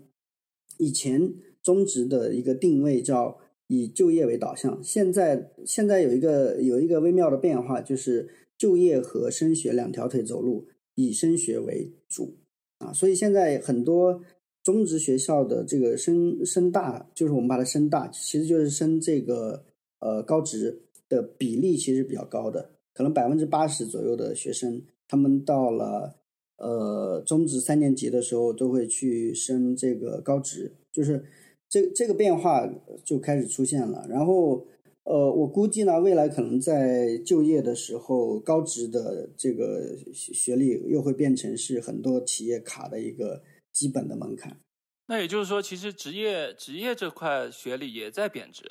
[0.77, 1.32] 以前
[1.62, 3.39] 中职的一个定位叫
[3.72, 8.28] 以就业为导向，现在现在有一个有一个微妙的变化，就是
[8.59, 10.66] 就业和升学两条腿走路，
[10.97, 12.36] 以升学为主
[12.78, 12.92] 啊。
[12.92, 14.20] 所以现在很多
[14.64, 19.64] 中职学校的这个升升大，就是我们把它升大，其实就是升这个
[20.01, 22.72] 呃高职的比例其实比较高的。
[22.92, 26.16] 可能百分之八十左右的学生，他们到了
[26.59, 31.24] 呃中职三年级的时候，都会去升这个高职，就是
[31.70, 32.68] 这这个变化
[33.02, 34.06] 就开始出现了。
[34.10, 34.66] 然后
[35.05, 43.42] 呃，我估计呢，未来可能在就业的时候，高职的这个学历又会变成是很多企业卡的一个
[43.72, 44.60] 基本的门槛。
[45.06, 48.62] 那也就是说，其实职业职业这块学历也在贬值，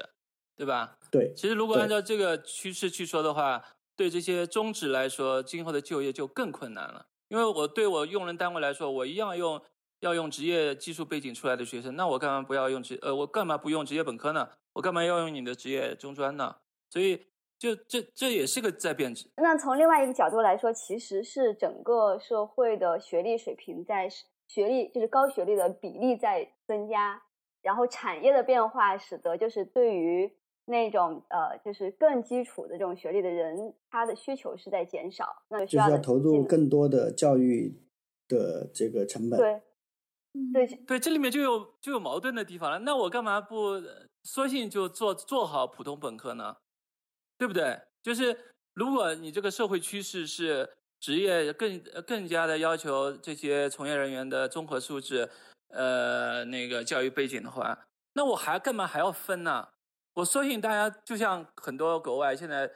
[0.55, 0.97] 对吧？
[1.11, 1.33] 对。
[1.35, 3.61] 其实如果按照这个趋势去说的话，
[3.95, 7.07] 对这些中职来说，今后的就业就更困难了。
[7.27, 9.61] 因为我对我用人单位来说，我一样用
[9.99, 14.49] 要用职业技术背景出来的学生，那我干嘛不要用职呃，我干嘛不用职业本科呢？
[14.73, 16.55] 我干嘛要用你的职业中专呢？
[16.89, 17.25] 所以，
[17.57, 19.29] 就这这也是个在变质。
[19.37, 24.09] 那从另外一个角度来说，其实是整个社会的学历水平在。
[24.51, 27.21] 学历就是高学历的比例在增加，
[27.61, 30.27] 然后产业的变化使得就是对于
[30.65, 37.79] 那种呃就是更基础的这种学历的人，他的需求是在减少，那就需要投入更多的教育
[38.27, 39.39] 的这个成本。
[39.39, 39.61] 对，
[40.53, 42.79] 对对，这里面就有就有矛盾的地方了。
[42.79, 43.81] 那我干嘛不
[44.23, 46.55] 索性就做做好普通本科呢？
[47.37, 47.79] 对不对？
[48.01, 50.69] 就是如果你这个社会趋势是。
[51.01, 55.29] 职业更更加的要求这些从业人员的综合素质，
[55.69, 59.65] 呃，那个教育背景的话，那我还干嘛还要分呢？
[60.15, 62.69] 我相信大家就像很多国外现在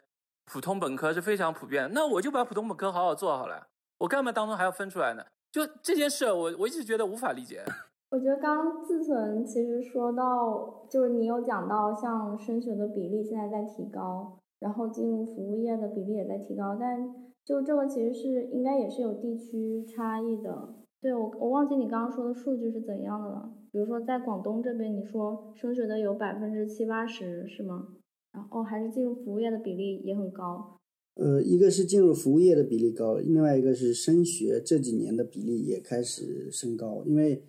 [0.46, 3.68] 普通本科是非常普遍，那我就把普通本科好好做好了，
[3.98, 5.26] 我干嘛当中还要分出来呢？
[5.54, 7.62] 就这件事，我我一直觉得无法理解。
[8.10, 17.24] 我觉得刚刚自存其实说到，就是你有讲到像升学的比例现在在提高，然后进入服务业的比例也在提高，但。
[17.46, 23.52] 就这个其实是应该也是有地区差异的，对我我忘记你刚刚说的数据是怎样的了。
[23.70, 27.90] 比如说在广东这边，你说升学的有百分之七八十是吗？
[28.32, 30.80] 然后还是进入服务业的比例也很高。
[31.16, 37.04] 呃，一个是进入服务业的比例高，另外一个是升学这几年的比例也开始升高。
[37.06, 37.44] 因为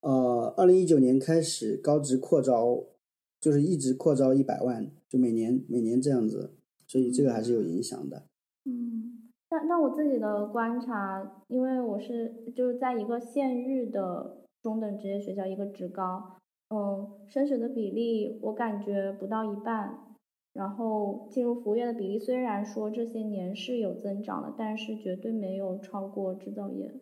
[0.00, 2.84] 呃，二零一九年开始高职扩招，
[3.40, 6.52] 就是一直扩招一百万，就每年每年这样子，
[6.86, 8.24] 所以这个还是有影响的。
[8.64, 9.16] 嗯。
[9.52, 16.36] 那那我自己的观察，因为我是就是在一个县域的中等职业学校，一个职高，
[16.68, 19.98] 嗯，升学的比例我感觉不到一半，
[20.52, 26.92] 然后进入服务业的比例虽然说这些年是有增长的，但是绝对没有超过制造业。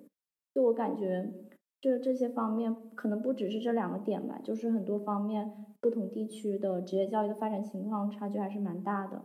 [0.55, 1.33] 就我感觉，
[1.81, 5.51] 这这些方面可能不只是这两个点吧，就是很多方面
[5.81, 9.23] 不同地区的职业教育的发展情况差距还是蛮大的。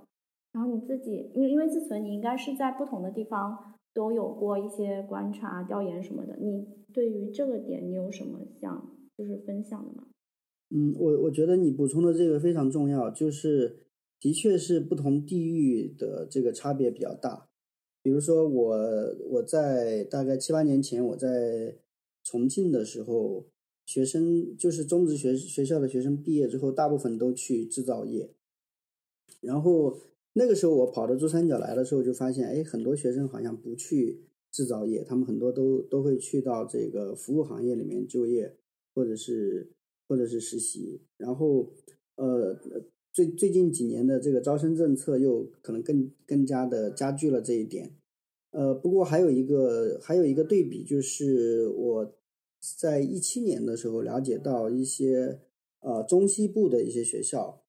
[0.54, 6.38] 然后你自己，因为因为自存，你应该是在不同的地方都有过一些观察、调研什么的。
[6.38, 10.06] 你对于这个点，你有什么想就是分享的吗？
[10.70, 13.78] 嗯，我我觉得你补充的这个非常重要，就是
[14.24, 17.50] 的确是不同地域的这个差别比较大。
[18.02, 18.78] 比如说我
[19.32, 21.76] 我在大概七八年前我在
[22.24, 23.46] 重庆的时候，
[23.86, 28.32] 学生就是中职学学校的学生毕业之后，大部分都去制造业，
[29.42, 30.00] 然后。
[30.36, 38.58] 那个时候我跑到珠三角来的时候，就发现，哎，很多学生好像不去制造业，他们很多都都会去到这个服务行业里面就业，
[38.96, 39.70] 或者是
[40.08, 41.02] 或者是实习。
[41.18, 41.72] 然后，
[42.16, 42.58] 呃，
[43.14, 47.92] 最最近几年的这个招生政策又可能更更加的加剧了这一点。
[48.52, 52.14] 呃，不过还有一个还有一个对比，就是我
[52.80, 55.40] 在一七年的时候了解到一些
[55.80, 57.64] 呃中西部的一些学校。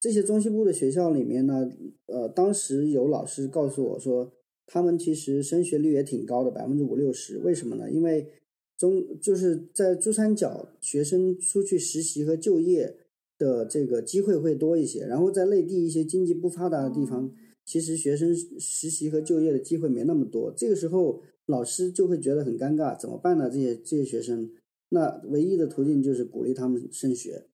[0.00, 1.68] 这些中西部的学校里面呢，
[2.06, 4.32] 呃，当时有老师告诉我说，
[4.64, 7.38] 他们其实升学率也挺高的，百分之五六十。
[7.38, 7.90] 为什么呢？
[7.90, 8.28] 因为
[8.76, 12.96] 中就是在珠三角，学生出去实习和就业
[13.38, 15.06] 的这个机会会多一些。
[15.06, 17.32] 然后在内地一些经济不发达的地方，
[17.64, 20.52] 其实学生实习和就业的机会没那么多。
[20.56, 23.48] 这个时候，老师就会觉得很尴尬，怎么办呢？
[23.48, 24.50] 这些这些学生，
[24.90, 27.46] 那唯一的途径就是鼓励他们升学。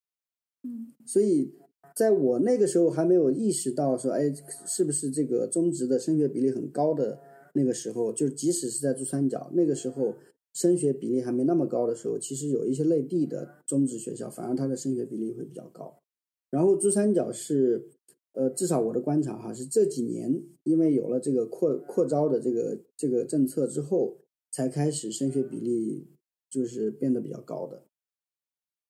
[0.62, 1.54] 嗯，所以。
[1.94, 4.34] 在我那个时候还没有意识到说，哎，
[4.66, 7.20] 是不是这个中职的升学比例很高的
[7.54, 10.12] 那个时候，就即使是在珠三角那个时候
[10.54, 16.00] 升学比例还没那么高的时候，其实有一些内地的中职学校反而它的升学比例会比较高。
[16.48, 17.90] 然后珠三角是，
[18.32, 24.16] 呃，至少我的观察哈，是这几年因为有了这个扩扩招的这个这个政策之后，
[24.50, 26.06] 才开始升学比例
[26.48, 27.86] 就是变得比较高的。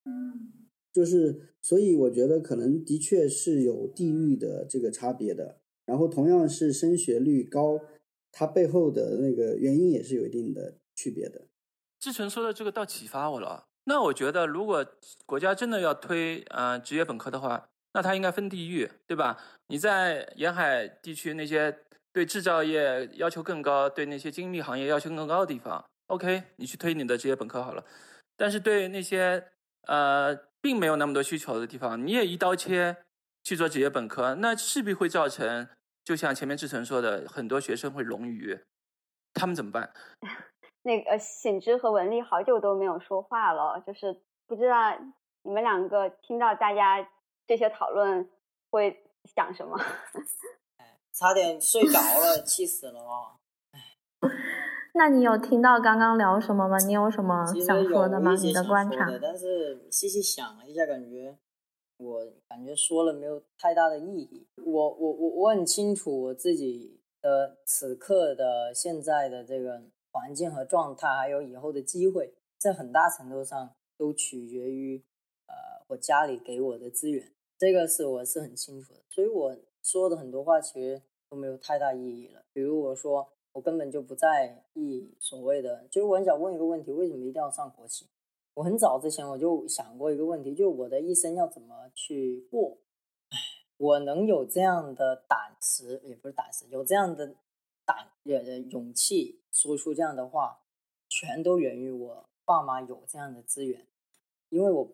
[0.05, 0.53] 嗯。
[0.93, 5.59] 就是，所以我觉得可能的确是有地域的这个差别的。
[5.86, 7.81] 然后同样是升学率高，
[8.31, 11.49] 它背后的那个原因也是有一定的区别的。
[12.05, 13.64] 志成说的这个倒启发我了。
[13.85, 14.85] 那我觉得，如果
[15.24, 19.40] 国家真的要推呃职业本科的话，那它应该分地域，对吧？
[19.68, 21.74] 你在沿海地区那些
[22.12, 27.82] 对制造业要求更高、对那些精密行业要求更高的地方，OK，你去推你的职业本科好了。
[28.36, 29.48] 但是对那些
[29.86, 30.39] 呃。
[30.64, 32.97] 并没有那么多需求的地方，你也一刀切，
[33.43, 35.68] 去做职业本科，那势必会造成，
[36.02, 38.59] 就像前面志成说的，很多学生会冗余，
[39.35, 39.93] 他们怎么办？
[40.86, 44.97] 那个醒之和文丽好久都没有说话了，就是不知道
[45.43, 47.09] 你们两个听到大家
[47.47, 48.31] 这些讨论
[48.70, 49.02] 会
[49.35, 49.78] 想什么？
[51.12, 53.40] 差点睡着了，气死了哦！
[54.97, 56.77] 那你有听到刚刚聊什么吗？
[56.86, 58.35] 你有什么想说的吗？
[58.35, 59.06] 你的观察？
[59.23, 61.36] 但是细细想了一下，感觉
[61.97, 64.47] 我感觉说了没有太大的意义。
[64.56, 69.82] 我我我我很清楚我自己的此刻的现在的这个
[70.15, 75.03] 环境和状态，还有以后的机会，在很大程度上都取决于
[75.49, 77.32] 呃我家里给我的资源。
[77.59, 82.45] 这个是我是很清楚的，所以我说的很多话其实都没有太大意义了。
[82.53, 83.28] 比如我说。
[83.55, 88.05] 我根本就不在意所谓的，就是我很想问一个问题：为什么一定要上国企？
[88.55, 92.77] 我很早之前我就想过一个问题，就我的一生要怎么去过？
[93.28, 93.39] 唉，
[93.77, 97.36] 我能有这样的胆识，也不是胆识，有这样的
[97.85, 100.62] 胆呃勇气说出这样的话，
[101.09, 103.86] 全都源于我爸妈有这样的资源，
[104.48, 104.93] 因为我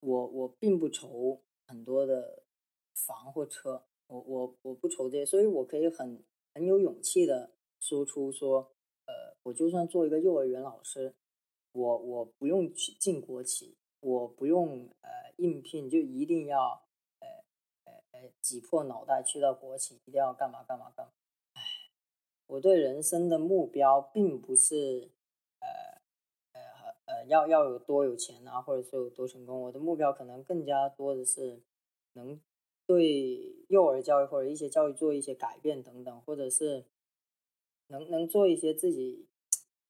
[0.00, 2.42] 我我并不愁很多的
[2.94, 6.22] 房或车，我我我不愁这些，所以我可以很
[6.54, 7.52] 很有勇气的。
[7.78, 8.72] 说出说，
[9.04, 11.14] 呃，我就算做一个幼儿园老师，
[11.72, 16.82] 我我不用去进国企，我不用呃应聘，就一定要
[17.20, 17.28] 呃
[17.84, 21.12] 呃呃挤破脑袋去到国企，一定要干嘛干嘛干嘛。
[22.46, 25.10] 我对人生的目标并不是
[25.60, 26.00] 呃
[26.52, 26.60] 呃
[27.06, 31.60] 呃要要有多有钱啊，或者说有多成功，我的目标可能更加多的是
[32.14, 32.40] 能
[32.86, 36.84] 对幼儿教育或者一些教育做一些改变等等，或者是。
[37.88, 39.28] 能能做一些自己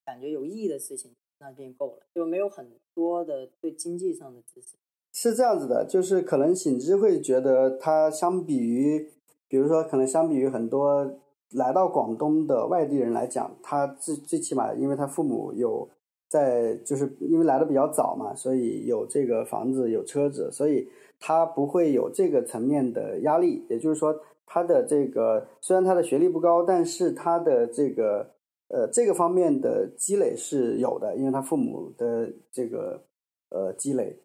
[0.05, 4.77] 感觉有意义的事情，那便够了，就没有很多的对经济上的支持。
[5.15, 9.11] 是这样子的，就是可能醒之会觉得，他相比于，
[9.49, 11.19] 比如说，可能相比于很多
[11.53, 15.89] 来到广东的外地人来讲，他最最起码，因为他父母有
[16.29, 24.19] 在，就是因为来的比较早嘛，所以有这个房子有车子，所以他不会有这个层面的压力，也就是说。
[24.49, 28.31] 他的这个虽然他的学历不高，但是他的这个
[28.69, 33.03] 呃这个方面的积累是有的，因为他父母的这个
[33.51, 34.23] 呃积累。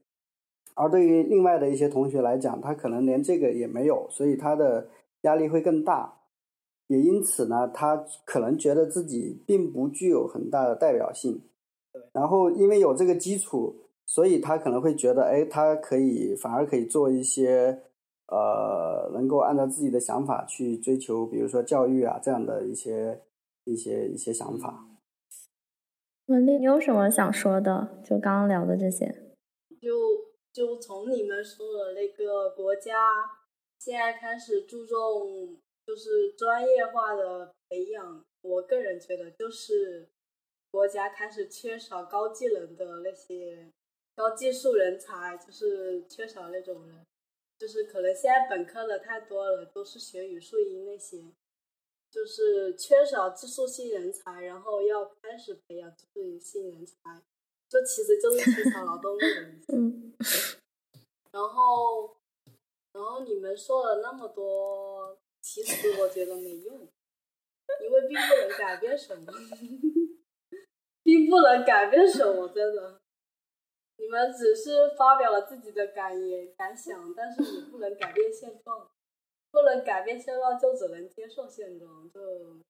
[0.75, 4.87] 而对于另外的一些同学来讲，他可能连这个也没有，所以他的
[5.21, 6.20] 压力会更大。
[6.91, 11.41] 也因此呢，他可能觉得自己并不具有很大的代表性。
[12.11, 17.83] 然后因为有这个基础，所以他可能会觉得，哎，他可以反而可以做一些。
[18.31, 23.23] 呃，能够按照自己的想法去追求，比如说教育啊这样的一些
[23.65, 24.87] 一些一些想法。
[26.27, 27.99] 文丽，你有什么想说的？
[28.05, 29.35] 就刚刚聊的这些。
[29.81, 29.89] 就
[30.53, 33.11] 就从你们说的那个国家
[33.77, 35.57] 现在开始注重
[35.91, 40.07] 就是专业化的培养，我个人觉得就是
[40.71, 43.69] 国家开始缺少高技能的那些
[44.15, 47.05] 高技术人才，就是缺少那种人。
[47.59, 51.25] 就是可能现在本科的太多了，都是学语数英那些，
[52.09, 57.21] 就是缺少技术性人才，然后要开始培养技术性人才，
[57.67, 60.57] 就其实就是缺少劳动力的意思。
[61.33, 62.15] 然后，
[62.93, 65.17] 然后你们说了那么多，
[65.53, 69.25] 其实我觉得没用，因为并不能改变什么，
[71.03, 73.01] 并不能改变什么，真的。
[73.97, 78.89] 你们只是发表了自己的感言感想，但是你不能改变现状，
[79.51, 82.21] 不能改变现状就只能接受现状，就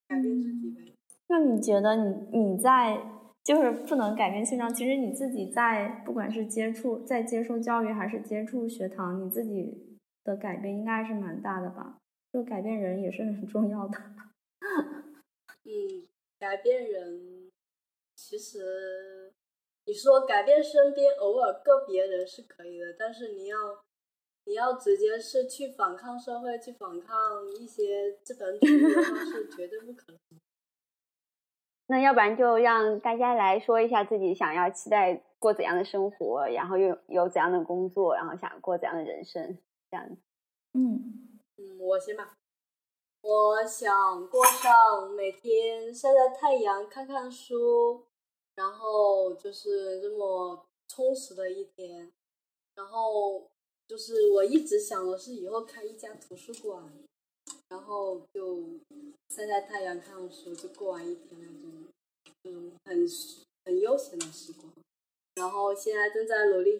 [0.07, 0.91] 改变自己呗。
[1.27, 2.99] 那你觉得你你在
[3.43, 4.73] 就是不能改变现状？
[4.73, 11.99] 其实你自己在不管是接触在接受教育还是接触学堂，你自己的改变应该是蛮大的吧？
[12.31, 13.97] 就改变人也是很重要的。
[15.63, 16.07] 嗯，
[16.39, 17.51] 改变人
[18.15, 19.33] 其实。
[19.87, 23.57] 你说改变身边偶尔个别人是可以的，但是你要，
[24.45, 30.19] 你要直接是去反抗社会，去反抗一些资本主义的话是绝对不可能。
[31.87, 39.57] 那要不然就让大家来说一下自己想要期待过怎样的生活，然后又有怎样的工作，然后想过怎样的人生，
[39.89, 40.21] 这样子。
[40.73, 41.30] 嗯
[41.61, 42.33] 嗯，我先吧。
[43.21, 48.05] 我想过上每天晒晒太阳、看看书。
[48.53, 52.11] 然后就是这么充实的一天，
[52.75, 53.49] 然后
[53.87, 56.91] 就是我一直想的是以后开一家图书馆，
[57.69, 58.61] 然后就
[59.29, 61.87] 晒晒太阳、看书，就过完一天那种，
[62.43, 63.07] 嗯，很
[63.65, 64.71] 很悠闲的时光。
[65.35, 66.77] 然后现在正在努力，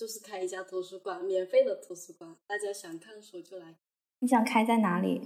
[0.00, 3.76] 就是开一家图书馆，免费的图书馆，大家想看书就来。
[4.20, 5.20] 你想开在哪里？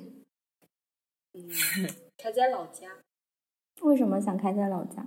[1.33, 1.49] 嗯，
[2.19, 2.91] 开在老家。
[3.83, 5.07] 为什么想开在老家？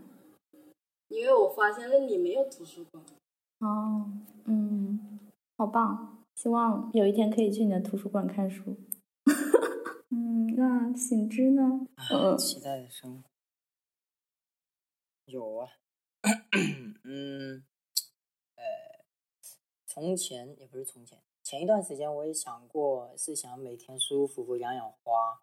[1.10, 3.04] 因为我发现那里没有图书馆。
[3.60, 4.10] 哦，
[4.46, 5.20] 嗯，
[5.58, 6.24] 好棒！
[6.36, 8.78] 希望有一天可以去你的图书馆看书。
[10.12, 11.86] 嗯，那醒之呢？
[12.10, 13.30] 嗯，期待的生活
[15.26, 15.70] 有啊。
[17.04, 17.64] 嗯，呃，
[20.00, 25.42] 从前也不是从前，前一段时间我也想过，是想每天舒舒服服养养花，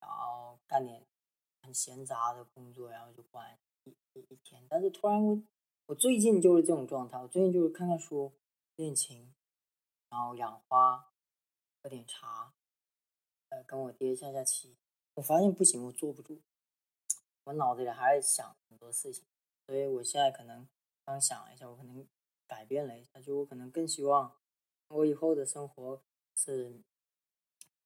[0.00, 1.06] 然后干点
[1.62, 3.40] 很闲杂的工作，然后就过
[3.84, 4.66] 一一一天。
[4.68, 5.40] 但是突然我，
[5.86, 8.32] 我最近就是这种状态，我最近就是看看书、
[8.74, 9.32] 练琴，
[10.10, 11.12] 然后养花、
[11.80, 12.52] 喝点茶，
[13.50, 14.76] 呃，跟我爹下下棋。
[15.14, 16.40] 我发现不行，我坐不住，
[17.44, 19.24] 我脑子里还在想很多事情。
[19.68, 20.68] 所以我现在可能
[21.04, 22.04] 刚想了一下，我可能
[22.52, 24.36] 改变了一下，就我可能更希望
[24.88, 26.02] 我以后的生活
[26.34, 26.82] 是，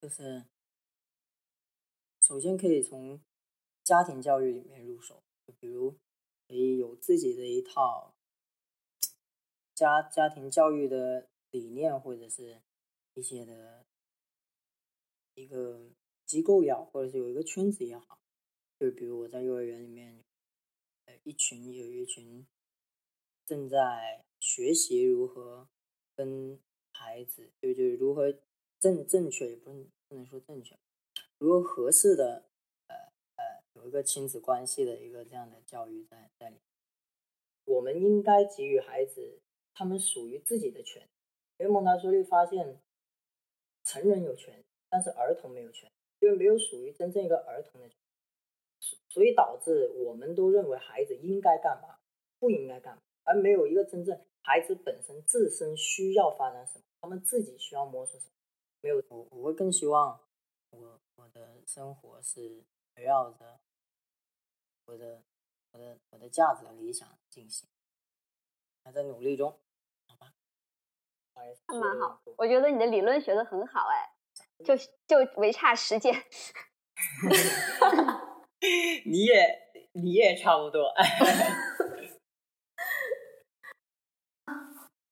[0.02, 0.44] 就是
[2.20, 3.20] 首先可以从
[3.84, 5.92] 家庭教育里面入手，就比如
[6.48, 8.16] 可以有自己的一套
[9.72, 12.60] 家家庭教育的理念，或者是
[13.14, 13.86] 一些的
[15.34, 15.92] 一个
[16.24, 18.18] 机构也好，或者是有一个圈子也好，
[18.80, 20.24] 就比如我在幼儿园里面。
[21.08, 22.44] 呃一群有一群
[23.44, 25.66] 正在学习如何
[26.14, 26.56] 跟
[26.92, 28.32] 孩子，就就如何
[28.78, 30.78] 正正确也不能不能说正确，
[31.38, 32.44] 如何合适的
[32.86, 32.94] 呃
[33.34, 36.58] 呃有一个亲子关系的一个这样的教育在在里，
[37.64, 39.40] 我们应该给予孩子
[39.74, 41.08] 他们属于自己的权。
[41.58, 42.80] 因为蒙台梭利发现，
[43.82, 45.90] 成人有权，但是儿童没有权，
[46.20, 47.90] 因为没有属于真正一个儿童的。
[49.08, 51.98] 所以导致我们都认为孩子应该干嘛，
[52.38, 58.32] 不应该干嘛，而没有一个真正孩子本身自身需要发展什么，他们自己需要摸索什么，
[58.80, 59.02] 没有。
[59.08, 60.20] 我我会更希望
[60.70, 62.62] 我我的生活是
[62.94, 63.58] 围绕着
[64.84, 65.20] 我的
[65.72, 67.68] 我的我的价值和理想进行，
[68.84, 69.58] 还在努力中，
[70.06, 70.32] 好吧？
[71.34, 74.14] 还蛮好，我觉得你的理论学的很好，哎，
[74.64, 74.76] 就
[75.08, 76.14] 就唯差实践。
[79.04, 79.58] 你也
[79.92, 80.88] 你也差不多。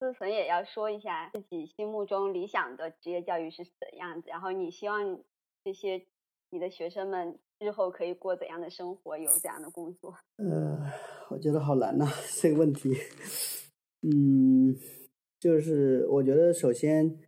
[0.05, 5.18] 思存也要说一下自己心目中理想的职业教育是怎样子，然后你希望
[5.64, 6.05] 这些
[6.51, 10.14] 你的学生们日后可以过怎样的生活，有怎样的工作？
[10.36, 10.78] 呃，
[11.31, 12.06] 我觉得好难呐，
[12.40, 12.94] 这个问题。
[14.02, 14.76] 嗯，
[15.40, 17.18] 就是我觉得首先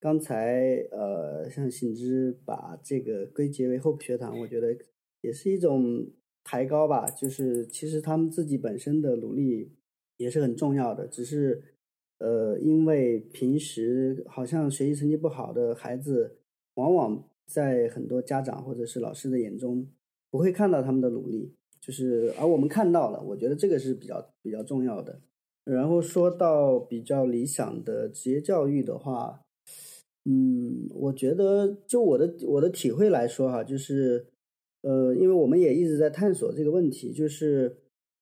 [0.00, 4.76] 刚才呃，像醒之把这个归结为厚朴学堂，我觉得。
[5.22, 6.06] 也是一种
[6.42, 9.72] 抬高吧，就是其实他们自己本身的努力
[10.18, 11.73] 也是很重要的，只是
[12.18, 16.36] 呃，因为平时好像学习成绩不好的孩子，
[16.74, 19.86] 往往在很多家长或者是老师的眼中
[20.30, 25.20] 不会看到他们的努力，就是而我们看到了，我觉得这个是比较比较重要的。
[25.64, 29.42] 然后说到比较理想的职业教育的话，
[30.24, 34.26] 嗯，我觉得就我的我的体会来说哈，就是。
[34.86, 37.74] 呃，因为我们也一直在探索这个问题，就是，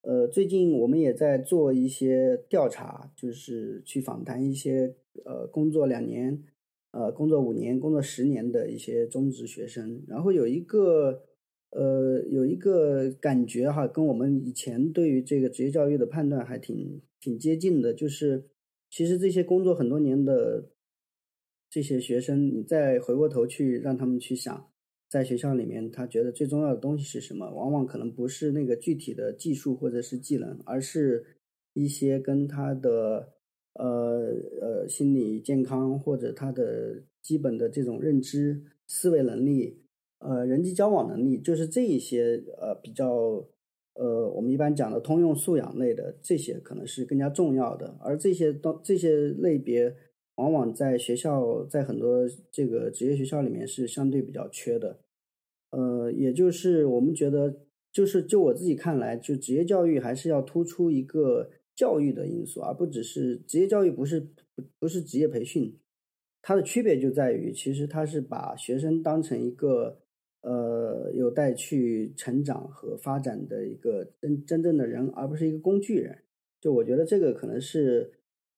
[0.03, 6.43] 呃，最近我们也在做一些调查，就是去访谈一些呃工作两年、
[6.91, 11.23] 呃工作五年、工作十年的一些中职学生，然后有一个
[11.71, 18.49] 呃有一个感觉哈，跟我们以前对于这个职业教育的判断还挺挺接近的，就是
[18.91, 20.71] 其实这些工作很多年的
[21.71, 24.72] 这些学生，你再回过头去让他们去想。
[25.13, 27.45] 在学校里面，他觉得最重要的东西是什么？
[27.51, 31.23] 往往可能不是那个具体的技术或者是技能，而是
[31.75, 33.35] 一些跟他的
[33.75, 34.33] 呃
[34.63, 39.83] 呃心理健康或者他的基本的这种认知、思维能力、
[40.21, 43.47] 呃人际交往能力，就是这一些呃比较
[43.93, 47.99] 呃我们一般讲的通用素养类的这些，可能是更加重要的。
[48.01, 49.95] 而这些都这些类别。
[50.37, 54.99] 往往在学校，在很多这个职业学校里面是相对比较缺的，
[55.71, 57.61] 呃，也就是我们觉得，
[57.93, 65.77] 就是就我自己看来，就职业教育还是要突出一个教育的因素，而不只是职业教育不是不不是职业培训，
[66.41, 69.99] 它的区别就在于，其实它是把学生当成一个
[70.41, 76.21] 呃有待去成长和发展的一个真真正的人，而不是一个工具人。
[76.59, 78.13] 就我觉得这个可能是。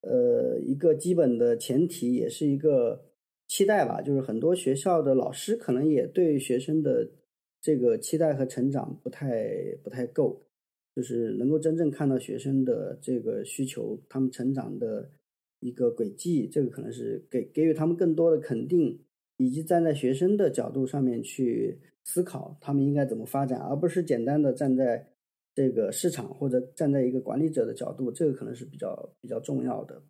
[0.06, 3.06] 呃，一个基本的前提，也是一个
[3.46, 4.02] 期待吧。
[4.02, 7.10] 就是很多学校的老师可能也对学生的
[7.60, 9.48] 这个期待和成长不太
[9.82, 10.42] 不太够，
[10.94, 15.10] 就是能够真正看到学生的这个需求，他们成长的
[15.60, 19.00] 一个轨迹，这个可能是给给予他们更多的肯定，
[19.38, 25.08] 以及站在学生的角度上面去思考他们应该怎么发展，而不是简单的站在
[25.54, 30.02] 这个市场或者站在一个管理者的角度，这个可能是比较比较重要的。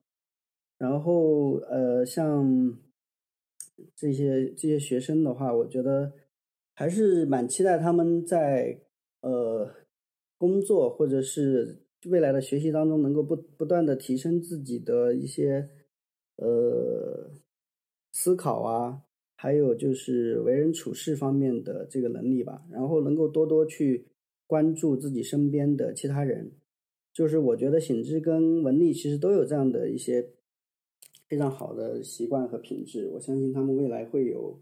[0.79, 2.77] 然后呃，像
[3.95, 6.13] 这些这些学生的话，我觉得
[6.75, 8.81] 还是蛮期待他们在
[9.21, 9.71] 呃
[10.39, 11.81] 工作或者是。
[12.11, 15.71] 未来的学习当中，能够不不断的提升自己的一些
[16.37, 17.31] 呃
[18.13, 19.01] 思考啊，
[19.35, 24.07] 还有就是为人处事方面的这个能力吧，然后能够多多去
[24.47, 26.53] 关注自己身边的其他人，
[27.13, 30.33] 就是我觉得醒之跟文丽其实都有这样的一些
[31.29, 34.61] 非常好的习惯和品质，我相信他们未来会有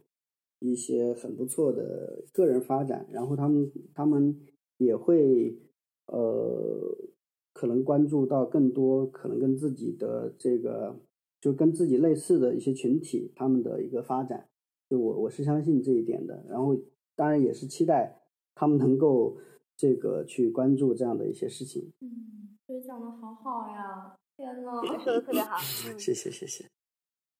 [0.60, 4.38] 一些很不错的个人发展，然后他们他们
[4.78, 5.58] 也会
[6.06, 7.08] 呃。
[7.54, 10.98] 可能关注到更多可能跟自己的这个
[11.38, 14.48] 就跟自己类似的一些群体，他们的一个发展，
[14.88, 16.44] 就我我是相信这一点的。
[16.48, 16.74] 然后
[17.14, 18.22] 当然也是期待
[18.54, 19.36] 他们能够
[19.82, 21.92] 这个去关注这样的一些事情。
[21.98, 24.16] 嗯，这讲的好好呀！
[24.36, 25.56] 天呐，说的特别好。
[25.98, 26.70] 谢谢谢谢。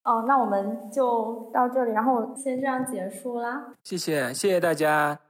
[0.02, 3.72] 哦，那我们就到这里，然后先这样结束啦。
[3.84, 5.20] 谢谢谢谢大家，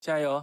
[0.00, 0.42] 加油！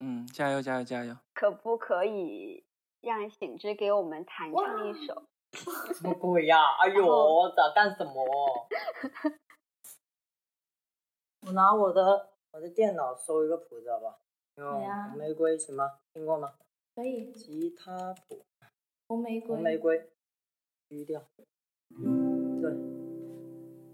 [0.00, 1.16] 嗯，加油加油加油！
[1.32, 2.62] 可不可以
[3.00, 5.22] 让醒之给我们弹唱一首？
[5.96, 6.58] 什么鬼呀！
[6.78, 8.12] 哎呦，在干什么？
[11.46, 14.18] 我拿我的我的电脑搜一个谱子，好吧？
[14.68, 15.98] 红玫瑰行吗？
[16.12, 16.54] 听过吗？
[16.94, 17.32] 可以。
[17.32, 18.44] 吉他谱。
[19.06, 19.48] 红玫瑰。
[19.48, 20.10] 红玫瑰。
[20.88, 21.22] 低调。
[21.36, 21.46] 对。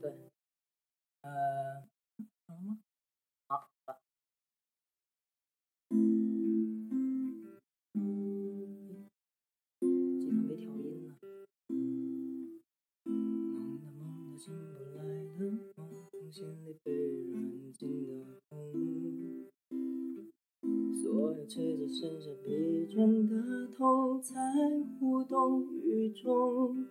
[0.00, 0.14] 对。
[1.22, 1.82] 呃。
[2.46, 2.78] 好了吗？
[3.48, 3.68] 好。
[16.32, 18.15] 心里被软禁的
[21.48, 24.34] 所有切记剩下疲倦的痛，在
[25.00, 26.88] 无动于衷。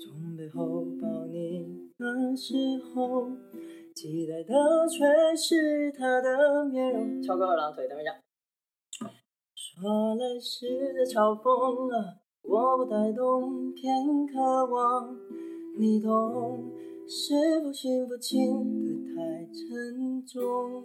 [0.00, 2.54] 从背后抱你的时
[2.94, 3.28] 候，
[3.94, 4.54] 期待的
[4.88, 7.22] 却是他的面容。
[7.22, 8.12] 翘个二郎腿，等一下。
[9.54, 15.14] 说来是在嘲讽啊，我不太懂，偏渴望
[15.78, 16.72] 你懂。
[17.06, 20.84] 是否幸福轻得太沉重？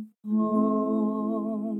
[0.23, 1.75] 梦。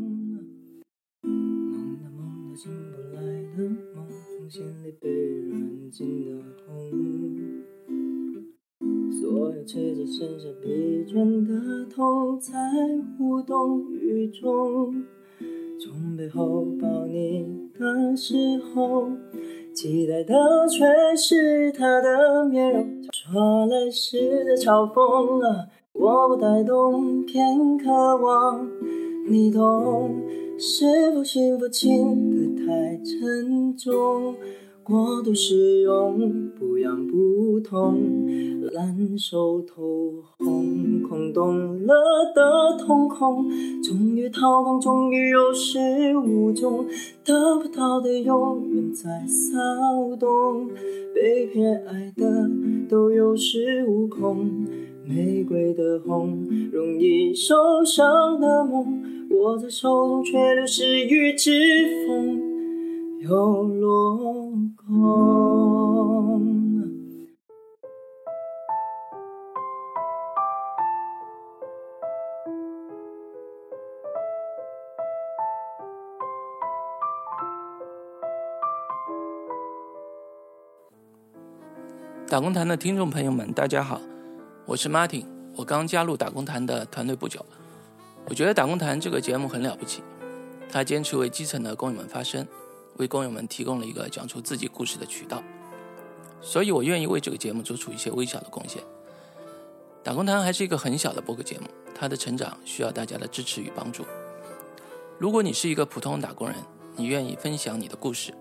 [1.22, 3.22] 梦的梦的醒不来
[3.56, 6.74] 的梦，从心里被软禁的红。
[9.12, 12.58] 所有切记剩下疲倦的痛，才
[13.20, 15.06] 无动于衷。
[15.80, 19.08] 从背后抱你的时候。
[19.74, 20.34] 期待的
[20.68, 25.70] 却是他的面容，说来是在嘲讽啊，
[26.02, 28.68] 我不太懂，偏渴望
[29.28, 30.20] 你懂。
[30.58, 34.34] 是否幸福轻得太沉重？
[34.84, 38.26] 过度使用，不痒不痛，
[38.72, 39.84] 烂熟透
[40.40, 41.94] 红，空洞了
[42.34, 43.48] 的瞳孔，
[43.84, 45.78] 终于掏空，终于有始
[46.18, 46.84] 无终，
[47.24, 50.68] 得不到的永远在骚动，
[51.14, 52.50] 被偏爱的
[52.90, 54.66] 都有恃无恐，
[55.14, 61.52] 玫瑰的红，容易受伤的梦，握在手中却流失于指
[62.08, 62.40] 缝。
[63.20, 64.54] 又落
[64.88, 66.42] 空。
[82.30, 84.00] 打工谈的听众朋友们，大家好，
[84.72, 85.26] 我是 Martin，
[85.58, 87.46] 我刚加入打工谈的团队不久。
[88.30, 90.02] 我觉得打工谈这个节目很了不起，
[90.72, 92.48] 他坚持为基层的工友们发声。
[92.96, 95.44] 为工友们提供了一个讲出自己故事的渠道，
[96.40, 98.82] 所以我愿意为这个节目做出一些微小的贡献。
[100.02, 104.06] 打工谈还是一个很小的播客节目，它的成长需要大家的支持与帮助。
[105.20, 106.56] 如果你是一个普通打工人，
[106.96, 108.34] 你愿意分享你的故事，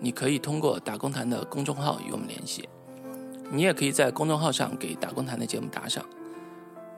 [0.00, 2.66] 你可以通过打工谈的公众号与我们联系。
[3.50, 6.04] 你也可以在公众号上给打工谈的节目打赏，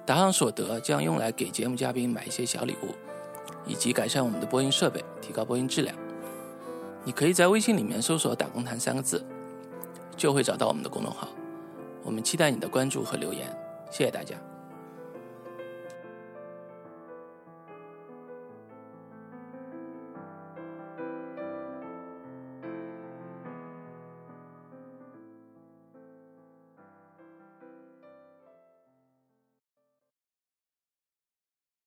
[0.04, 2.94] 打赏所得将用来给节目嘉宾买一些小礼物，
[3.66, 5.96] 以及改善我们的播音设备，提高播音质量。
[7.04, 9.24] 你可以在微信里面搜索“打工谈”三个字，
[10.16, 11.28] 就会找到我们的公众号。
[12.02, 13.46] 我们期待你的关注和留言，
[13.90, 14.34] 谢谢大家。